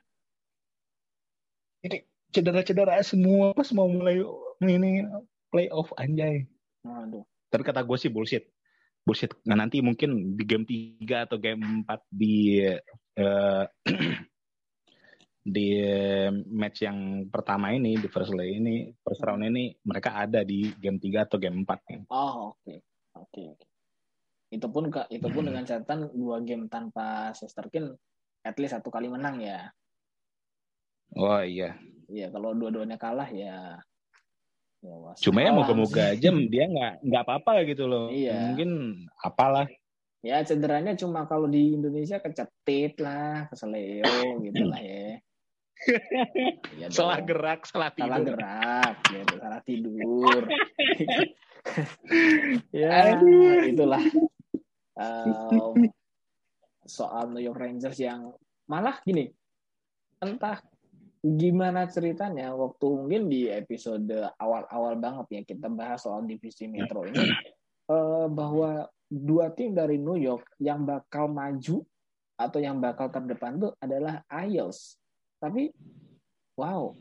Ini 1.85 1.99
cedera-cedera 2.31 2.95
semua 3.03 3.51
pas 3.53 3.69
mau 3.75 3.91
mulai 3.91 4.23
ini 4.62 5.03
playoff 5.51 5.91
anjay. 5.99 6.47
waduh 6.87 7.27
Tapi 7.51 7.62
kata 7.62 7.83
gue 7.83 7.99
sih 7.99 8.11
bullshit. 8.11 8.53
Bullshit. 9.05 9.36
Nah 9.44 9.57
nanti 9.61 9.84
mungkin 9.84 10.32
di 10.32 10.44
game 10.48 10.64
3 10.64 11.28
atau 11.28 11.36
game 11.36 11.84
4 11.84 12.00
di 12.09 12.64
eh, 13.20 13.64
di 15.44 15.68
match 16.48 16.88
yang 16.88 17.28
pertama 17.28 17.68
ini 17.76 18.00
di 18.00 18.09
first 18.09 18.32
leg 18.32 18.48
ini 18.64 18.88
first 19.05 19.20
round 19.20 19.44
ini 19.44 19.76
mereka 19.84 20.16
ada 20.16 20.40
di 20.40 20.72
game 20.80 20.96
3 20.96 21.28
atau 21.28 21.36
game 21.36 21.61
4 21.68 21.84
nih. 21.84 22.00
oh 22.09 22.57
oke 22.57 22.74
oke 23.12 23.42
oke 23.52 23.66
itu 24.48 24.66
pun 24.72 24.88
itu 24.88 25.26
pun 25.28 25.42
Hmm. 25.44 25.48
dengan 25.52 25.64
catatan 25.68 26.09
dua 26.16 26.40
game 26.40 26.64
tanpa 26.72 27.36
Shesterkin 27.36 27.92
at 28.40 28.57
least 28.57 28.72
satu 28.72 28.88
kali 28.88 29.12
menang 29.12 29.36
ya 29.44 29.68
Oh 31.14 31.38
iya. 31.44 31.78
Iya, 32.11 32.26
kalau 32.34 32.57
dua-duanya 32.59 32.98
kalah 32.98 33.30
ya. 33.30 33.78
Ya 34.85 34.97
Cuma 35.16 35.41
ya 35.41 35.51
moga-moga 35.51 36.12
aja 36.12 36.28
dia 36.28 36.64
nggak 36.68 36.93
nggak 37.09 37.22
apa-apa 37.24 37.64
gitu 37.64 37.89
loh. 37.89 38.12
Iya. 38.12 38.53
Mungkin 38.53 38.70
apalah. 39.24 39.64
Ya 40.20 40.41
cederanya 40.41 40.93
cuma 40.97 41.24
kalau 41.24 41.49
di 41.49 41.76
Indonesia 41.76 42.16
kecetit 42.16 42.97
lah, 43.01 43.49
keseleo 43.49 44.41
gitu 44.45 44.62
lah 44.68 44.80
ya. 44.80 45.20
Ya 46.80 46.87
Salah 46.89 47.20
dong. 47.20 47.28
gerak, 47.28 47.61
salah 47.68 47.93
salah 47.93 48.18
tidur. 48.24 48.37
gerak, 48.41 48.95
gitu, 49.05 49.35
salah 49.37 49.61
tidur. 49.68 50.43
ya, 52.72 52.91
Aduh. 53.16 53.68
itulah 53.68 54.03
um, 54.97 55.89
soal 56.85 57.28
New 57.32 57.43
York 57.43 57.59
Rangers 57.61 57.97
yang 58.01 58.32
malah 58.64 58.97
gini, 59.05 59.28
entah 60.20 60.61
gimana 61.25 61.89
ceritanya 61.89 62.53
waktu 62.53 62.85
mungkin 62.85 63.33
di 63.33 63.49
episode 63.49 64.12
awal-awal 64.37 65.01
banget 65.01 65.27
ya 65.33 65.41
kita 65.49 65.72
bahas 65.72 66.05
soal 66.05 66.29
divisi 66.29 66.68
Metro 66.68 67.01
ini 67.09 67.16
eh, 67.89 68.27
bahwa 68.29 68.85
dua 69.09 69.49
tim 69.57 69.72
dari 69.72 69.97
New 69.97 70.20
York 70.20 70.45
yang 70.61 70.85
bakal 70.85 71.33
maju 71.33 71.81
atau 72.35 72.59
yang 72.59 72.83
bakal 72.83 73.09
terdepan 73.09 73.57
tuh 73.57 73.72
adalah 73.79 74.20
Isles. 74.29 74.99
Tapi 75.39 75.70
wow, 76.59 76.93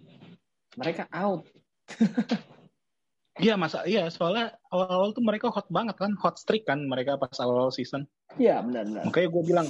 mereka 0.77 1.09
out. 1.11 1.43
Iya 3.33 3.57
masa 3.57 3.81
iya 3.89 4.13
soalnya 4.13 4.53
awal-awal 4.69 5.09
tuh 5.09 5.25
mereka 5.25 5.49
hot 5.49 5.65
banget 5.73 5.97
kan, 5.97 6.13
hot 6.21 6.37
streak 6.37 6.69
kan 6.69 6.77
mereka 6.85 7.17
pas 7.17 7.33
awal 7.41 7.73
season. 7.73 8.05
Iya 8.37 8.61
benar-benar. 8.61 9.09
Makanya 9.09 9.29
gue 9.33 9.43
bilang 9.43 9.67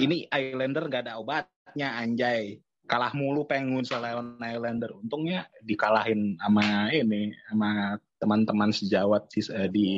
ini 0.00 0.24
Islander 0.32 0.88
gak 0.88 1.04
ada 1.04 1.20
obatnya 1.20 1.92
anjay. 1.92 2.56
Kalah 2.86 3.10
mulu 3.12 3.42
Penguins 3.46 3.90
lawan 3.90 4.38
Islander. 4.38 4.94
Untungnya 4.94 5.50
dikalahin 5.66 6.38
sama 6.38 6.90
ini 6.94 7.34
sama 7.50 7.98
teman-teman 8.16 8.70
sejawat 8.72 9.28
sih 9.34 9.44
eh, 9.52 9.68
di 9.68 9.88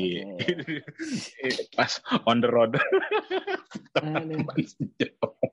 pas 1.79 2.01
on 2.25 2.41
the 2.41 2.49
road. 2.49 2.75
teman-teman 3.95 4.57
sejawat. 4.65 5.53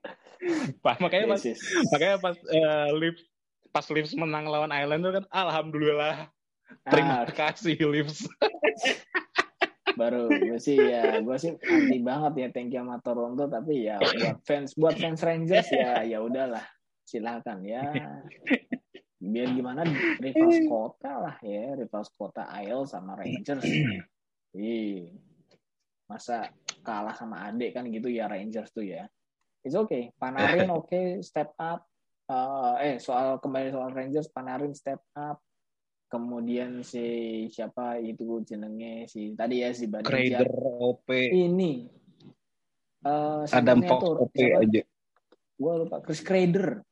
Pak 0.80 0.96
makanya 1.02 1.26
pas 1.36 1.42
Yes, 1.42 1.58
yes. 1.58 1.90
makanya 1.90 2.16
pas 2.22 2.36
eh, 2.38 2.88
Leafs 2.94 3.22
pas 3.74 3.86
Leafs 3.92 4.14
menang 4.16 4.48
lawan 4.48 4.72
Islander 4.72 5.12
kan 5.20 5.24
alhamdulillah 5.28 6.30
terima 6.88 7.22
Ah, 7.22 7.28
kasih 7.28 7.76
Leafs. 7.84 8.24
baru 9.96 10.28
gue 10.28 10.60
sih 10.60 10.76
ya 10.76 11.24
gue 11.24 11.36
sih 11.40 11.56
anti 11.56 11.98
banget 12.04 12.32
ya 12.36 12.48
thank 12.52 12.68
you 12.68 12.84
sama 12.84 13.00
Toronto 13.00 13.48
tapi 13.48 13.88
ya 13.88 13.96
buat 13.96 14.44
fans 14.44 14.76
buat 14.76 14.92
fans 15.00 15.24
Rangers 15.24 15.72
ya 15.72 16.04
ya 16.04 16.20
udahlah 16.20 16.60
silakan 17.06 17.62
ya. 17.62 17.86
Biar 19.32 19.48
gimana 19.54 19.86
rivals 20.20 20.60
kota 20.68 21.12
lah 21.22 21.36
ya 21.40 21.72
rivals 21.78 22.10
kota 22.18 22.44
Isles 22.60 22.92
sama 22.92 23.14
Rangers. 23.16 23.62
Ih. 24.56 25.14
masa 26.06 26.54
kalah 26.86 27.18
sama 27.18 27.50
adik 27.50 27.74
kan 27.74 27.82
gitu 27.90 28.06
ya 28.06 28.30
Rangers 28.30 28.70
tuh 28.70 28.86
ya. 28.86 29.10
It's 29.66 29.74
okay. 29.74 30.14
Panarin 30.14 30.70
oke 30.70 30.86
okay, 30.90 31.06
step 31.22 31.54
up. 31.58 31.86
Uh, 32.26 32.78
eh 32.82 32.98
soal 33.02 33.38
kembali 33.42 33.74
soal 33.74 33.90
Rangers 33.90 34.30
Panarin 34.30 34.70
step 34.74 35.02
up. 35.18 35.42
Kemudian 36.06 36.86
si 36.86 37.46
siapa 37.50 37.98
itu 37.98 38.38
jenenge 38.46 39.10
si 39.10 39.34
tadi 39.34 39.66
ya 39.66 39.74
si 39.74 39.90
Badeja 39.90 40.46
OP 40.46 41.10
ini. 41.34 41.90
Uh, 43.02 43.42
Adam 43.50 43.82
Fox 43.82 44.02
OP 44.06 44.38
aja. 44.38 44.82
Gue 45.56 45.72
lupa 45.82 45.98
Chris 45.98 46.22
Crader 46.22 46.86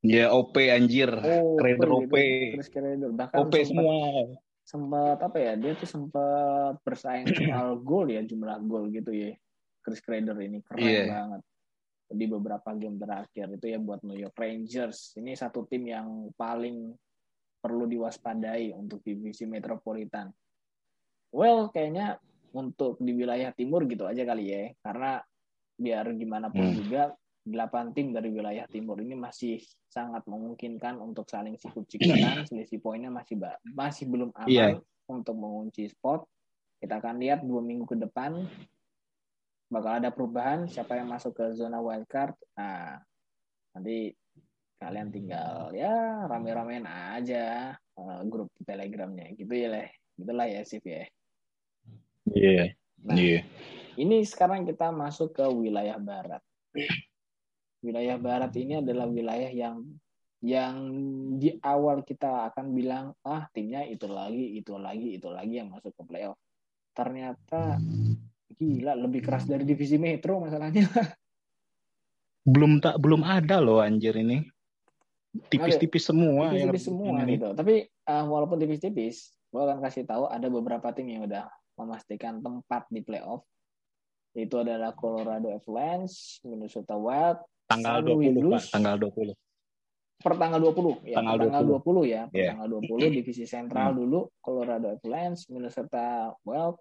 Ya 0.00 0.32
OP 0.32 0.56
anjir, 0.56 1.12
oh, 1.12 1.60
OP. 1.60 2.14
Gitu. 2.16 2.72
Crader 2.72 3.12
bahkan 3.12 3.36
OP 3.44 3.52
semua 3.68 4.32
sempat 4.70 5.18
apa 5.18 5.38
ya 5.42 5.52
dia 5.58 5.74
tuh 5.74 5.90
sempat 5.90 6.78
bersaing 6.86 7.26
soal 7.34 7.74
gol 7.88 8.06
ya 8.06 8.22
jumlah 8.22 8.62
gol 8.70 8.86
gitu 8.94 9.10
ya 9.10 9.34
Chris 9.82 9.98
Crader 9.98 10.38
ini 10.38 10.62
keren 10.62 10.86
yeah. 10.86 11.06
banget 11.10 11.42
di 12.10 12.24
beberapa 12.30 12.70
game 12.78 12.94
terakhir 12.94 13.50
itu 13.50 13.66
ya 13.66 13.78
buat 13.82 14.06
New 14.06 14.14
York 14.14 14.38
Rangers 14.38 15.18
ini 15.18 15.34
satu 15.34 15.66
tim 15.66 15.90
yang 15.90 16.30
paling 16.38 16.94
perlu 17.58 17.90
diwaspadai 17.90 18.70
untuk 18.70 19.02
divisi 19.02 19.42
metropolitan 19.42 20.30
well 21.34 21.66
kayaknya 21.74 22.22
untuk 22.54 22.94
di 23.02 23.10
wilayah 23.10 23.50
timur 23.50 23.86
gitu 23.90 24.06
aja 24.06 24.22
kali 24.22 24.54
ya 24.54 24.70
karena 24.86 25.18
biar 25.74 26.14
gimana 26.14 26.46
pun 26.46 26.66
hmm. 26.66 26.76
juga 26.78 27.14
delapan 27.40 27.90
tim 27.96 28.12
dari 28.12 28.28
wilayah 28.28 28.68
timur 28.68 29.00
ini 29.00 29.16
masih 29.16 29.58
sangat 29.88 30.22
memungkinkan 30.28 31.00
untuk 31.00 31.26
saling 31.26 31.56
sikut-sikutan, 31.56 32.44
selisih 32.48 32.78
poinnya 32.78 33.08
masih 33.08 33.40
masih 33.72 34.04
belum 34.06 34.30
aman 34.36 34.48
yeah. 34.48 34.76
untuk 35.08 35.34
mengunci 35.34 35.88
spot. 35.88 36.24
Kita 36.80 37.00
akan 37.00 37.20
lihat 37.20 37.44
dua 37.44 37.60
minggu 37.60 37.84
ke 37.88 37.96
depan 37.96 38.44
bakal 39.70 40.02
ada 40.02 40.10
perubahan 40.10 40.66
siapa 40.66 40.98
yang 40.98 41.08
masuk 41.08 41.36
ke 41.36 41.44
zona 41.54 41.78
wildcard. 41.78 42.34
Nah, 42.58 42.98
nanti 43.76 44.10
kalian 44.80 45.12
tinggal 45.12 45.76
ya 45.76 46.24
rame-ramein 46.24 46.88
aja 46.88 47.76
uh, 48.00 48.20
grup 48.24 48.48
telegramnya 48.64 49.36
gitu 49.36 49.52
ya 49.52 49.68
leh 49.68 49.88
gitulah 50.16 50.48
ya 50.48 50.64
Sif 50.64 50.80
ya 50.88 51.04
iya 52.32 52.48
yeah. 52.48 52.68
nah 53.04 53.16
yeah. 53.20 53.44
ini 54.00 54.24
sekarang 54.24 54.64
kita 54.64 54.88
masuk 54.88 55.36
ke 55.36 55.44
wilayah 55.44 56.00
barat 56.00 56.40
wilayah 57.80 58.16
barat 58.20 58.52
ini 58.56 58.80
adalah 58.80 59.08
wilayah 59.08 59.50
yang 59.50 59.84
yang 60.40 60.76
di 61.36 61.52
awal 61.60 62.00
kita 62.00 62.48
akan 62.52 62.72
bilang 62.72 63.12
ah 63.28 63.44
timnya 63.52 63.84
itu 63.84 64.08
lagi 64.08 64.56
itu 64.56 64.72
lagi 64.80 65.20
itu 65.20 65.28
lagi 65.28 65.60
yang 65.60 65.68
masuk 65.68 65.92
ke 65.92 66.02
playoff. 66.08 66.40
Ternyata 66.96 67.76
gila 68.56 68.96
lebih 68.96 69.20
keras 69.20 69.44
dari 69.44 69.68
divisi 69.68 70.00
metro 70.00 70.40
masalahnya. 70.40 70.88
Belum 72.40 72.80
tak 72.80 72.96
belum 72.96 73.20
ada 73.20 73.60
loh 73.60 73.84
anjir 73.84 74.16
ini. 74.16 74.40
Tipis-tipis 75.52 76.08
semua 76.08 76.48
tipis-tipis 76.50 76.88
semua 76.88 77.20
ini. 77.20 77.36
gitu. 77.36 77.52
Tapi 77.52 77.84
uh, 78.08 78.24
walaupun 78.24 78.56
tipis-tipis 78.56 79.36
gue 79.52 79.60
akan 79.60 79.84
kasih 79.84 80.08
tahu 80.08 80.24
ada 80.24 80.48
beberapa 80.48 80.88
tim 80.96 81.12
yang 81.12 81.28
udah 81.28 81.46
memastikan 81.76 82.40
tempat 82.40 82.88
di 82.88 83.04
playoff. 83.04 83.44
Itu 84.32 84.64
adalah 84.64 84.96
Colorado 84.96 85.52
Avalanche, 85.52 86.40
Minnesota 86.48 86.96
Wild, 86.96 87.44
tanggal 87.70 87.96
dua 88.02 88.16
puluh 88.18 88.50
Pak, 88.58 88.64
tanggal 88.74 88.96
20. 88.98 89.30
Per 90.20 90.36
tanggal 90.36 90.60
20 90.60 91.08
ya, 91.08 91.16
tanggal, 91.16 91.36
tanggal 91.48 91.64
20. 91.80 91.80
20 91.80 92.12
ya, 92.12 92.22
per 92.28 92.36
yeah. 92.36 92.50
tanggal 92.52 92.68
20 92.84 93.08
divisi 93.16 93.44
sentral 93.48 93.88
hmm. 93.94 93.98
dulu 94.04 94.20
Colorado 94.36 94.86
Avalanche, 94.92 95.48
Minnesota 95.48 96.28
Wild 96.44 96.76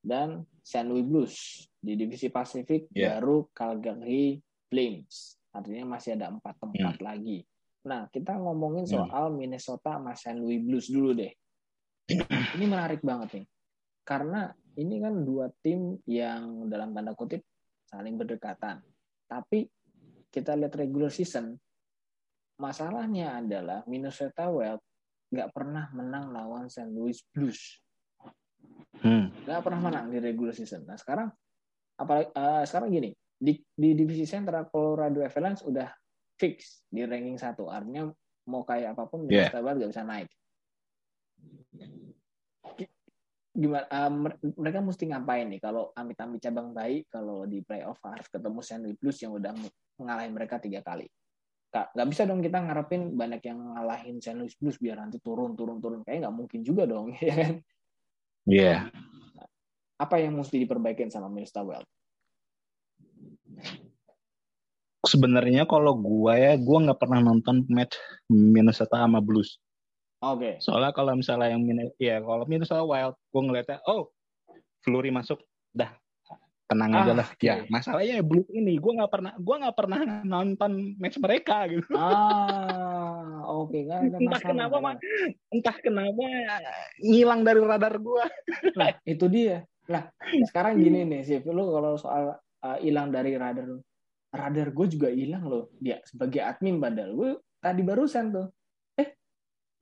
dan 0.00 0.48
San 0.64 0.88
Luis 0.88 1.04
Blues. 1.04 1.34
Di 1.82 1.98
divisi 1.98 2.32
Pasifik 2.32 2.88
yeah. 2.96 3.18
baru 3.18 3.50
Calgary 3.52 4.40
Flames. 4.72 5.36
Artinya 5.52 5.98
masih 5.98 6.16
ada 6.16 6.32
empat 6.32 6.54
tempat 6.56 6.96
hmm. 6.96 7.04
lagi. 7.04 7.38
Nah, 7.82 8.08
kita 8.08 8.40
ngomongin 8.40 8.88
hmm. 8.88 8.94
soal 8.94 9.34
hmm. 9.34 9.36
Minnesota 9.36 10.00
sama 10.00 10.16
San 10.16 10.40
Luis 10.40 10.64
Blues 10.64 10.88
dulu 10.88 11.12
deh. 11.12 11.32
Ini 12.56 12.64
menarik 12.64 13.04
banget 13.04 13.42
nih. 13.42 13.46
Karena 14.02 14.48
ini 14.72 14.98
kan 14.98 15.14
dua 15.22 15.52
tim 15.60 16.00
yang 16.08 16.66
dalam 16.66 16.96
tanda 16.96 17.12
kutip 17.12 17.44
saling 17.84 18.16
berdekatan. 18.16 18.80
Tapi 19.28 19.68
kita 20.32 20.56
lihat 20.56 20.72
regular 20.80 21.12
season, 21.12 21.60
masalahnya 22.56 23.44
adalah 23.44 23.84
Minnesota 23.84 24.48
Wild 24.48 24.80
nggak 25.32 25.48
pernah 25.52 25.88
menang 25.92 26.32
lawan 26.32 26.72
St. 26.72 26.88
Louis 26.88 27.20
Blues. 27.32 27.80
Hmm. 29.04 29.28
Nggak 29.44 29.60
pernah 29.64 29.80
menang 29.92 30.06
di 30.08 30.18
regular 30.20 30.56
season. 30.56 30.88
Nah 30.88 30.96
sekarang, 30.96 31.28
apalagi 32.00 32.32
uh, 32.32 32.64
sekarang 32.64 32.88
gini, 32.92 33.10
di, 33.36 33.60
di 33.72 33.90
divisi 33.92 34.24
sentral 34.24 34.68
Colorado 34.72 35.20
Avalanche 35.20 35.68
udah 35.68 35.88
fix 36.40 36.84
di 36.88 37.04
ranking 37.04 37.36
satu. 37.36 37.68
Artinya 37.68 38.08
mau 38.48 38.64
kayak 38.64 38.96
apa 38.96 39.04
pun 39.08 39.28
Minnesota 39.28 39.60
yeah. 39.60 39.64
Wild 39.64 39.76
nggak 39.80 39.92
bisa 39.92 40.04
naik. 40.04 40.28
Gimana? 43.52 43.84
Uh, 43.92 44.10
mereka 44.56 44.80
mesti 44.80 45.04
ngapain 45.12 45.44
nih 45.44 45.60
kalau 45.60 45.92
amit-amit 45.92 46.40
cabang 46.40 46.72
baik 46.72 47.12
kalau 47.12 47.44
di 47.44 47.60
playoff 47.60 48.00
harus 48.00 48.24
ketemu. 48.32 48.60
Louis 48.80 48.96
Blues 48.96 49.18
yang 49.20 49.32
udah 49.36 49.52
ngalahin 50.00 50.32
mereka 50.32 50.56
tiga 50.56 50.80
kali. 50.80 51.04
Gak, 51.72 51.96
gak 51.96 52.08
bisa 52.12 52.28
dong 52.28 52.44
kita 52.44 52.60
ngarepin 52.60 53.16
banyak 53.16 53.40
yang 53.48 53.60
ngalahin 53.76 54.20
St. 54.20 54.36
Louis 54.36 54.52
Blues 54.60 54.76
biar 54.76 55.00
nanti 55.00 55.16
turun, 55.20 55.56
turun, 55.56 55.80
turun. 55.80 56.00
Kayak 56.04 56.28
nggak 56.28 56.36
mungkin 56.36 56.60
juga 56.60 56.84
dong, 56.84 57.16
ya 57.20 57.32
kan? 57.32 57.54
Iya. 58.44 58.64
Yeah. 58.64 58.80
Apa 59.96 60.20
yang 60.20 60.36
mesti 60.36 60.60
diperbaikin 60.60 61.08
sama 61.08 61.32
Minnesota 61.32 61.64
Wild? 61.64 61.88
Sebenarnya 65.02 65.64
kalau 65.64 65.96
gua 65.96 66.36
ya, 66.36 66.52
gua 66.60 66.78
nggak 66.88 67.00
pernah 67.00 67.20
nonton 67.24 67.64
match 67.72 67.96
Minnesota 68.28 69.00
sama 69.00 69.24
Blues. 69.24 69.56
Oke. 70.22 70.38
Okay. 70.38 70.52
Soalnya 70.62 70.94
kalau 70.94 71.18
misalnya 71.18 71.50
yang 71.50 71.66
ya 71.98 72.22
kalau 72.22 72.46
Minnesota 72.46 72.86
Wild, 72.86 73.18
gua 73.34 73.42
ngeliatnya, 73.42 73.82
oh, 73.90 74.14
Flurry 74.86 75.10
masuk, 75.10 75.42
dah 75.74 75.90
tenang 76.72 76.92
ah, 76.96 77.00
aja 77.04 77.12
lah. 77.12 77.28
okay. 77.28 77.46
ya 77.52 77.56
masalahnya 77.68 78.14
ya 78.20 78.24
Blues 78.24 78.48
ini 78.48 78.80
gue 78.80 78.92
nggak 78.96 79.12
pernah 79.12 79.32
gue 79.36 79.56
nggak 79.60 79.76
pernah 79.76 80.00
nonton 80.24 80.96
match 80.96 81.20
mereka 81.20 81.68
gitu. 81.68 81.84
Ah 81.92 83.44
oke. 83.44 83.76
Okay. 83.76 83.82
kan 83.84 84.08
entah 84.08 84.40
kenapa 84.40 84.76
mah 84.80 84.96
entah 85.52 85.76
kenapa 85.84 86.24
ngilang 86.96 87.44
dari 87.44 87.60
radar 87.60 87.94
gue 88.00 88.24
nah 88.72 88.88
itu 89.04 89.28
dia. 89.28 89.68
Lah 89.90 90.08
sekarang 90.48 90.80
gini 90.80 91.04
nih 91.04 91.20
sih 91.28 91.38
lu 91.44 91.68
kalau 91.68 92.00
soal 92.00 92.40
uh, 92.64 92.78
hilang 92.80 93.12
uh, 93.12 93.20
dari 93.20 93.36
radar 93.36 93.68
radar 94.32 94.68
gue 94.72 94.86
juga 94.88 95.12
hilang 95.12 95.44
loh. 95.44 95.68
Dia 95.76 96.00
sebagai 96.08 96.40
admin 96.40 96.80
padahal 96.80 97.12
gue 97.12 97.30
tadi 97.60 97.84
barusan 97.84 98.32
tuh. 98.32 98.48
eh 98.48 98.61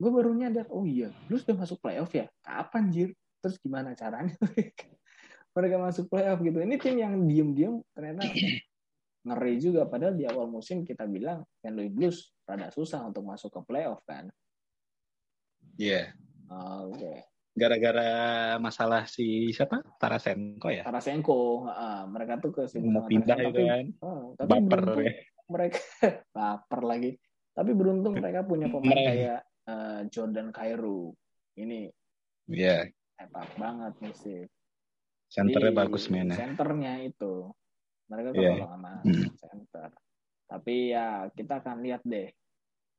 gue 0.01 0.09
baru 0.09 0.33
nyadar 0.33 0.65
oh 0.73 0.81
iya 0.89 1.13
lu 1.29 1.37
sudah 1.37 1.61
masuk 1.61 1.77
playoff 1.77 2.09
ya 2.09 2.25
kapan 2.41 2.89
jir 2.89 3.09
terus 3.37 3.61
gimana 3.61 3.93
caranya 3.93 4.33
mereka 5.51 5.75
masuk 5.79 6.05
playoff 6.07 6.39
gitu. 6.39 6.57
Ini 6.63 6.75
tim 6.79 6.95
yang 6.99 7.13
diem-diem 7.27 7.75
ternyata 7.91 8.23
ngeri 9.27 9.53
juga. 9.59 9.81
Padahal 9.87 10.15
di 10.15 10.23
awal 10.23 10.47
musim 10.47 10.87
kita 10.87 11.03
bilang 11.07 11.43
St. 11.59 11.75
Louis 11.75 11.91
Blues 11.91 12.31
rada 12.47 12.71
susah 12.71 13.03
untuk 13.07 13.27
masuk 13.27 13.51
ke 13.51 13.61
playoff 13.67 13.99
kan. 14.07 14.31
Iya. 15.75 16.15
Yeah. 16.15 16.87
Oke. 16.87 16.99
Okay. 16.99 17.17
Gara-gara 17.51 18.11
masalah 18.63 19.11
si 19.11 19.51
siapa? 19.51 19.83
Tarasenko 19.99 20.71
ya? 20.71 20.87
Tarasenko. 20.87 21.67
Uh, 21.67 22.07
mereka 22.07 22.39
tuh 22.39 22.51
ke 22.55 22.63
mau 22.79 23.03
pindah 23.03 23.37
itu 23.43 23.61
kan. 23.67 23.85
Uh, 23.99 24.23
tapi 24.39 24.49
baper 24.55 24.81
ya. 25.03 25.13
Mereka 25.51 25.79
baper 26.35 26.81
lagi. 26.87 27.11
Tapi 27.51 27.71
beruntung 27.75 28.15
mereka 28.15 28.47
punya 28.47 28.71
pemain 28.71 28.95
kayak 28.95 29.43
uh, 29.67 30.01
Jordan 30.09 30.49
Cairo. 30.55 31.13
Ini 31.57 31.91
Iya. 32.51 32.89
Yeah. 32.89 33.21
hebat 33.21 33.49
banget 33.53 33.93
nih 34.01 34.15
sih 34.17 34.41
Centernya 35.31 35.71
bagus 35.71 36.11
mainnya. 36.11 36.35
Centernya 36.35 37.07
itu. 37.07 37.47
Mereka 38.11 38.35
yeah. 38.35 38.59
kalau 38.59 38.67
sama 38.75 38.93
hmm. 39.07 39.27
center. 39.39 39.89
Tapi 40.51 40.75
ya 40.91 41.31
kita 41.31 41.63
akan 41.63 41.77
lihat 41.79 42.03
deh. 42.03 42.27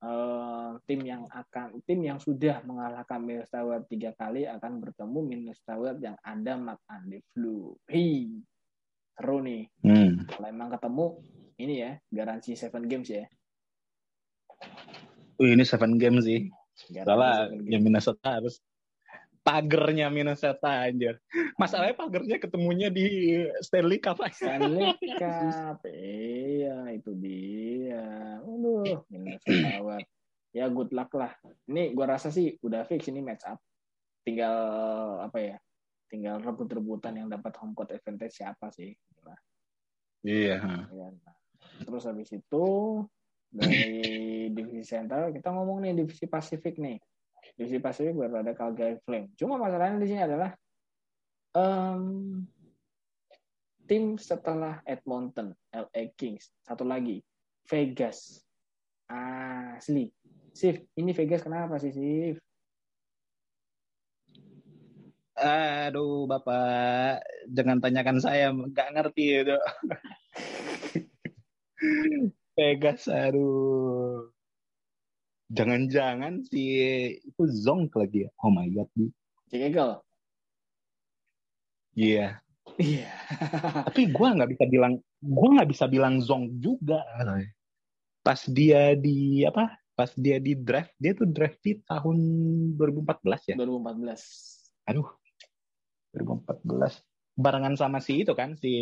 Uh, 0.02 0.82
tim 0.82 1.06
yang 1.06 1.30
akan 1.30 1.78
tim 1.86 2.02
yang 2.02 2.18
sudah 2.18 2.58
mengalahkan 2.66 3.22
Minnesota 3.22 3.86
tiga 3.86 4.10
kali 4.18 4.48
akan 4.50 4.82
bertemu 4.82 5.18
Minnesota 5.22 5.94
yang 6.00 6.16
ada 6.24 6.58
Mark 6.58 6.80
Andy 6.88 7.22
Flu. 7.30 7.76
Hei, 7.86 8.40
seru 9.14 9.44
nih. 9.44 9.68
Hmm. 9.84 10.24
Kalau 10.26 10.48
emang 10.48 10.72
ketemu, 10.72 11.06
ini 11.60 11.74
ya 11.86 11.92
garansi 12.08 12.56
seven 12.56 12.88
games 12.88 13.12
ya. 13.12 13.28
Uh, 15.42 15.50
ini 15.58 15.66
seven 15.66 15.98
games 15.98 16.22
sih. 16.22 16.46
Salah, 17.02 17.50
yang 17.66 17.82
Minnesota 17.82 18.38
harus 18.38 18.62
pagernya 19.42 20.06
Minnesota 20.06 20.86
anjir. 20.86 21.18
Masalahnya 21.58 21.98
pagernya 21.98 22.38
ketemunya 22.38 22.88
di 22.94 23.34
Stanley 23.58 23.98
Cup. 23.98 24.22
Stanley 24.30 24.94
Cup. 25.20 25.82
iya, 25.90 26.86
itu 26.94 27.10
dia. 27.18 28.38
Aduh, 28.38 29.02
Minnesota 29.10 29.98
Ya 30.54 30.68
good 30.70 30.94
luck 30.94 31.10
lah. 31.16 31.34
Ini 31.66 31.90
gua 31.96 32.14
rasa 32.14 32.30
sih 32.30 32.54
udah 32.62 32.86
fix 32.86 33.10
ini 33.10 33.18
match 33.18 33.42
up. 33.50 33.58
Tinggal 34.22 34.54
apa 35.26 35.38
ya? 35.42 35.56
tinggal 36.12 36.44
rebut-rebutan 36.44 37.16
yang 37.16 37.32
dapat 37.32 37.56
home 37.56 37.72
court 37.72 37.88
advantage 37.96 38.36
siapa 38.36 38.68
sih 38.68 38.92
nah, 39.24 39.40
Iya. 40.20 40.60
ya. 40.92 41.08
Nah, 41.08 41.34
terus 41.88 42.04
habis 42.04 42.28
itu 42.36 42.64
dari 43.52 44.48
divisi 44.48 44.80
central 44.88 45.28
kita 45.28 45.52
ngomong 45.52 45.84
nih 45.84 45.92
divisi 45.92 46.24
Pasifik 46.24 46.80
nih. 46.80 46.96
Divisi 47.52 47.76
Pasifik 47.76 48.16
baru 48.16 48.40
ada 48.40 48.56
Calgary 48.56 48.96
Flame 49.04 49.36
cuma 49.36 49.60
masalahnya 49.60 50.00
di 50.00 50.08
sini 50.08 50.24
adalah 50.24 50.50
em, 51.52 52.04
tim 53.84 54.16
setelah 54.16 54.80
Edmonton 54.88 55.52
LA 55.68 56.16
Kings. 56.16 56.48
Satu 56.64 56.88
lagi 56.88 57.20
Vegas. 57.68 58.40
Asli. 59.12 60.08
Sif 60.56 60.80
ini 60.96 61.12
Vegas 61.12 61.44
kenapa 61.44 61.76
sih 61.76 61.92
Sif? 61.92 62.40
Aduh, 65.42 66.28
Bapak, 66.28 67.24
jangan 67.50 67.80
tanyakan 67.80 68.20
saya, 68.20 68.52
nggak 68.52 68.88
ngerti 68.94 69.42
itu. 69.42 69.56
Vegas, 72.52 73.08
aduh. 73.08 74.28
Jangan-jangan 75.52 76.44
si 76.48 76.80
itu 77.20 77.42
Zonk 77.48 77.92
lagi 77.96 78.24
ya? 78.24 78.30
Oh 78.40 78.52
my 78.52 78.68
god, 78.72 78.88
Bi. 78.96 79.08
Cekegel 79.52 80.00
Iya. 81.92 82.40
iya 82.80 83.12
Tapi 83.84 84.08
gua 84.08 84.32
nggak 84.32 84.56
bisa 84.56 84.64
bilang, 84.64 84.96
gua 85.20 85.48
nggak 85.60 85.70
bisa 85.76 85.84
bilang 85.92 86.24
Zonk 86.24 86.56
juga. 86.56 87.04
Pas 88.24 88.40
dia 88.48 88.96
di 88.96 89.44
apa? 89.44 89.76
Pas 89.92 90.08
dia 90.16 90.40
di 90.40 90.56
draft, 90.56 90.96
dia 90.96 91.12
tuh 91.12 91.28
draft 91.28 91.60
di 91.60 91.76
tahun 91.84 92.16
2014 92.80 93.52
ya. 93.52 93.56
2014 93.60 94.88
Aduh, 94.88 95.08
2014. 96.16 97.04
Barengan 97.36 97.76
sama 97.76 98.00
si 98.00 98.24
itu 98.24 98.32
kan, 98.32 98.56
si 98.56 98.72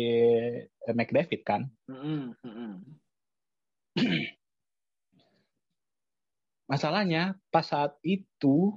McDavid 0.91 1.41
kan. 1.43 1.67
Mm-mm, 1.91 2.35
mm-mm. 2.47 2.71
Masalahnya 6.71 7.35
pas 7.51 7.65
saat 7.67 7.97
itu 8.05 8.71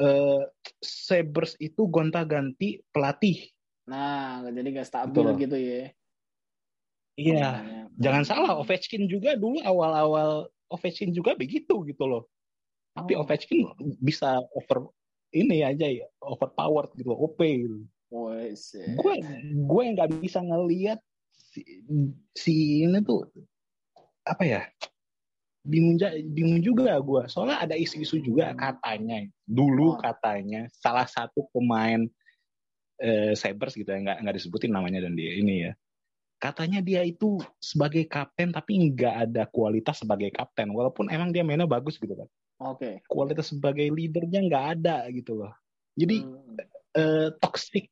eh 0.00 0.42
Sabres 0.82 1.54
itu 1.60 1.86
gonta-ganti 1.86 2.80
pelatih. 2.90 3.50
nah 3.82 4.38
jadi 4.46 4.78
gak 4.78 4.88
stabil 4.88 5.10
Betul. 5.26 5.42
gitu 5.42 5.56
ya 5.58 5.90
Iya. 7.18 7.42
Jangan 8.00 8.24
salah, 8.24 8.52
Ovechkin 8.56 9.04
juga 9.04 9.36
dulu 9.36 9.60
awal-awal 9.60 10.48
Ovechkin 10.72 11.12
juga 11.12 11.36
begitu 11.36 11.84
gitu 11.84 12.04
loh. 12.08 12.24
Tapi 12.96 13.12
Oh. 13.16 13.24
Ovechkin 13.26 13.68
bisa 14.00 14.40
over 14.56 14.88
ini 15.36 15.60
aja 15.60 15.84
ya, 15.88 16.08
overpowered 16.24 16.92
gitu, 16.96 17.12
OP 17.12 17.36
gitu. 17.40 17.84
Gue 18.08 19.20
gue 19.68 19.82
nggak 19.92 20.08
bisa 20.24 20.40
ngelihat 20.40 21.00
si, 21.32 21.84
si 22.36 22.84
ini 22.84 23.00
tuh 23.04 23.28
apa 24.22 24.42
ya? 24.46 24.62
Bingung, 25.62 25.94
bingung 26.34 26.58
juga 26.58 26.98
gue. 26.98 27.22
Soalnya 27.30 27.62
ada 27.62 27.78
isu-isu 27.78 28.18
juga 28.18 28.50
katanya 28.54 29.22
dulu 29.46 29.94
Oh. 29.94 29.98
katanya 29.98 30.66
salah 30.74 31.06
satu 31.06 31.46
pemain 31.54 32.02
eh, 33.02 33.34
Sabres 33.34 33.74
gitu 33.74 33.90
ya 33.90 33.98
nggak 33.98 34.18
nggak 34.22 34.36
disebutin 34.38 34.70
namanya 34.70 35.02
dan 35.02 35.18
dia 35.18 35.34
ini 35.34 35.66
ya 35.66 35.72
katanya 36.38 36.78
dia 36.78 37.02
itu 37.02 37.42
sebagai 37.58 38.06
kapten 38.06 38.54
tapi 38.54 38.78
nggak 38.94 39.14
ada 39.26 39.42
kualitas 39.50 40.02
sebagai 40.02 40.30
kapten 40.30 40.70
walaupun 40.70 41.10
emang 41.10 41.34
dia 41.34 41.42
mainnya 41.42 41.66
bagus 41.66 41.98
gitu 41.98 42.14
kan 42.14 42.28
Oke. 42.62 43.02
kualitas 43.10 43.50
sebagai 43.50 43.90
leadernya 43.90 44.46
nggak 44.46 44.66
ada 44.78 45.10
gitu 45.10 45.34
loh 45.34 45.50
jadi 45.98 46.22
Hmm. 46.22 46.58
eh, 46.94 47.28
toxic 47.42 47.90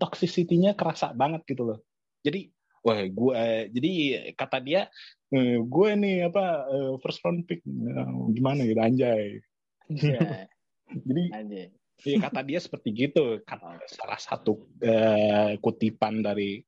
toxicity-nya 0.00 0.72
kerasa 0.72 1.12
banget 1.12 1.44
gitu 1.44 1.68
loh 1.68 1.78
jadi 2.24 2.48
wah 2.84 3.00
gue 3.00 3.42
jadi 3.72 3.92
kata 4.36 4.60
dia 4.60 4.92
eh, 5.32 5.56
gue 5.58 5.88
nih 5.96 6.28
apa 6.28 6.44
eh, 6.68 6.92
first 7.00 7.24
round 7.24 7.48
pick 7.48 7.64
Eh, 7.64 8.08
gimana 8.30 8.62
gitu 8.62 8.78
anjay 8.78 9.40
Iya, 9.88 10.48
jadi 11.08 11.24
aja. 11.32 11.62
ya, 12.04 12.16
kata 12.20 12.40
dia 12.40 12.60
seperti 12.60 12.88
gitu 12.92 13.40
kata 13.42 13.80
salah 13.88 14.20
satu 14.20 14.68
eh, 14.78 15.56
kutipan 15.58 16.20
dari 16.20 16.60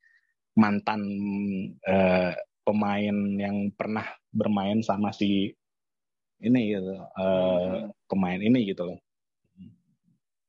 mantan 0.56 1.04
eh, 1.80 2.32
pemain 2.64 3.16
yang 3.36 3.68
pernah 3.70 4.08
bermain 4.32 4.80
sama 4.80 5.12
si 5.12 5.52
ini 6.38 6.62
gitu 6.72 6.96
eh, 6.96 7.12
Hmm. 7.20 7.92
pemain 8.08 8.40
ini 8.40 8.72
gitu 8.72 8.88
loh 8.88 8.98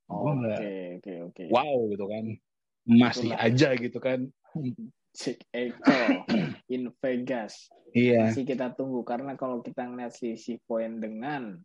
Gua 0.08 0.32
Oke, 0.32 0.40
nggak- 0.40 0.64
oke, 0.96 1.14
oke. 1.28 1.44
wow 1.52 1.78
gitu 1.92 2.06
kan 2.08 2.26
masih 2.88 3.36
Itulah. 3.36 3.44
aja 3.44 3.70
gitu 3.76 4.00
kan 4.00 4.20
Chick 5.18 5.42
Echo 5.50 6.30
in 6.74 6.94
Vegas. 7.02 7.74
iya 7.98 8.30
Masih 8.30 8.46
kita 8.46 8.70
tunggu 8.78 9.02
karena 9.02 9.34
kalau 9.34 9.66
kita 9.66 9.90
ngeliat 9.90 10.14
selisih 10.14 10.62
poin 10.70 11.02
dengan 11.02 11.58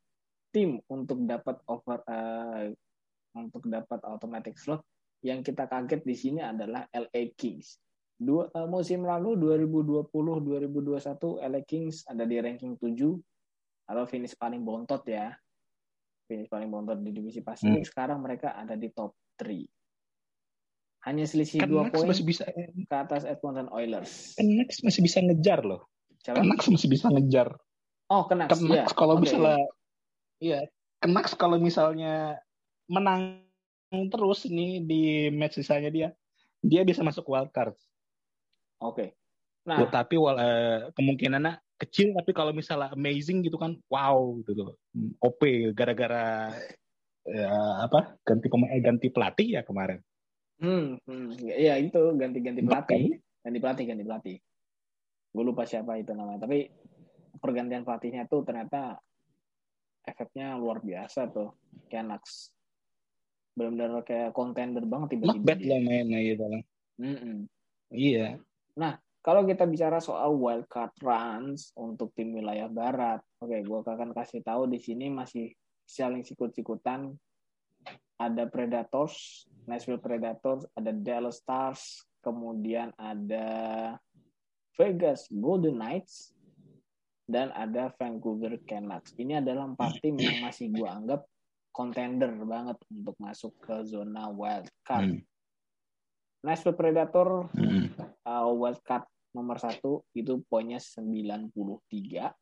tim 0.48 0.80
untuk 0.88 1.20
dapat 1.28 1.60
over 1.68 2.00
eh, 2.08 2.72
untuk 3.36 3.68
dapat 3.68 4.00
automatic 4.08 4.56
slot 4.56 4.80
yang 5.20 5.44
kita 5.44 5.68
kaget 5.68 6.00
di 6.00 6.16
sini 6.16 6.40
adalah 6.40 6.88
LA 6.88 7.36
Kings. 7.36 7.76
Dua, 8.16 8.48
eh, 8.48 8.68
musim 8.68 9.04
lalu 9.04 9.36
2020-2021 9.36 11.44
LA 11.44 11.60
Kings 11.68 12.08
ada 12.08 12.24
di 12.24 12.40
ranking 12.40 12.80
7 12.80 13.20
atau 13.92 14.04
finish 14.08 14.32
paling 14.32 14.64
bontot 14.64 15.04
ya. 15.04 15.28
Finish 16.24 16.48
paling 16.48 16.72
bontot 16.72 16.96
di 17.04 17.12
divisi 17.12 17.44
Pasifik. 17.44 17.84
Sekarang 17.84 18.24
mereka 18.24 18.56
ada 18.56 18.72
di 18.72 18.88
top 18.88 19.12
3. 19.36 19.81
Hanya 21.02 21.26
selisih 21.26 21.66
kan 21.66 21.68
dua 21.70 21.90
poin 21.90 22.06
masih 22.06 22.22
bisa 22.22 22.46
ke 22.46 22.94
atas 22.94 23.26
Edmonton 23.26 23.66
Oilers. 23.74 24.38
Max 24.38 24.86
masih 24.86 25.02
bisa 25.02 25.18
ngejar 25.18 25.66
loh. 25.66 25.90
Max 26.30 26.70
masih 26.70 26.86
bisa 26.86 27.10
ngejar. 27.10 27.58
Oh, 28.06 28.30
kena. 28.30 28.46
kan 28.46 28.58
Iya. 28.62 28.86
Max 28.86 28.94
kalau 28.94 29.18
Oke, 29.18 29.26
misalnya 29.26 29.58
iya. 30.38 30.60
kan 31.02 31.10
Max 31.10 31.34
kalau 31.34 31.58
misalnya 31.58 32.38
menang 32.86 33.42
terus 33.90 34.46
nih 34.46 34.78
di 34.86 35.02
match 35.34 35.58
sisanya 35.58 35.90
dia 35.90 36.08
dia 36.62 36.86
bisa 36.86 37.02
masuk 37.02 37.26
wild 37.26 37.50
card. 37.50 37.74
Oke. 38.78 39.18
Nah, 39.66 39.82
tapi 39.90 40.18
wal, 40.18 40.38
eh, 40.38 40.78
kemungkinannya 40.94 41.58
kecil 41.78 42.14
tapi 42.14 42.30
kalau 42.30 42.54
misalnya 42.54 42.94
amazing 42.94 43.42
gitu 43.42 43.58
kan 43.58 43.74
wow 43.90 44.38
gitu 44.46 44.70
loh. 44.70 44.76
Hmm, 44.94 45.18
OP 45.18 45.42
gara-gara 45.74 46.54
ya, 47.26 47.50
apa 47.86 48.18
ganti 48.22 48.46
pemain 48.46 48.70
eh, 48.70 48.82
ganti 48.82 49.10
pelatih 49.10 49.58
ya 49.58 49.62
kemarin 49.66 49.98
hmm, 50.62 50.86
hmm, 51.02 51.28
ya 51.42 51.74
itu 51.76 52.00
ganti-ganti 52.14 52.62
pelatih, 52.62 53.18
ganti 53.42 53.58
pelatih, 53.58 53.84
ganti 53.90 54.04
pelatih. 54.06 54.36
Gue 55.32 55.44
lupa 55.44 55.66
siapa 55.66 55.98
itu 55.98 56.14
namanya, 56.14 56.46
tapi 56.46 56.70
pergantian 57.42 57.82
pelatihnya 57.82 58.30
tuh 58.30 58.46
ternyata 58.46 59.02
efeknya 60.06 60.54
luar 60.54 60.78
biasa 60.80 61.28
tuh, 61.34 61.58
Canucks. 61.90 62.54
Benar-benar 63.58 64.06
kayak 64.06 64.30
contender 64.32 64.86
banget 64.88 65.18
tiba-tiba. 65.18 65.52
lah 65.68 65.80
mainnya 65.84 66.20
gitu 66.24 66.44
lah 66.48 66.62
Mm-mm. 66.96 67.44
iya 67.92 68.40
Kalau 69.22 69.46
kita 69.46 69.70
bicara 69.70 70.02
soal 70.02 70.34
wildcard 70.34 70.90
runs 70.98 71.70
untuk 71.78 72.10
tim 72.10 72.34
wilayah 72.34 72.66
barat, 72.66 73.22
oke, 73.38 73.54
gue 73.54 73.78
akan 73.86 74.10
kasih 74.10 74.42
tahu 74.42 74.66
di 74.66 74.82
sini 74.82 75.14
masih 75.14 75.54
saling 75.86 76.26
sikut-sikutan. 76.26 77.14
Ada 78.18 78.50
Predators, 78.50 79.46
Nashville 79.66 80.02
Predators, 80.02 80.66
ada 80.74 80.90
Dallas 80.90 81.38
Stars, 81.38 82.02
kemudian 82.22 82.90
ada 82.98 83.46
Vegas 84.74 85.28
Golden 85.30 85.78
Knights, 85.78 86.34
dan 87.28 87.54
ada 87.54 87.90
Vancouver 87.94 88.58
Canucks. 88.66 89.14
Ini 89.16 89.38
adalah 89.40 89.70
empat 89.70 90.02
tim 90.02 90.18
yang 90.18 90.42
masih 90.42 90.68
gue 90.74 90.88
anggap 90.88 91.22
contender 91.72 92.30
banget 92.44 92.76
untuk 92.92 93.16
masuk 93.16 93.56
ke 93.62 93.86
zona 93.88 94.28
wildcard. 94.28 95.18
Hmm. 95.18 95.22
Nashville 96.42 96.76
Predator 96.76 97.48
Hmm. 97.54 97.94
uh, 98.26 98.50
wildcard 98.52 99.06
nomor 99.32 99.56
satu 99.56 100.04
itu 100.12 100.44
poinnya 100.50 100.82
93. 100.82 102.34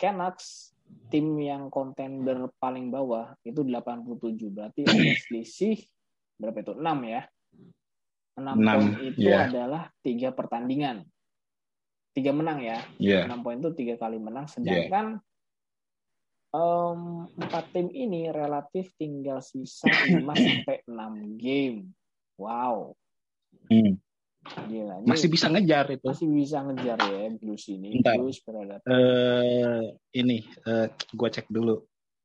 Canucks 0.00 0.74
tim 1.12 1.38
yang 1.38 1.70
kontender 1.70 2.50
paling 2.58 2.90
bawah 2.90 3.36
itu 3.46 3.62
87 3.62 4.50
berarti 4.50 4.82
ada 4.88 5.12
selisih 5.28 5.78
berapa 6.40 6.58
itu? 6.64 6.72
6 6.72 6.80
ya? 7.04 7.22
6 8.40 8.56
Enam, 8.56 8.56
poin 8.56 8.92
itu 9.04 9.28
iya. 9.28 9.46
adalah 9.46 9.82
tiga 10.00 10.32
pertandingan. 10.32 11.04
Tiga 12.16 12.32
menang 12.32 12.58
ya? 12.64 12.78
Iya. 12.96 13.28
6 13.28 13.44
poin 13.44 13.60
itu 13.60 13.70
tiga 13.76 13.94
kali 14.00 14.16
menang. 14.16 14.48
Sedangkan 14.48 15.20
em, 16.50 17.00
empat 17.36 17.64
tim 17.70 17.92
ini 17.92 18.32
relatif 18.32 18.90
tinggal 18.96 19.44
sisa 19.44 19.86
5 19.86 20.24
sampai 20.64 20.76
6 20.88 21.36
game. 21.38 21.92
Wow. 22.40 22.96
Hmm. 23.68 24.00
gila 24.40 25.04
Ini 25.04 25.06
masih 25.06 25.28
bisa 25.28 25.52
ngejar 25.52 25.84
itu. 25.92 26.08
masih 26.08 26.28
bisa 26.32 26.64
ngejar 26.64 26.96
ya 26.96 27.28
Blues 27.36 27.64
ini. 27.68 28.00
Bentar. 28.00 28.16
Blues 28.16 28.40
Predator. 28.40 28.88
Eh 28.88 29.84
ini 30.16 30.40
gue 31.12 31.28
cek 31.28 31.52
dulu. 31.52 31.76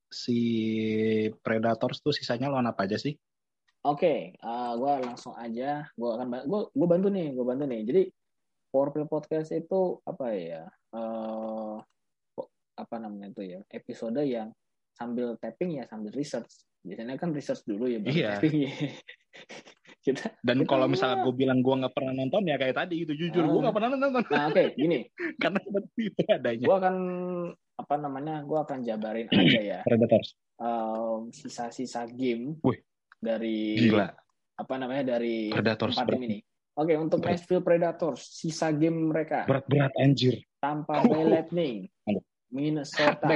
Si 0.08 0.40
Predators 1.44 2.00
tuh 2.00 2.16
sisanya 2.16 2.48
lawan 2.48 2.72
apa 2.72 2.88
aja 2.88 2.96
sih? 2.96 3.20
Oke, 3.86 4.34
uh, 4.42 4.74
gue 4.74 4.92
langsung 5.06 5.38
aja. 5.38 5.86
Gue 5.94 6.10
akan 6.10 6.28
gue 6.42 6.62
gue 6.74 6.88
bantu 6.90 7.08
nih, 7.14 7.38
gue 7.38 7.46
bantu 7.46 7.64
nih. 7.70 7.82
Jadi 7.86 8.02
Powerplay 8.74 9.06
Podcast 9.06 9.54
itu 9.54 10.02
apa 10.02 10.34
ya? 10.34 10.66
Uh, 10.90 11.78
apa 12.76 12.96
namanya 12.98 13.30
itu 13.30 13.46
ya? 13.46 13.62
Episode 13.70 14.26
yang 14.26 14.50
sambil 14.98 15.38
tapping 15.38 15.78
ya 15.78 15.86
sambil 15.86 16.10
research. 16.12 16.66
Biasanya 16.82 17.14
kan 17.16 17.30
research 17.30 17.62
dulu 17.64 17.86
ya 17.86 18.02
Iya. 18.02 18.30
tapping. 18.42 18.56
ya. 18.66 18.74
kita 20.06 20.34
Dan 20.42 20.66
kita 20.66 20.70
kalau 20.70 20.86
misalnya 20.86 21.22
gue 21.22 21.34
bilang 21.34 21.62
gue 21.62 21.76
nggak 21.82 21.94
pernah 21.94 22.14
nonton 22.14 22.46
ya 22.46 22.58
kayak 22.58 22.78
tadi 22.78 23.06
gitu 23.06 23.14
jujur 23.16 23.42
gue 23.46 23.58
Ah. 23.58 23.64
nggak 23.70 23.76
pernah 23.78 23.90
nonton 23.94 24.12
Nah, 24.34 24.44
oke, 24.50 24.64
gini. 24.74 25.00
karena 25.42 25.60
seperti 25.62 26.02
itu 26.10 26.22
adanya. 26.26 26.66
Gue 26.66 26.78
akan 26.82 26.96
apa 27.78 27.96
namanya? 28.02 28.36
Gue 28.42 28.60
akan 28.60 28.82
jabarin 28.82 29.30
aja 29.30 29.62
ya. 29.62 29.80
Predators. 29.86 30.34
um, 30.58 31.30
sisa-sisa 31.30 32.10
game 32.10 32.58
Wih. 32.66 32.82
Dari 33.20 33.80
Gila. 33.80 34.08
apa 34.56 34.74
namanya 34.80 35.18
dari 35.18 35.52
Predators 35.52 35.96
empat 35.96 36.08
tim 36.16 36.24
ini. 36.28 36.40
Oke, 36.76 36.92
untuk 37.00 37.24
Berat. 37.24 37.40
Nashville 37.40 37.64
Predators, 37.64 38.22
sisa 38.36 38.68
game 38.76 39.08
mereka 39.08 39.48
berat-berat 39.48 39.96
anjir. 39.96 40.44
Tampa 40.60 41.08
Bay 41.08 41.24
Lightning. 41.24 41.88
Minnesota. 42.52 43.28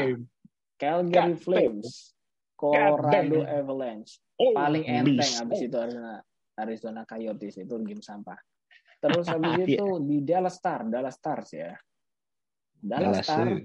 Calgary 0.80 1.36
Flames, 1.36 2.16
Colorado. 2.56 3.44
Avalanche. 3.44 4.24
Oh, 4.40 4.56
Paling 4.56 4.88
enteng 4.88 5.20
habis 5.44 5.60
itu 5.68 5.76
Arizona 5.76 6.24
Arizona 6.56 7.02
Coyotes 7.04 7.60
itu 7.60 7.76
game 7.84 8.00
sampah. 8.00 8.40
Terus 9.00 9.28
habis 9.32 9.68
itu 9.68 9.88
di 10.04 10.24
Dallas 10.24 10.56
Star, 10.56 10.88
Dallas 10.88 11.20
Stars 11.20 11.50
ya. 11.52 11.76
Dallas, 12.80 13.20
Dallas, 13.20 13.28
Star 13.28 13.48
eh. 13.52 13.64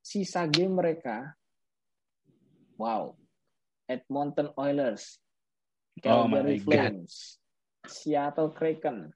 sisa 0.00 0.48
game 0.48 0.80
mereka 0.80 1.36
wow 2.80 3.12
Edmonton 3.84 4.48
Oilers 4.56 5.20
Oh 5.96 6.28
Calgary 6.28 6.60
God. 6.60 6.64
Flames 6.64 7.14
Seattle 7.86 8.50
Kraken 8.52 9.08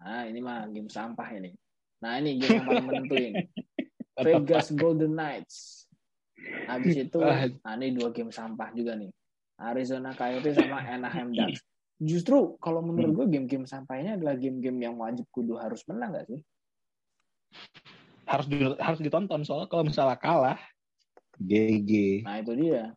nah 0.00 0.24
ini 0.24 0.40
mah 0.40 0.64
game 0.66 0.88
sampah 0.88 1.28
ini 1.36 1.52
nah 2.00 2.16
ini 2.16 2.40
game 2.40 2.56
yang 2.56 2.66
paling 2.66 2.86
menentuin 2.88 3.34
Vegas 4.24 4.72
Golden 4.72 5.12
Knights 5.12 5.84
habis 6.64 6.96
itu 6.96 7.20
Ah. 7.20 7.46
nah 7.62 7.74
ini 7.76 7.92
dua 7.92 8.08
game 8.10 8.32
sampah 8.32 8.72
juga 8.72 8.96
nih 8.96 9.12
Arizona 9.60 10.16
Coyotes 10.16 10.56
sama 10.56 10.80
Anaheim 10.80 11.36
Ducks 11.36 11.60
justru 12.00 12.56
kalau 12.56 12.80
menurut 12.80 13.12
gue 13.12 13.26
game-game 13.28 13.68
sampahnya 13.68 14.16
adalah 14.16 14.32
game-game 14.32 14.80
yang 14.80 14.96
wajib 14.96 15.28
kudu 15.28 15.60
harus 15.60 15.84
menang 15.84 16.16
gak 16.16 16.32
sih 16.32 16.40
harus 18.24 18.46
di- 18.48 18.80
harus 18.80 19.00
ditonton 19.02 19.44
soalnya 19.44 19.68
kalau 19.68 19.84
misalnya 19.84 20.16
kalah 20.16 20.58
GG. 21.36 22.20
Nah 22.24 22.36
itu 22.36 22.52
dia. 22.52 22.92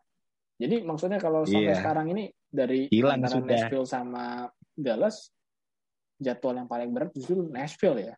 Jadi 0.59 0.83
maksudnya 0.83 1.15
kalau 1.15 1.47
sampai 1.47 1.71
Iya. 1.71 1.79
sekarang 1.79 2.11
ini 2.11 2.27
dari 2.53 2.85
Hilang 2.93 3.25
antara 3.25 3.41
sudah. 3.41 3.49
Nashville 3.65 3.87
sama 3.89 4.23
Dallas, 4.77 5.33
jadwal 6.21 6.61
yang 6.61 6.69
paling 6.69 6.93
berat 6.93 7.09
justru 7.17 7.49
Nashville 7.49 8.13
ya. 8.13 8.15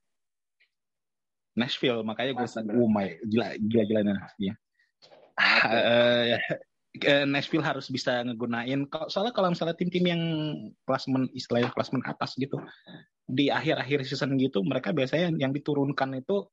Nashville 1.56 2.04
makanya 2.04 2.36
gue 2.36 2.48
oh 2.76 2.92
my 2.92 3.16
gila 3.24 3.56
gila 3.56 3.84
gila 3.88 4.02
Nashville. 4.04 4.60
Eh, 6.96 7.28
Nashville 7.28 7.64
harus 7.64 7.92
bisa 7.92 8.24
ngegunain 8.24 8.88
kalau- 8.88 9.12
soalnya 9.12 9.36
kalau 9.36 9.52
misalnya 9.52 9.76
tim-tim 9.76 10.04
yang 10.04 10.22
klasmen 10.88 11.28
istilahnya 11.36 11.72
klasmen 11.76 12.00
atas 12.08 12.36
gitu 12.40 12.56
di 13.28 13.52
akhir-akhir 13.52 14.08
season 14.08 14.40
gitu 14.40 14.64
mereka 14.64 14.96
biasanya 14.96 15.32
yang 15.36 15.52
diturunkan 15.52 16.24
itu 16.24 16.48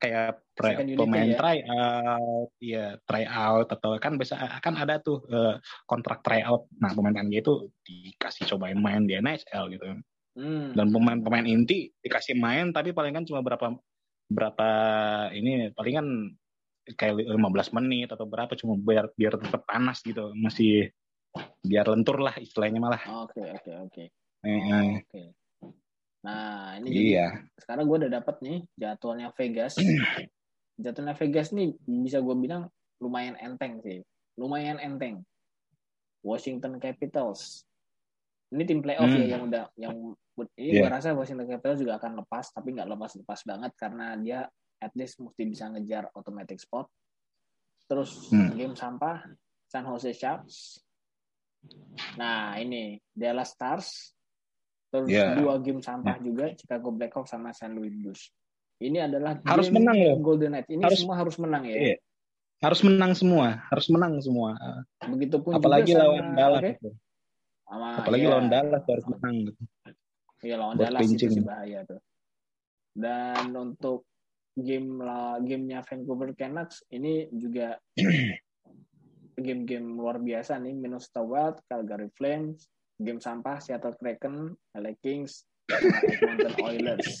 kayak 0.00 0.40
pre- 0.56 0.80
pemain 0.96 1.28
ya. 1.28 1.36
try 1.36 1.58
out 1.60 2.48
ya 2.56 2.96
try 3.04 3.24
out 3.28 3.68
atau 3.68 4.00
kan 4.00 4.16
biasa 4.16 4.58
kan 4.64 4.72
ada 4.74 4.96
tuh 4.98 5.20
eh, 5.28 5.60
kontrak 5.84 6.24
try 6.24 6.40
out 6.40 6.64
nah 6.80 6.88
pemain-pemain 6.90 7.28
gitu 7.28 7.68
dikasih 7.84 8.48
cobain 8.48 8.80
main 8.80 9.04
di 9.04 9.14
NHL 9.14 9.76
gitu 9.76 9.84
Hmm. 10.30 10.70
dan 10.78 10.94
pemain-pemain 10.94 11.42
inti 11.42 11.90
dikasih 12.00 12.38
main 12.38 12.70
tapi 12.70 12.94
paling 12.94 13.10
kan 13.10 13.26
cuma 13.26 13.42
berapa 13.42 13.76
berapa 14.30 14.68
ini 15.34 15.74
paling 15.74 15.94
kan 15.98 16.06
kayak 16.94 17.34
15 17.34 17.76
menit 17.76 18.08
atau 18.14 18.30
berapa 18.30 18.54
cuma 18.54 18.78
biar 18.78 19.10
biar 19.18 19.34
tetap 19.42 19.66
panas 19.66 19.98
gitu 20.06 20.30
masih 20.38 20.94
biar 21.66 21.90
lentur 21.90 22.22
lah 22.22 22.38
istilahnya 22.38 22.78
malah 22.78 23.02
Oke 23.26 23.42
oke 23.42 23.72
oke 23.90 24.04
Eh, 24.40 24.54
eh, 24.56 25.02
oke. 25.02 25.22
Nah 26.20 26.76
ini 26.76 26.88
jadi 26.92 27.00
iya 27.02 27.26
sekarang 27.56 27.88
gue 27.88 27.96
udah 28.04 28.12
dapet 28.12 28.36
nih 28.44 28.58
jadwalnya 28.76 29.28
Vegas. 29.36 29.74
jadwalnya 30.84 31.16
Vegas 31.16 31.48
nih 31.52 31.72
bisa 32.04 32.20
gue 32.20 32.36
bilang 32.36 32.68
lumayan 33.00 33.36
enteng 33.40 33.80
sih, 33.80 34.04
lumayan 34.36 34.76
enteng. 34.76 35.24
Washington 36.20 36.76
Capitals. 36.76 37.64
Ini 38.52 38.62
tim 38.68 38.84
playoff 38.84 39.08
Hmm. 39.08 39.20
ya 39.24 39.26
yang 39.36 39.42
udah 39.48 39.64
yang 39.80 39.94
ini 40.56 40.72
Iya. 40.76 40.84
gue 40.84 40.90
rasa 40.92 41.16
Washington 41.16 41.48
Capitals 41.48 41.80
juga 41.80 41.96
akan 41.96 42.20
lepas 42.24 42.52
tapi 42.52 42.76
nggak 42.76 42.88
lepas-lepas 42.92 43.40
banget 43.44 43.72
karena 43.76 44.16
dia 44.20 44.40
at 44.80 44.92
least 44.96 45.20
mesti 45.20 45.44
bisa 45.44 45.68
ngejar 45.68 46.08
automatic 46.12 46.60
spot. 46.60 46.88
Terus 47.88 48.28
Hmm. 48.28 48.52
game 48.56 48.76
sampah 48.76 49.24
San 49.64 49.88
Jose 49.88 50.12
Sharks. 50.12 50.80
Nah 52.16 52.56
ini 52.56 53.00
Dallas 53.12 53.52
Stars. 53.52 54.12
Terus 54.90 55.06
Iya. 55.06 55.38
dua 55.38 55.54
game 55.62 55.78
sampah 55.78 56.18
juga 56.18 56.50
Chicago 56.52 56.90
Blackhawks 56.90 57.30
sama 57.30 57.54
St. 57.54 57.70
Louis 57.70 57.94
Blues. 57.94 58.26
Ini 58.80 59.06
adalah 59.06 59.38
Harus 59.44 59.68
menang 59.68 59.94
loh. 59.94 60.16
Golden 60.18 60.50
Knights. 60.50 60.68
Ini 60.68 60.82
Harus- 60.82 60.98
semua 60.98 61.16
harus 61.16 61.36
menang 61.38 61.64
ya. 61.64 61.76
Iya. 61.78 61.96
harus 62.60 62.84
menang 62.84 63.16
semua 63.16 63.64
harus 63.72 63.88
menang 63.88 64.20
semua 64.20 64.52
Begitupun 65.00 65.56
apalagi 65.56 65.96
juga 65.96 66.04
sama, 66.04 66.12
lawan 66.12 66.26
Dallas 66.36 66.62
gitu. 66.68 66.90
sama, 67.64 67.88
apalagi 67.96 68.20
ya, 68.20 68.28
lawan 68.28 68.46
Dallas 68.52 68.84
harus 68.84 69.06
menang 69.08 69.34
gitu. 69.48 69.62
Iya 70.44 70.54
lawan 70.60 70.74
Buat 70.76 70.84
Dallas 70.84 71.00
itu 71.00 71.08
clinching. 71.08 71.32
sih 71.32 71.40
bahaya 71.40 71.78
tuh. 71.88 72.00
Dan 72.92 73.44
untuk 73.56 74.04
game 74.52 75.00
lah 75.00 75.40
gamenya 75.40 75.80
Vancouver 75.80 76.36
Canucks 76.36 76.84
ini 76.92 77.32
juga 77.32 77.80
game-game 79.40 79.88
luar 79.96 80.20
biasa 80.20 80.60
nih 80.60 80.76
Minnesota 80.76 81.24
Wild, 81.24 81.64
Calgary 81.64 82.12
Flames, 82.12 82.68
game 83.00 83.18
sampah 83.18 83.56
Seattle 83.58 83.96
Kraken, 83.96 84.52
LA 84.76 84.92
Kings, 85.00 85.48
Edmonton 85.66 86.54
Oilers. 86.60 87.16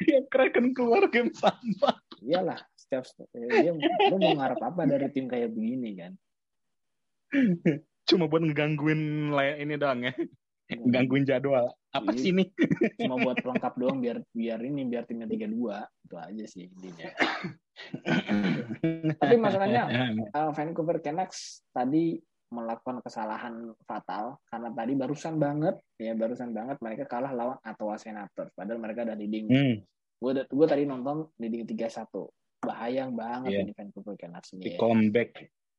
Dia 0.00 0.22
Kraken 0.30 0.70
keluar 0.72 1.10
game 1.10 1.34
sampah 1.34 1.98
Iyalah, 2.22 2.56
setiap 2.72 3.04
eh, 3.34 3.50
dia 3.60 3.72
lu 3.74 4.16
mau 4.16 4.32
ngarep 4.32 4.60
apa 4.62 4.82
dari 4.86 5.10
tim 5.10 5.26
kayak 5.26 5.50
begini 5.50 5.90
kan? 5.98 6.12
cuma 8.04 8.30
buat 8.30 8.46
ngegangguin 8.46 9.34
lay- 9.34 9.58
ini 9.58 9.74
doang 9.74 10.06
ya 10.06 10.14
gangguin 10.86 11.26
jadwal 11.26 11.66
apa 11.90 12.14
Iya. 12.14 12.20
sih 12.20 12.30
ini 12.30 12.44
Cuma 12.94 13.18
buat 13.18 13.42
pelengkap 13.42 13.74
doang 13.74 13.98
biar 13.98 14.22
biar 14.30 14.60
ini 14.62 14.86
biar 14.86 15.02
timnya 15.02 15.26
3-2 15.26 15.50
itu 16.04 16.14
aja 16.14 16.44
sih 16.46 16.62
intinya. 16.66 17.10
Tapi 19.18 19.34
masalahnya 19.34 19.82
uh, 20.30 20.50
Vancouver 20.56 20.98
Canucks 20.98 21.62
tadi 21.70 22.18
melakukan 22.54 23.02
kesalahan 23.02 23.74
fatal 23.82 24.38
karena 24.46 24.70
tadi 24.70 24.92
barusan 24.94 25.34
banget 25.42 25.74
ya 25.98 26.14
barusan 26.14 26.54
banget 26.54 26.78
mereka 26.78 27.04
kalah 27.10 27.34
lawan 27.34 27.58
Ottawa 27.60 27.98
Senators 27.98 28.54
padahal 28.54 28.78
mereka 28.78 29.02
ada 29.02 29.18
leading. 29.18 29.50
Hmm, 29.50 29.82
gue 30.22 30.32
gue 30.46 30.66
tadi 30.70 30.86
nonton 30.86 31.26
leading 31.42 31.66
3-1 31.66 32.06
bahaya 32.64 33.10
banget 33.12 33.50
Iya. 33.50 33.60
ini 33.66 33.72
Vancouver 33.76 34.14
Canucks 34.16 34.54
di 34.56 34.72
ya. 34.72 34.78
comeback 34.80 35.30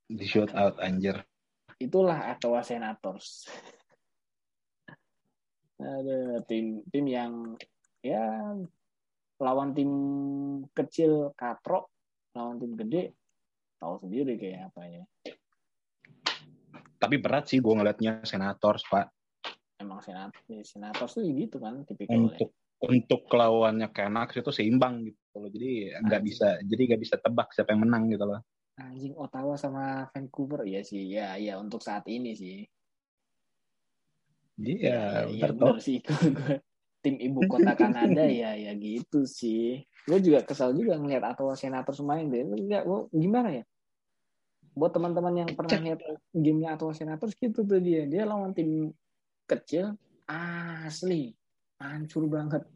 di 0.06 0.26
shoot 0.28 0.52
out 0.54 0.78
anjir. 0.84 1.18
Itulah 1.82 2.36
Ottawa 2.36 2.62
Senators. 2.62 3.48
Ada 5.82 6.40
tim 6.48 6.84
tim 6.88 7.06
yang 7.10 7.58
ya 8.00 8.56
lawan 9.44 9.76
tim 9.76 9.92
kecil 10.72 11.36
katrok 11.36 11.92
lawan 12.32 12.62
tim 12.62 12.72
gede 12.80 13.12
tahu 13.76 14.00
sendiri 14.00 14.40
kayak 14.40 14.72
apa 14.72 14.82
ya 14.88 15.04
tapi 17.06 17.22
berat 17.22 17.46
sih 17.46 17.62
gue 17.62 17.70
ngeliatnya 17.70 18.26
senators 18.26 18.82
pak. 18.90 19.14
Emang 19.78 20.02
senat 20.02 20.34
senators 20.66 21.14
tuh 21.14 21.22
gitu 21.30 21.62
kan 21.62 21.86
tipikalnya 21.86 22.34
untuk 22.34 22.50
untuk 22.82 23.22
lawannya 23.30 23.94
Canucks 23.94 24.42
itu 24.42 24.50
seimbang 24.50 25.06
gitu 25.06 25.38
loh. 25.38 25.50
Jadi 25.54 25.94
nggak 26.02 26.22
bisa 26.26 26.58
jadi 26.66 26.82
nggak 26.90 27.02
bisa 27.06 27.16
tebak 27.22 27.54
siapa 27.54 27.78
yang 27.78 27.86
menang 27.86 28.10
gitu 28.10 28.26
loh. 28.26 28.42
Anjing 28.82 29.14
Ottawa 29.14 29.54
sama 29.56 30.10
Vancouver 30.10 30.66
ya 30.66 30.82
sih 30.82 31.06
ya 31.14 31.38
ya 31.38 31.62
untuk 31.62 31.86
saat 31.86 32.10
ini 32.10 32.34
sih. 32.34 32.66
Iya 34.58 34.74
ya, 34.74 35.00
ya, 35.30 35.46
bener 35.46 35.52
toh. 35.62 35.78
bener 35.78 35.80
sih 35.84 35.98
Gua- 36.36 36.64
tim 37.06 37.22
ibu 37.22 37.46
kota 37.46 37.78
Kanada 37.78 38.26
ya 38.42 38.58
ya 38.58 38.74
gitu 38.74 39.30
sih. 39.30 39.86
Gue 40.10 40.18
juga 40.26 40.42
kesal 40.42 40.74
juga 40.74 40.98
ngeliat 40.98 41.38
Ottawa 41.38 41.54
Senators 41.54 42.02
main 42.02 42.34
deh. 42.34 42.42
Enggak, 42.42 42.82
gua- 42.90 43.06
gimana 43.14 43.62
ya 43.62 43.64
buat 44.76 44.92
teman-teman 44.92 45.48
yang 45.48 45.50
pernah 45.56 45.80
lihat 45.80 46.00
gamenya 46.36 46.76
Ottawa 46.76 46.92
Senators 46.92 47.34
gitu 47.40 47.64
tuh 47.64 47.80
dia. 47.80 48.04
Dia 48.04 48.28
lawan 48.28 48.52
tim 48.52 48.92
kecil 49.48 49.96
asli 50.28 51.32
hancur 51.80 52.28
banget. 52.28 52.68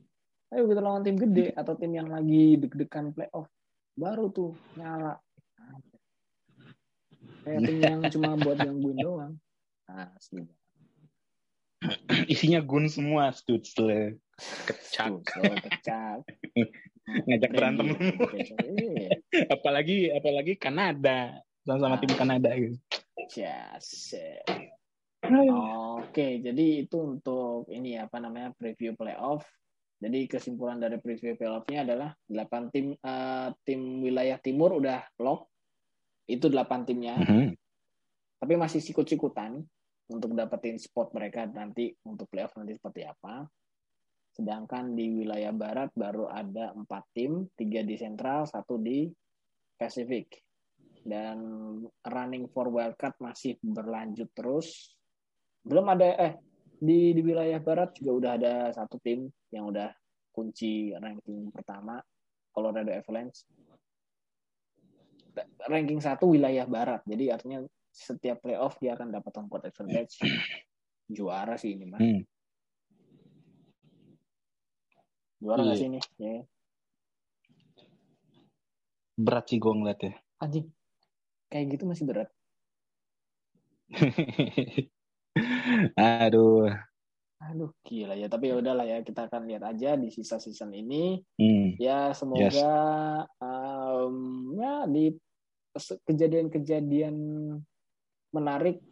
Ayo 0.50 0.66
kita 0.66 0.82
lawan 0.82 1.04
tim 1.04 1.20
gede 1.20 1.52
atau 1.54 1.76
tim 1.76 1.92
yang 1.94 2.08
lagi 2.08 2.56
deg-degan 2.56 3.12
playoff. 3.12 3.52
Baru 4.00 4.32
tuh 4.32 4.56
nyala. 4.80 5.20
Kayak 7.44 7.62
tim 7.68 7.78
yang 7.84 8.00
cuma 8.16 8.40
buat 8.40 8.58
gangguin 8.58 8.98
doang. 9.04 9.34
Asli. 9.92 10.48
Isinya 12.32 12.64
gun 12.64 12.88
semua 12.88 13.36
Stutzle. 13.36 14.24
Kecak 14.40 15.20
kecak 15.68 16.24
ngajak 17.28 17.52
berantem. 17.52 17.88
Iya. 17.92 19.10
apalagi 19.56 20.14
apalagi 20.14 20.54
Kanada 20.56 21.42
sama-sama 21.70 22.02
tim 22.02 22.14
Kanada 22.18 22.50
gitu 22.58 22.76
yes. 23.38 24.18
Oke, 26.00 26.42
jadi 26.42 26.88
itu 26.88 26.98
untuk 26.98 27.70
ini 27.70 28.00
apa 28.00 28.18
namanya 28.18 28.56
preview 28.56 28.96
playoff. 28.96 29.46
Jadi 30.00 30.32
kesimpulan 30.32 30.80
dari 30.80 30.96
preview 30.98 31.36
playoffnya 31.36 31.84
adalah 31.84 32.10
8 32.32 32.72
tim 32.72 32.96
uh, 33.04 33.52
tim 33.68 34.00
wilayah 34.00 34.40
timur 34.40 34.80
udah 34.80 35.04
lock. 35.20 35.52
Itu 36.24 36.48
8 36.48 36.88
timnya. 36.88 37.20
Mm 37.20 37.28
-hmm. 37.28 37.46
Tapi 38.40 38.54
masih 38.56 38.80
sikut-sikutan 38.80 39.60
untuk 40.10 40.32
dapetin 40.34 40.80
spot 40.80 41.12
mereka 41.12 41.46
nanti 41.46 41.92
untuk 42.08 42.32
playoff 42.32 42.56
nanti 42.56 42.80
seperti 42.80 43.04
apa. 43.04 43.44
Sedangkan 44.32 44.96
di 44.96 45.20
wilayah 45.20 45.52
barat 45.52 45.92
baru 45.92 46.32
ada 46.32 46.72
empat 46.72 47.04
tim, 47.12 47.52
tiga 47.60 47.84
di 47.84 48.00
sentral, 48.00 48.48
satu 48.48 48.80
di 48.80 49.12
Pacific. 49.76 50.49
Dan 51.04 51.38
running 52.06 52.46
for 52.52 52.68
wildcard 52.70 53.16
masih 53.20 53.56
berlanjut 53.64 54.30
terus. 54.36 54.96
Belum 55.64 55.88
ada 55.90 56.16
eh 56.20 56.34
di 56.80 57.12
di 57.12 57.22
wilayah 57.24 57.60
barat 57.60 57.92
juga 58.00 58.12
udah 58.16 58.32
ada 58.40 58.54
satu 58.72 58.96
tim 59.04 59.28
yang 59.52 59.68
udah 59.68 59.92
kunci 60.32 60.96
ranking 60.96 61.52
pertama 61.52 62.00
Colorado 62.52 62.92
Avalanche. 62.92 63.44
Ranking 65.68 66.00
satu 66.04 66.32
wilayah 66.36 66.68
barat 66.68 67.04
jadi 67.08 67.40
artinya 67.40 67.64
setiap 67.90 68.44
playoff 68.44 68.80
dia 68.80 68.96
akan 68.96 69.12
dapat 69.12 69.32
home 69.40 69.50
court 69.52 69.68
advantage. 69.68 70.20
Juara 71.10 71.58
sih 71.58 71.74
ini 71.74 71.90
mah 71.90 71.98
hmm. 71.98 72.22
juara 75.42 75.66
nggak 75.66 75.74
iya. 75.74 75.82
sih 75.82 75.90
ini? 75.90 76.00
Ya. 76.22 76.38
berat 79.20 79.46
sih 79.52 79.60
gue 79.60 79.74
ngeliat 79.74 80.00
ya 80.00 80.14
anjing 80.40 80.70
kayak 81.50 81.78
gitu 81.78 81.84
masih 81.90 82.06
berat 82.06 82.30
Aduh. 85.98 86.70
Aduh, 87.40 87.72
gila 87.88 88.14
ya. 88.20 88.28
Tapi 88.28 88.52
ya 88.52 88.56
udahlah 88.60 88.86
ya, 88.86 89.00
kita 89.02 89.32
akan 89.32 89.48
lihat 89.48 89.64
aja 89.64 89.96
di 89.96 90.12
sisa 90.12 90.38
season 90.38 90.76
ini. 90.76 91.24
Hmm. 91.40 91.80
Ya, 91.80 92.12
semoga 92.12 92.52
yes. 92.52 92.60
um, 93.40 94.54
ya 94.60 94.84
di 94.86 95.16
kejadian-kejadian 96.04 97.16
menarik 98.36 98.84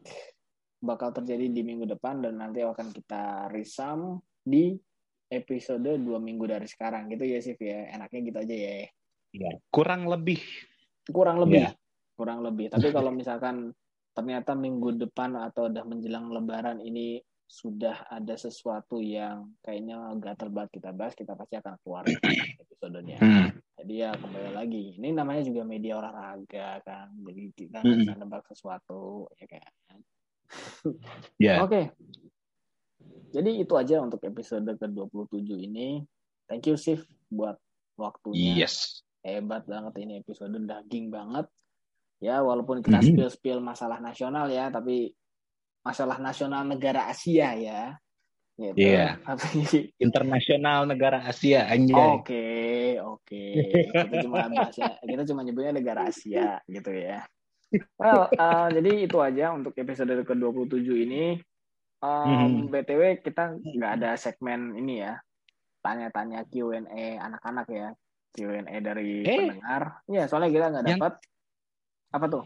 bakal 0.78 1.10
terjadi 1.12 1.50
di 1.50 1.62
minggu 1.66 1.90
depan 1.90 2.22
dan 2.22 2.38
nanti 2.38 2.62
akan 2.62 2.94
kita 2.94 3.50
risam 3.50 4.22
di 4.46 4.78
episode 5.28 6.00
dua 6.00 6.22
minggu 6.22 6.48
dari 6.48 6.70
sekarang 6.70 7.12
gitu 7.12 7.28
ya 7.28 7.42
sih 7.44 7.58
ya 7.60 7.92
enaknya 7.98 8.20
gitu 8.32 8.38
aja 8.40 8.56
ya. 8.56 8.74
Ya, 9.36 9.52
kurang 9.68 10.08
lebih. 10.08 10.40
Kurang 11.12 11.44
lebih. 11.44 11.68
Ya. 11.68 11.72
Kurang 12.18 12.42
lebih. 12.42 12.74
Tapi 12.74 12.90
kalau 12.90 13.14
misalkan 13.14 13.70
ternyata 14.18 14.58
minggu 14.58 14.98
depan 14.98 15.38
atau 15.38 15.70
udah 15.70 15.86
menjelang 15.86 16.34
lebaran 16.34 16.82
ini 16.82 17.22
sudah 17.48 18.10
ada 18.12 18.36
sesuatu 18.36 19.00
yang 19.00 19.56
kayaknya 19.64 20.12
gatal 20.20 20.52
banget 20.52 20.82
kita 20.82 20.90
bahas, 20.92 21.16
kita 21.16 21.38
pasti 21.38 21.56
akan 21.56 21.74
keluar 21.80 22.04
episodenya. 22.66 23.18
Hmm. 23.24 23.56
Jadi 23.80 23.94
ya 24.04 24.12
kembali 24.18 24.52
lagi, 24.52 25.00
ini 25.00 25.16
namanya 25.16 25.48
juga 25.48 25.64
media 25.64 25.96
olahraga 25.96 26.84
kan, 26.84 27.08
jadi 27.24 27.44
kita 27.56 27.80
hmm. 27.80 27.94
bisa 28.04 28.14
nebak 28.20 28.44
sesuatu 28.52 29.32
ya 29.40 29.46
kan. 29.48 29.72
yeah. 31.44 31.64
Oke, 31.64 31.72
okay. 31.72 31.86
jadi 33.32 33.52
itu 33.64 33.74
aja 33.80 34.04
untuk 34.04 34.20
episode 34.28 34.68
ke-27 34.68 35.48
ini. 35.72 36.04
Thank 36.52 36.68
you 36.68 36.76
Sif 36.76 37.08
buat 37.32 37.56
waktunya. 37.96 38.68
Yes. 38.68 39.08
Hebat 39.24 39.68
banget 39.68 40.04
ini 40.04 40.20
episode 40.20 40.56
daging 40.56 41.12
banget 41.12 41.48
ya 42.18 42.42
walaupun 42.42 42.82
kita 42.82 43.00
mm-hmm. 43.02 43.14
spill 43.14 43.30
spill 43.30 43.60
masalah 43.62 44.02
nasional 44.02 44.50
ya 44.50 44.74
tapi 44.74 45.14
masalah 45.86 46.18
nasional 46.20 46.66
negara 46.66 47.08
Asia 47.08 47.54
ya 47.56 47.96
gitu. 48.58 48.76
Iya. 48.76 49.22
Tapi 49.22 49.62
internasional 50.06 50.90
negara 50.90 51.22
Asia 51.24 51.70
anjay. 51.70 51.94
Oke, 52.18 52.48
oke. 53.00 53.22
Okay. 53.22 53.94
kita 53.94 54.16
cuma 54.26 54.50
bahasnya, 54.50 54.98
kita 55.06 55.24
cuma 55.30 55.42
nyebutnya 55.46 55.74
negara 55.78 56.10
Asia 56.10 56.58
gitu 56.66 56.92
ya. 56.92 57.22
Well, 58.00 58.32
uh, 58.34 58.68
jadi 58.72 59.06
itu 59.06 59.18
aja 59.20 59.54
untuk 59.54 59.78
episode 59.78 60.12
ke-27 60.26 60.90
ini. 61.06 61.38
Um, 61.98 62.70
hmm. 62.70 62.70
BTW 62.70 63.26
kita 63.26 63.58
nggak 63.58 63.92
ada 64.02 64.18
segmen 64.18 64.74
ini 64.78 65.06
ya. 65.06 65.18
Tanya-tanya 65.86 66.46
Q&A 66.50 67.22
anak-anak 67.22 67.68
ya. 67.70 67.88
Q&A 68.34 68.76
dari 68.82 69.26
eh. 69.26 69.38
pendengar. 69.38 70.02
Ya, 70.10 70.26
soalnya 70.26 70.50
kita 70.54 70.66
nggak 70.74 70.86
dapat 70.98 71.14
apa 72.12 72.26
tuh? 72.28 72.44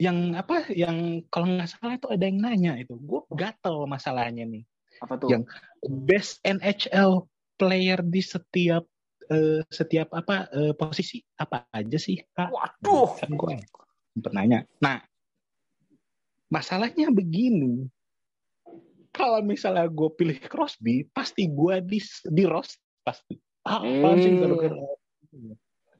Yang 0.00 0.18
apa? 0.40 0.56
Yang 0.72 0.96
kalau 1.28 1.46
nggak 1.48 1.70
salah 1.70 1.94
itu 1.96 2.08
ada 2.08 2.24
yang 2.24 2.38
nanya 2.40 2.72
itu. 2.80 2.96
Gue 2.96 3.24
gatel 3.36 3.84
masalahnya 3.84 4.48
nih. 4.48 4.64
Apa 5.04 5.14
tuh? 5.20 5.28
Yang 5.28 5.42
best 5.84 6.40
NHL 6.44 7.28
player 7.60 8.00
di 8.00 8.22
setiap 8.24 8.84
uh, 9.28 9.60
setiap 9.68 10.08
apa 10.16 10.48
uh, 10.50 10.72
posisi 10.72 11.20
apa 11.36 11.68
aja 11.72 11.98
sih 12.00 12.20
kak? 12.32 12.48
Waduh. 12.48 13.20
Kan 13.20 13.36
gue 13.36 13.60
nanya. 14.32 14.64
Nah, 14.80 15.00
masalahnya 16.48 17.12
begini. 17.12 17.86
Kalau 19.10 19.42
misalnya 19.42 19.90
gue 19.90 20.06
pilih 20.14 20.38
Crosby, 20.46 21.02
pasti 21.10 21.50
gue 21.50 21.82
di 21.82 21.98
di 22.30 22.44
Ross 22.46 22.78
pasti. 23.02 23.34
Ah, 23.66 23.82
apa 23.82 24.16
sih. 24.22 24.32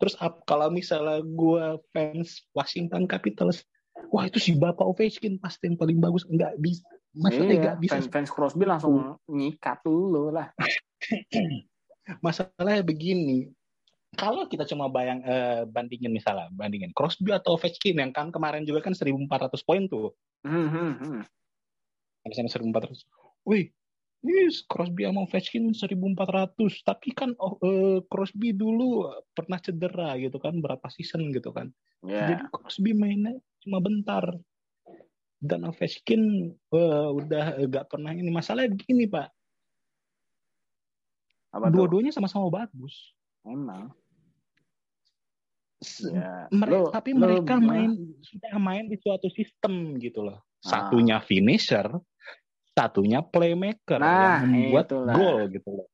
Terus 0.01 0.17
kalau 0.49 0.73
misalnya 0.73 1.21
gue 1.21 1.65
fans 1.93 2.49
Washington 2.57 3.05
Capitals, 3.05 3.69
wah 4.09 4.25
itu 4.25 4.41
si 4.41 4.57
Bapak 4.57 4.83
Ovechkin 4.83 5.37
pasti 5.37 5.69
yang 5.69 5.77
paling 5.77 6.01
bagus. 6.01 6.25
Enggak 6.25 6.57
bisa. 6.57 6.89
Maksudnya 7.13 7.55
iya, 7.55 7.73
bisa. 7.77 8.01
Fans, 8.01 8.09
fans 8.09 8.31
Crosby 8.33 8.65
langsung 8.65 9.21
nyikat 9.29 9.85
dulu 9.85 10.33
lah. 10.33 10.49
Masalahnya 12.25 12.81
begini, 12.81 13.53
kalau 14.17 14.49
kita 14.49 14.67
cuma 14.67 14.89
bayang 14.89 15.21
eh, 15.23 15.63
bandingin 15.69 16.11
misalnya 16.11 16.49
bandingin 16.51 16.91
Crosby 16.97 17.31
atau 17.37 17.61
Ovechkin 17.61 18.01
yang 18.01 18.11
kan 18.11 18.33
kemarin 18.33 18.65
juga 18.65 18.81
kan 18.81 18.97
1400 18.97 19.53
poin 19.69 19.85
tuh. 19.85 20.17
Hmm, 20.43 20.67
hmm, 20.67 20.93
hmm. 20.97 21.23
Ada 22.25 22.49
1400. 22.49 23.05
Wih, 23.45 23.69
Yes, 24.21 24.69
Crosby 24.69 25.09
sama 25.09 25.25
Ovechkin 25.25 25.73
1400. 25.73 26.53
Tapi 26.85 27.09
kan 27.17 27.33
oh, 27.41 27.57
uh, 27.65 28.05
Crosby 28.05 28.53
dulu 28.53 29.09
pernah 29.33 29.57
cedera 29.57 30.13
gitu 30.21 30.37
kan, 30.37 30.61
berapa 30.61 30.85
season 30.93 31.33
gitu 31.33 31.49
kan. 31.57 31.73
Yeah. 32.05 32.29
Jadi 32.29 32.35
Crosby 32.53 32.93
mainnya 32.93 33.41
cuma 33.65 33.81
bentar. 33.81 34.29
Dan 35.41 35.65
Ovechkin 35.65 36.53
uh, 36.69 37.09
udah 37.17 37.65
gak 37.65 37.89
pernah 37.89 38.13
ini. 38.13 38.29
Masalah 38.29 38.69
begini, 38.69 39.09
Pak. 39.09 39.33
Dua-duanya 41.73 42.13
sama-sama 42.13 42.53
bagus. 42.53 43.17
Emang. 43.49 43.89
Ya. 45.81 46.45
Mere 46.53 46.93
tapi 46.93 47.17
lo, 47.17 47.25
mereka 47.25 47.57
main 47.57 47.97
sudah 48.21 48.53
main 48.61 48.85
di 48.85 49.01
suatu 49.01 49.33
sistem 49.33 49.97
gitu 49.97 50.21
loh. 50.29 50.45
Ah. 50.69 50.93
Satunya 50.93 51.25
finisher, 51.25 51.89
satunya 52.81 53.21
playmaker 53.21 54.01
nah, 54.01 54.41
yang 54.41 54.49
membuat 54.49 54.87
gol 54.89 55.39
gitu 55.53 55.69
loh. 55.69 55.87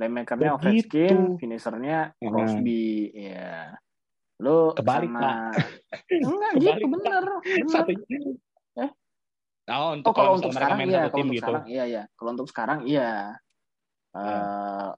Playmakernya 0.00 0.56
Ovechkin, 0.56 1.36
finishernya 1.36 2.16
Crosby, 2.16 3.12
hmm. 3.12 3.20
ya. 3.20 3.76
Lo 4.40 4.72
kebalik 4.72 5.12
sama... 5.12 5.52
Enggak 6.24 6.52
gitu, 6.56 6.84
bener. 6.88 7.24
Satunya 7.68 8.18
eh? 8.80 8.90
Oh, 9.68 9.92
untuk, 9.92 10.08
oh, 10.08 10.14
kalau 10.16 10.32
untuk 10.40 10.56
sekarang 10.56 10.88
iya, 10.88 11.12
kalau 11.12 11.20
untuk 11.20 11.36
gitu. 11.36 11.44
sekarang 11.44 11.64
iya 11.68 11.84
ya. 11.84 12.02
Kalau 12.16 12.30
untuk 12.32 12.48
sekarang 12.48 12.78
iya. 12.88 13.10
Uh, 14.10 14.90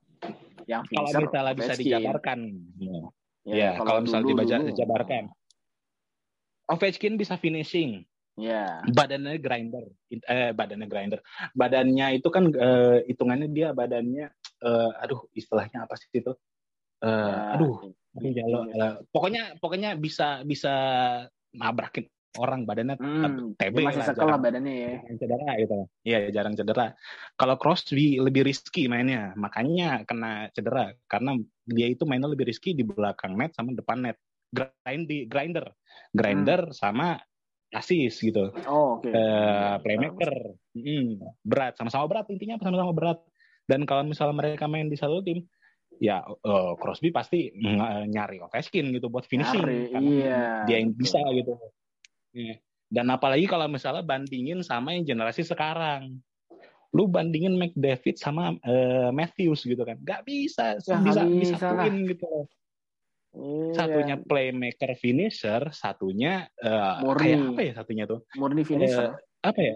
yang 0.65 0.87
finisher 0.87 1.27
kalau 1.27 1.51
misalnya 1.51 1.59
bisa 1.59 1.73
dijabarkan. 1.75 2.39
Ya, 3.43 3.53
ya 3.53 3.69
kalau, 3.75 3.85
kalau 3.85 3.99
misalnya 4.07 4.27
dibaca 4.31 4.55
dijabarkan. 4.71 5.23
Ovechkin 6.71 7.19
bisa 7.19 7.35
finishing, 7.35 8.07
Yeah. 8.33 8.81
Badannya 8.89 9.37
grinder, 9.37 9.85
eh 10.09 10.51
badannya 10.57 10.89
grinder. 10.89 11.21
Badannya 11.53 12.17
itu 12.17 12.27
kan 12.33 12.49
uh, 12.49 13.05
hitungannya 13.05 13.49
dia 13.53 13.77
badannya, 13.77 14.25
uh, 14.65 14.91
aduh 15.05 15.29
istilahnya 15.37 15.85
apa 15.85 15.93
sih 16.01 16.09
itu? 16.09 16.33
Uh, 17.03 17.29
yeah. 17.29 17.53
Aduh, 17.53 17.75
jalo, 18.33 18.59
uh, 18.73 18.95
pokoknya 19.13 19.61
pokoknya 19.61 19.93
bisa 20.01 20.41
bisa 20.41 20.73
nabrakin 21.53 22.09
orang 22.41 22.65
badannya 22.65 22.97
hmm, 22.97 23.61
TB 23.61 23.77
masih 23.85 24.01
lah, 24.01 24.17
jarang, 24.17 24.41
badannya 24.41 24.73
ya. 24.73 24.89
Jarang 24.97 25.17
cedera 25.21 25.51
gitu. 25.61 25.75
Iya 26.01 26.17
jarang 26.33 26.53
cedera. 26.57 26.87
Kalau 27.37 27.55
Crosby 27.61 28.17
lebih 28.17 28.49
risky 28.49 28.89
mainnya, 28.89 29.37
makanya 29.37 30.01
kena 30.09 30.49
cedera 30.57 30.89
karena 31.05 31.37
dia 31.69 31.87
itu 31.93 32.09
mainnya 32.09 32.33
lebih 32.33 32.49
risky 32.49 32.73
di 32.73 32.81
belakang 32.81 33.37
net 33.37 33.53
sama 33.53 33.77
depan 33.77 34.09
net. 34.09 34.17
Grind 34.53 35.09
di 35.09 35.25
grinder, 35.25 35.65
grinder 36.13 36.69
hmm. 36.69 36.77
sama 36.77 37.17
asis 37.73 38.21
gitu. 38.21 38.53
Oh, 38.69 39.01
oke. 39.01 39.09
Okay. 39.09 39.13
Uh, 39.13 39.75
playmaker. 39.81 40.33
Hmm, 40.77 41.19
berat, 41.41 41.73
sama-sama 41.75 42.05
berat 42.05 42.29
intinya 42.29 42.61
sama-sama 42.61 42.93
berat. 42.93 43.19
Dan 43.65 43.89
kalau 43.89 44.05
misalnya 44.05 44.37
mereka 44.37 44.69
main 44.69 44.87
di 44.87 44.95
satu 44.95 45.25
tim, 45.25 45.41
ya 45.97 46.21
uh, 46.23 46.73
Crosby 46.77 47.09
pasti 47.09 47.49
nyari 48.09 48.39
Ovechkin 48.45 48.93
gitu 48.93 49.09
buat 49.09 49.25
finishing 49.25 49.61
nyari, 49.63 49.91
karena 49.93 50.09
iya. 50.09 50.41
dia 50.69 50.77
yang 50.79 50.93
bisa 50.93 51.19
gitu. 51.33 51.53
Yeah. 52.33 52.57
Dan 52.93 53.09
apalagi 53.09 53.49
kalau 53.49 53.65
misalnya 53.65 54.05
bandingin 54.05 54.61
sama 54.61 54.93
yang 54.93 55.03
generasi 55.03 55.41
sekarang. 55.41 56.21
Lu 56.93 57.09
bandingin 57.09 57.57
McDavid 57.57 58.21
sama 58.21 58.53
uh, 58.61 59.09
Matthews 59.09 59.65
gitu 59.65 59.81
kan. 59.81 59.97
Gak 60.05 60.29
bisa, 60.29 60.77
ya, 60.77 61.01
bisa 61.01 61.25
disatuin 61.25 62.05
gitu 62.05 62.45
Iya. 63.33 63.73
Satunya 63.73 64.15
playmaker 64.21 64.93
finisher, 64.93 65.73
satunya 65.73 66.45
uh, 66.61 67.01
kayak 67.17 67.57
apa 67.57 67.61
ya 67.65 67.73
satunya 67.73 68.05
tuh? 68.05 68.21
Murni 68.37 68.61
finisher. 68.61 69.17
Uh, 69.17 69.49
apa 69.49 69.59
ya? 69.59 69.75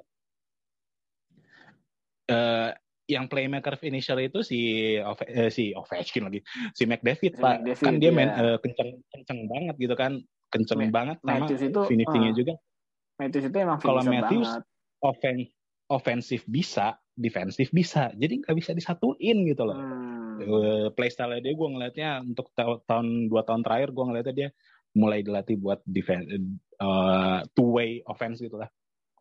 Uh, 2.27 2.69
yang 3.07 3.25
playmaker 3.25 3.79
finisher 3.79 4.19
itu 4.19 4.43
si 4.43 4.59
Ove, 4.99 5.25
uh, 5.25 5.49
si 5.49 5.71
Ovechkin 5.71 6.27
lagi, 6.27 6.43
si 6.75 6.83
McDavid 6.83 7.33
si 7.33 7.41
pak, 7.41 7.63
McDavid, 7.63 7.85
kan 7.87 7.95
dia 7.97 8.11
main 8.11 8.29
uh, 8.29 8.59
kenceng 8.59 8.99
kenceng 9.09 9.39
banget 9.47 9.75
gitu 9.79 9.95
kan, 9.95 10.19
kenceng 10.51 10.91
Ma 10.91 10.91
banget 10.91 11.17
sama 11.23 11.47
itu, 11.47 11.81
finishingnya 11.87 12.31
uh, 12.31 12.37
juga. 12.37 12.53
Matthews 13.17 13.45
itu 13.49 13.57
emang 13.57 13.79
kalau 13.81 14.03
Matthews 14.03 14.51
ofen 15.01 15.49
ofensif 15.87 16.43
bisa, 16.47 16.99
defensif 17.15 17.71
bisa, 17.71 18.11
jadi 18.15 18.43
nggak 18.43 18.55
bisa 18.55 18.71
disatuin 18.75 19.47
gitu 19.47 19.63
loh. 19.63 19.77
Hmm 19.77 20.17
playstyle 20.93 21.41
dia 21.41 21.53
gue 21.53 21.67
ngelihatnya 21.67 22.09
untuk 22.21 22.53
tahun 22.85 23.31
dua 23.31 23.41
tahun 23.41 23.65
terakhir 23.65 23.89
gue 23.93 24.03
ngelihatnya 24.05 24.35
dia 24.35 24.49
mulai 24.97 25.21
dilatih 25.21 25.57
buat 25.57 25.81
defense 25.85 26.29
uh, 26.81 27.41
two 27.53 27.77
way 27.77 28.01
offense 28.05 28.41
gitu 28.41 28.57
lah 28.57 28.69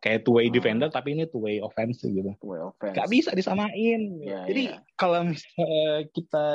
kayak 0.01 0.25
two 0.25 0.37
way 0.37 0.49
hmm. 0.49 0.53
defender 0.53 0.89
tapi 0.93 1.17
ini 1.17 1.25
two 1.29 1.41
way 1.41 1.57
offense 1.61 2.01
gitu 2.05 2.33
two 2.37 2.49
way 2.53 2.61
offense. 2.61 2.93
gak 2.93 3.09
bisa 3.09 3.33
disamain 3.33 4.21
yeah, 4.21 4.45
jadi 4.45 4.61
yeah. 4.77 4.79
kalau 4.97 5.25
misalnya 5.25 6.05
kita 6.13 6.45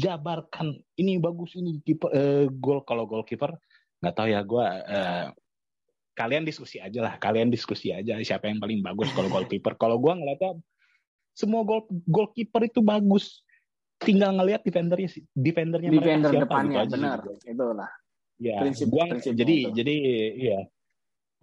jabarkan 0.00 0.80
ini 0.96 1.20
bagus 1.20 1.54
ini 1.58 1.78
keeper 1.84 2.10
uh, 2.10 2.46
gol 2.58 2.82
kalau 2.88 3.04
goalkeeper 3.04 3.52
nggak 3.98 4.14
tahu 4.14 4.28
ya 4.30 4.40
gue 4.46 4.66
uh, 4.66 5.26
kalian 6.18 6.42
diskusi 6.42 6.82
aja 6.82 6.98
lah 6.98 7.14
kalian 7.22 7.46
diskusi 7.54 7.94
aja 7.94 8.18
siapa 8.26 8.50
yang 8.50 8.58
paling 8.58 8.82
bagus 8.82 9.14
kalau 9.14 9.30
goalkeeper. 9.30 9.78
Kalau 9.78 10.02
gue 10.02 10.12
ngeliatnya 10.18 10.58
semua 11.38 11.62
gol 11.62 11.86
goalkeeper 12.10 12.66
itu 12.66 12.82
bagus. 12.82 13.46
Tinggal 13.98 14.34
ngelihat 14.38 14.62
defendernya 14.62 15.10
sih 15.10 15.26
defendernya 15.34 15.90
defender 15.90 16.30
mereka 16.30 16.34
siapa, 16.38 16.44
depannya 16.46 16.80
gitu 16.86 16.94
benar 16.94 17.18
itu 17.26 17.66
lah 17.74 17.90
ya 18.38 18.56
prinsip, 18.62 18.86
gua 18.86 19.04
prinsip 19.10 19.34
jadi 19.34 19.56
itu. 19.58 19.74
jadi 19.74 19.94
iya. 20.38 20.60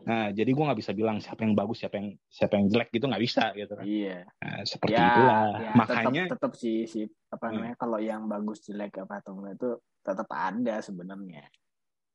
Nah 0.08 0.32
jadi 0.32 0.52
gue 0.52 0.64
nggak 0.64 0.80
bisa 0.80 0.92
bilang 0.96 1.20
siapa 1.20 1.44
yang 1.44 1.56
bagus 1.56 1.84
siapa 1.84 2.00
yang 2.00 2.16
siapa 2.32 2.56
yang 2.56 2.68
jelek 2.72 2.90
gitu 2.96 3.06
nggak 3.12 3.24
bisa 3.24 3.52
gitu 3.60 3.74
kan. 3.76 3.84
Iya. 3.84 4.20
Nah, 4.24 4.62
seperti 4.64 4.96
ya, 4.96 5.08
itulah. 5.12 5.44
ya, 5.52 5.72
makanya 5.76 6.24
tetap, 6.32 6.36
tetap 6.40 6.54
sih 6.56 6.78
si 6.88 7.02
apa 7.32 7.44
hmm. 7.44 7.52
namanya 7.52 7.76
hmm. 7.76 7.82
kalau 7.84 8.00
yang 8.00 8.22
bagus 8.32 8.60
jelek 8.64 8.94
apa 9.04 9.20
atau 9.20 9.34
itu 9.44 9.70
tetap 10.00 10.30
ada 10.32 10.76
sebenarnya 10.80 11.44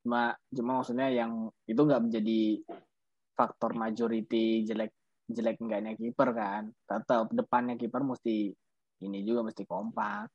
cuma 0.01 0.33
cuma 0.49 0.71
maksudnya 0.81 1.09
yang 1.13 1.53
itu 1.69 1.81
nggak 1.81 2.03
menjadi 2.09 2.41
faktor 3.37 3.77
majority 3.77 4.65
jelek 4.65 4.93
jelek 5.31 5.57
enggaknya 5.61 5.93
kiper 5.97 6.31
kan 6.33 6.63
tetap 6.89 7.29
depannya 7.31 7.77
kiper 7.77 8.03
mesti 8.03 8.53
ini 9.01 9.19
juga 9.25 9.47
mesti 9.49 9.65
kompak 9.65 10.29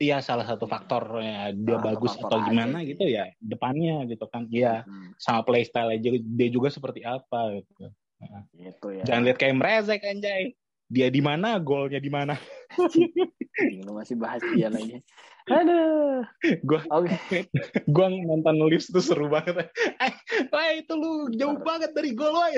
Iya 0.00 0.24
salah 0.24 0.48
satu 0.48 0.64
faktornya 0.64 1.52
dia 1.52 1.76
salah 1.76 1.92
bagus 1.92 2.16
atau 2.16 2.40
gimana 2.48 2.80
gitu 2.88 3.04
ya 3.04 3.28
depannya 3.36 4.08
gitu 4.08 4.24
kan 4.32 4.48
iya 4.48 4.80
hmm. 4.88 5.20
sama 5.20 5.44
playstyle 5.44 5.92
aja 5.92 6.08
dia 6.16 6.48
juga 6.48 6.72
seperti 6.72 7.04
apa 7.04 7.60
gitu. 7.60 7.92
Nah. 8.20 8.44
Gitu 8.52 8.86
ya. 9.00 9.04
Jangan 9.08 9.22
lihat 9.28 9.38
kayak 9.40 9.56
Mrezek 9.56 10.00
anjay. 10.04 10.52
Dia 10.90 11.08
di 11.08 11.22
mana, 11.22 11.56
golnya 11.62 12.02
di 12.02 12.10
mana. 12.12 12.34
Lu 13.86 13.92
masih 13.98 14.16
bahas 14.18 14.42
dia 14.54 14.70
lagi. 14.70 15.02
Aduh. 15.50 16.22
Gua 16.62 16.80
oke. 16.94 17.10
Okay. 17.10 17.42
gua 17.94 18.06
nonton 18.12 18.54
nulis 18.54 18.86
tuh 18.86 19.02
seru 19.02 19.26
banget. 19.26 19.66
Eh, 19.98 20.12
wah 20.54 20.70
itu 20.74 20.92
lu 20.94 21.32
jauh 21.34 21.58
banget 21.58 21.90
dari 21.90 22.14
gol 22.14 22.30
woy. 22.30 22.54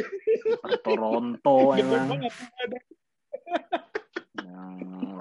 Toronto 0.84 1.72
emang. 1.80 2.20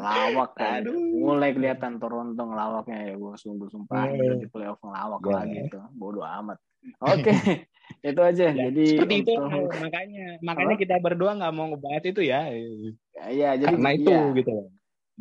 lawak 0.01 0.57
kan. 0.57 0.81
Mulai 1.21 1.53
kelihatan 1.53 2.01
Toronto 2.01 2.41
ngelawaknya 2.41 3.13
ya 3.13 3.15
gue 3.21 3.33
sungguh 3.37 3.69
sumpah 3.69 4.09
yeah. 4.09 4.33
di 4.33 4.49
playoff 4.49 4.81
ngelawak 4.81 5.21
yeah. 5.21 5.33
lagi 5.37 5.57
itu. 5.69 5.79
Bodoh 5.93 6.25
amat. 6.25 6.57
Oke. 7.05 7.29
Okay. 7.29 7.69
itu 8.09 8.21
aja. 8.21 8.45
Ya, 8.49 8.71
jadi 8.71 8.83
seperti 8.97 9.15
itu 9.21 9.33
makanya 9.77 10.25
makanya 10.41 10.75
kita 10.79 10.95
berdua 10.97 11.37
nggak 11.37 11.53
mau 11.53 11.69
ngebahas 11.69 12.03
itu 12.07 12.21
ya. 12.25 12.49
Ya, 12.49 13.25
ya 13.29 13.49
jadi 13.61 13.77
karena 13.77 13.91
itu 13.93 14.09
iya. 14.09 14.37
gitu. 14.41 14.55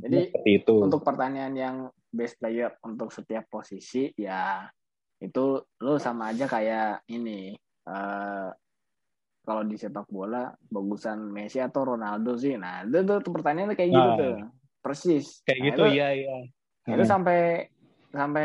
Jadi 0.00 0.18
seperti 0.32 0.50
itu. 0.64 0.74
untuk 0.80 1.00
pertanyaan 1.04 1.54
yang 1.54 1.76
best 2.10 2.40
player 2.40 2.74
untuk 2.82 3.12
setiap 3.14 3.46
posisi 3.46 4.10
ya 4.18 4.66
itu 5.20 5.60
lu 5.84 5.94
sama 6.00 6.32
aja 6.32 6.48
kayak 6.48 7.04
ini 7.12 7.52
uh, 7.86 8.48
kalau 9.44 9.62
di 9.64 9.76
sepak 9.76 10.08
bola 10.08 10.48
bagusan 10.68 11.28
Messi 11.28 11.60
atau 11.60 11.94
Ronaldo 11.94 12.36
sih. 12.36 12.56
Nah 12.56 12.84
itu 12.84 13.02
tuh, 13.04 13.32
pertanyaannya 13.32 13.76
kayak 13.76 13.90
gitu 13.92 14.10
nah, 14.10 14.16
tuh. 14.16 14.34
Persis. 14.80 15.26
Kayak 15.44 15.58
nah, 15.60 15.66
gitu 15.68 15.82
itu, 15.84 15.96
ya 15.96 16.08
iya. 16.16 16.36
itu 16.88 17.04
hmm. 17.04 17.12
sampai 17.12 17.40
sampai 18.10 18.44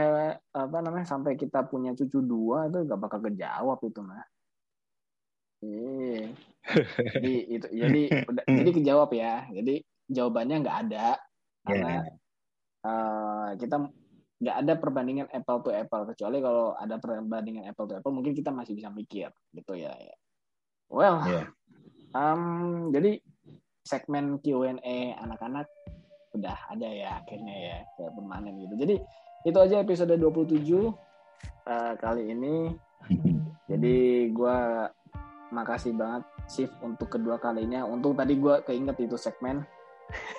apa 0.53 0.78
namanya 0.84 1.08
sampai 1.10 1.34
kita 1.34 1.66
punya 1.66 1.97
cucu 1.97 2.22
dua 2.22 2.70
itu 2.70 2.86
gak 2.86 3.01
bakal 3.01 3.18
kejawab 3.18 3.82
itu 3.82 4.01
mah 4.06 4.22
iya. 5.66 6.30
Jadi 7.18 7.34
itu 7.49 7.68
jadi 7.70 8.01
udah, 8.26 8.43
jadi 8.49 8.70
kejawab 8.74 9.10
ya. 9.14 9.45
Jadi 9.53 9.76
jawabannya 10.10 10.56
nggak 10.66 10.78
ada 10.89 11.18
karena 11.66 12.05
yeah. 12.05 12.05
uh, 12.86 13.49
kita 13.57 13.89
nggak 14.36 14.57
ada 14.61 14.74
perbandingan 14.78 15.28
apple 15.34 15.66
to 15.66 15.74
apple. 15.74 16.05
Kecuali 16.07 16.38
kalau 16.39 16.78
ada 16.78 16.95
perbandingan 17.01 17.66
apple 17.68 17.89
to 17.89 17.97
apple 17.97 18.13
mungkin 18.13 18.38
kita 18.38 18.53
masih 18.53 18.78
bisa 18.78 18.93
mikir 18.93 19.34
gitu 19.51 19.74
ya 19.74 19.95
well 20.89 21.22
yeah. 21.26 21.49
um, 22.13 22.93
jadi 22.93 23.18
segmen 23.86 24.41
Q&A 24.41 25.13
anak-anak 25.22 25.70
udah 26.36 26.57
ada 26.74 26.89
ya 26.89 27.22
akhirnya 27.24 27.55
ya 27.55 27.78
kayak 27.95 28.11
permanen 28.18 28.59
gitu. 28.59 28.76
Jadi 28.76 28.95
itu 29.45 29.57
aja 29.61 29.76
episode 29.80 30.18
27 30.18 30.26
uh, 30.26 30.91
eh, 31.70 31.93
kali 32.01 32.24
ini. 32.34 32.74
Jadi 33.72 34.30
gue 34.34 34.57
makasih 35.53 35.93
banget 35.93 36.26
shift 36.49 36.76
untuk 36.82 37.13
kedua 37.13 37.38
kalinya. 37.38 37.86
Untuk 37.86 38.18
tadi 38.18 38.36
gue 38.36 38.55
keinget 38.66 38.97
itu 38.99 39.16
segmen 39.16 39.63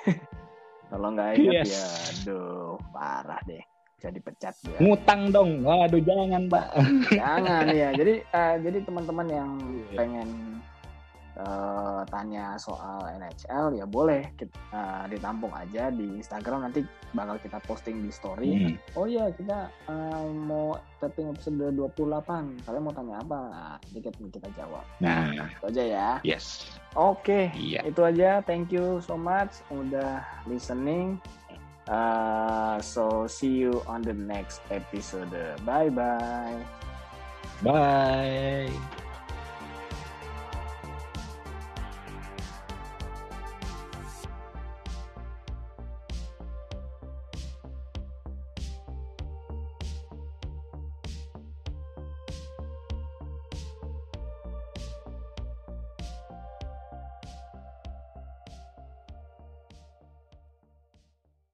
Kalau 0.86 1.08
nggak 1.12 1.30
ingat 1.42 1.66
yes. 1.66 1.72
ya, 1.74 1.86
aduh 2.14 2.78
parah 2.94 3.40
deh. 3.46 3.62
Bisa 3.96 4.08
dipecat 4.12 4.54
ya. 4.60 4.78
Ngutang 4.78 5.32
dong. 5.32 5.64
Waduh 5.64 6.02
jangan, 6.04 6.42
Pak. 6.46 6.66
jangan 7.10 7.64
ya. 7.72 7.88
Jadi 8.00 8.14
uh, 8.28 8.54
jadi 8.60 8.78
teman-teman 8.84 9.26
yang 9.26 9.50
yeah. 9.56 9.96
pengen 9.96 10.28
uh, 11.40 12.02
tanya 12.08 12.56
soal 12.56 13.04
NHL 13.16 13.76
ya 13.76 13.84
boleh 13.84 14.32
kita, 14.36 14.56
uh, 14.72 15.04
ditampung 15.08 15.52
aja 15.52 15.92
di 15.92 16.20
Instagram 16.20 16.68
nanti 16.68 16.84
bakal 17.12 17.36
kita 17.40 17.60
posting 17.64 18.04
di 18.04 18.10
story. 18.10 18.52
Hmm. 18.52 18.74
Oh 18.96 19.06
iya 19.08 19.28
kita 19.32 19.68
uh, 19.88 20.26
mau 20.32 20.76
taping 21.00 21.32
episode 21.32 21.60
28. 21.76 22.64
Kalian 22.64 22.82
mau 22.82 22.94
tanya 22.94 23.20
apa? 23.20 23.38
Nah, 23.52 23.76
dikit 23.92 24.16
kita 24.16 24.48
jawab. 24.56 24.84
Nah, 25.00 25.32
itu 25.32 25.64
aja 25.68 25.82
ya. 25.82 26.08
Yes. 26.24 26.64
Oke, 26.96 27.52
okay. 27.52 27.58
iya. 27.60 27.84
itu 27.84 28.00
aja. 28.00 28.40
Thank 28.40 28.72
you 28.72 29.04
so 29.04 29.20
much 29.20 29.60
udah 29.68 30.24
listening. 30.48 31.20
Uh, 31.86 32.82
so 32.82 33.30
see 33.30 33.62
you 33.62 33.78
on 33.86 34.02
the 34.02 34.16
next 34.16 34.58
episode. 34.74 35.30
Bye 35.62 35.92
bye. 35.92 36.58
Bye. 37.62 38.95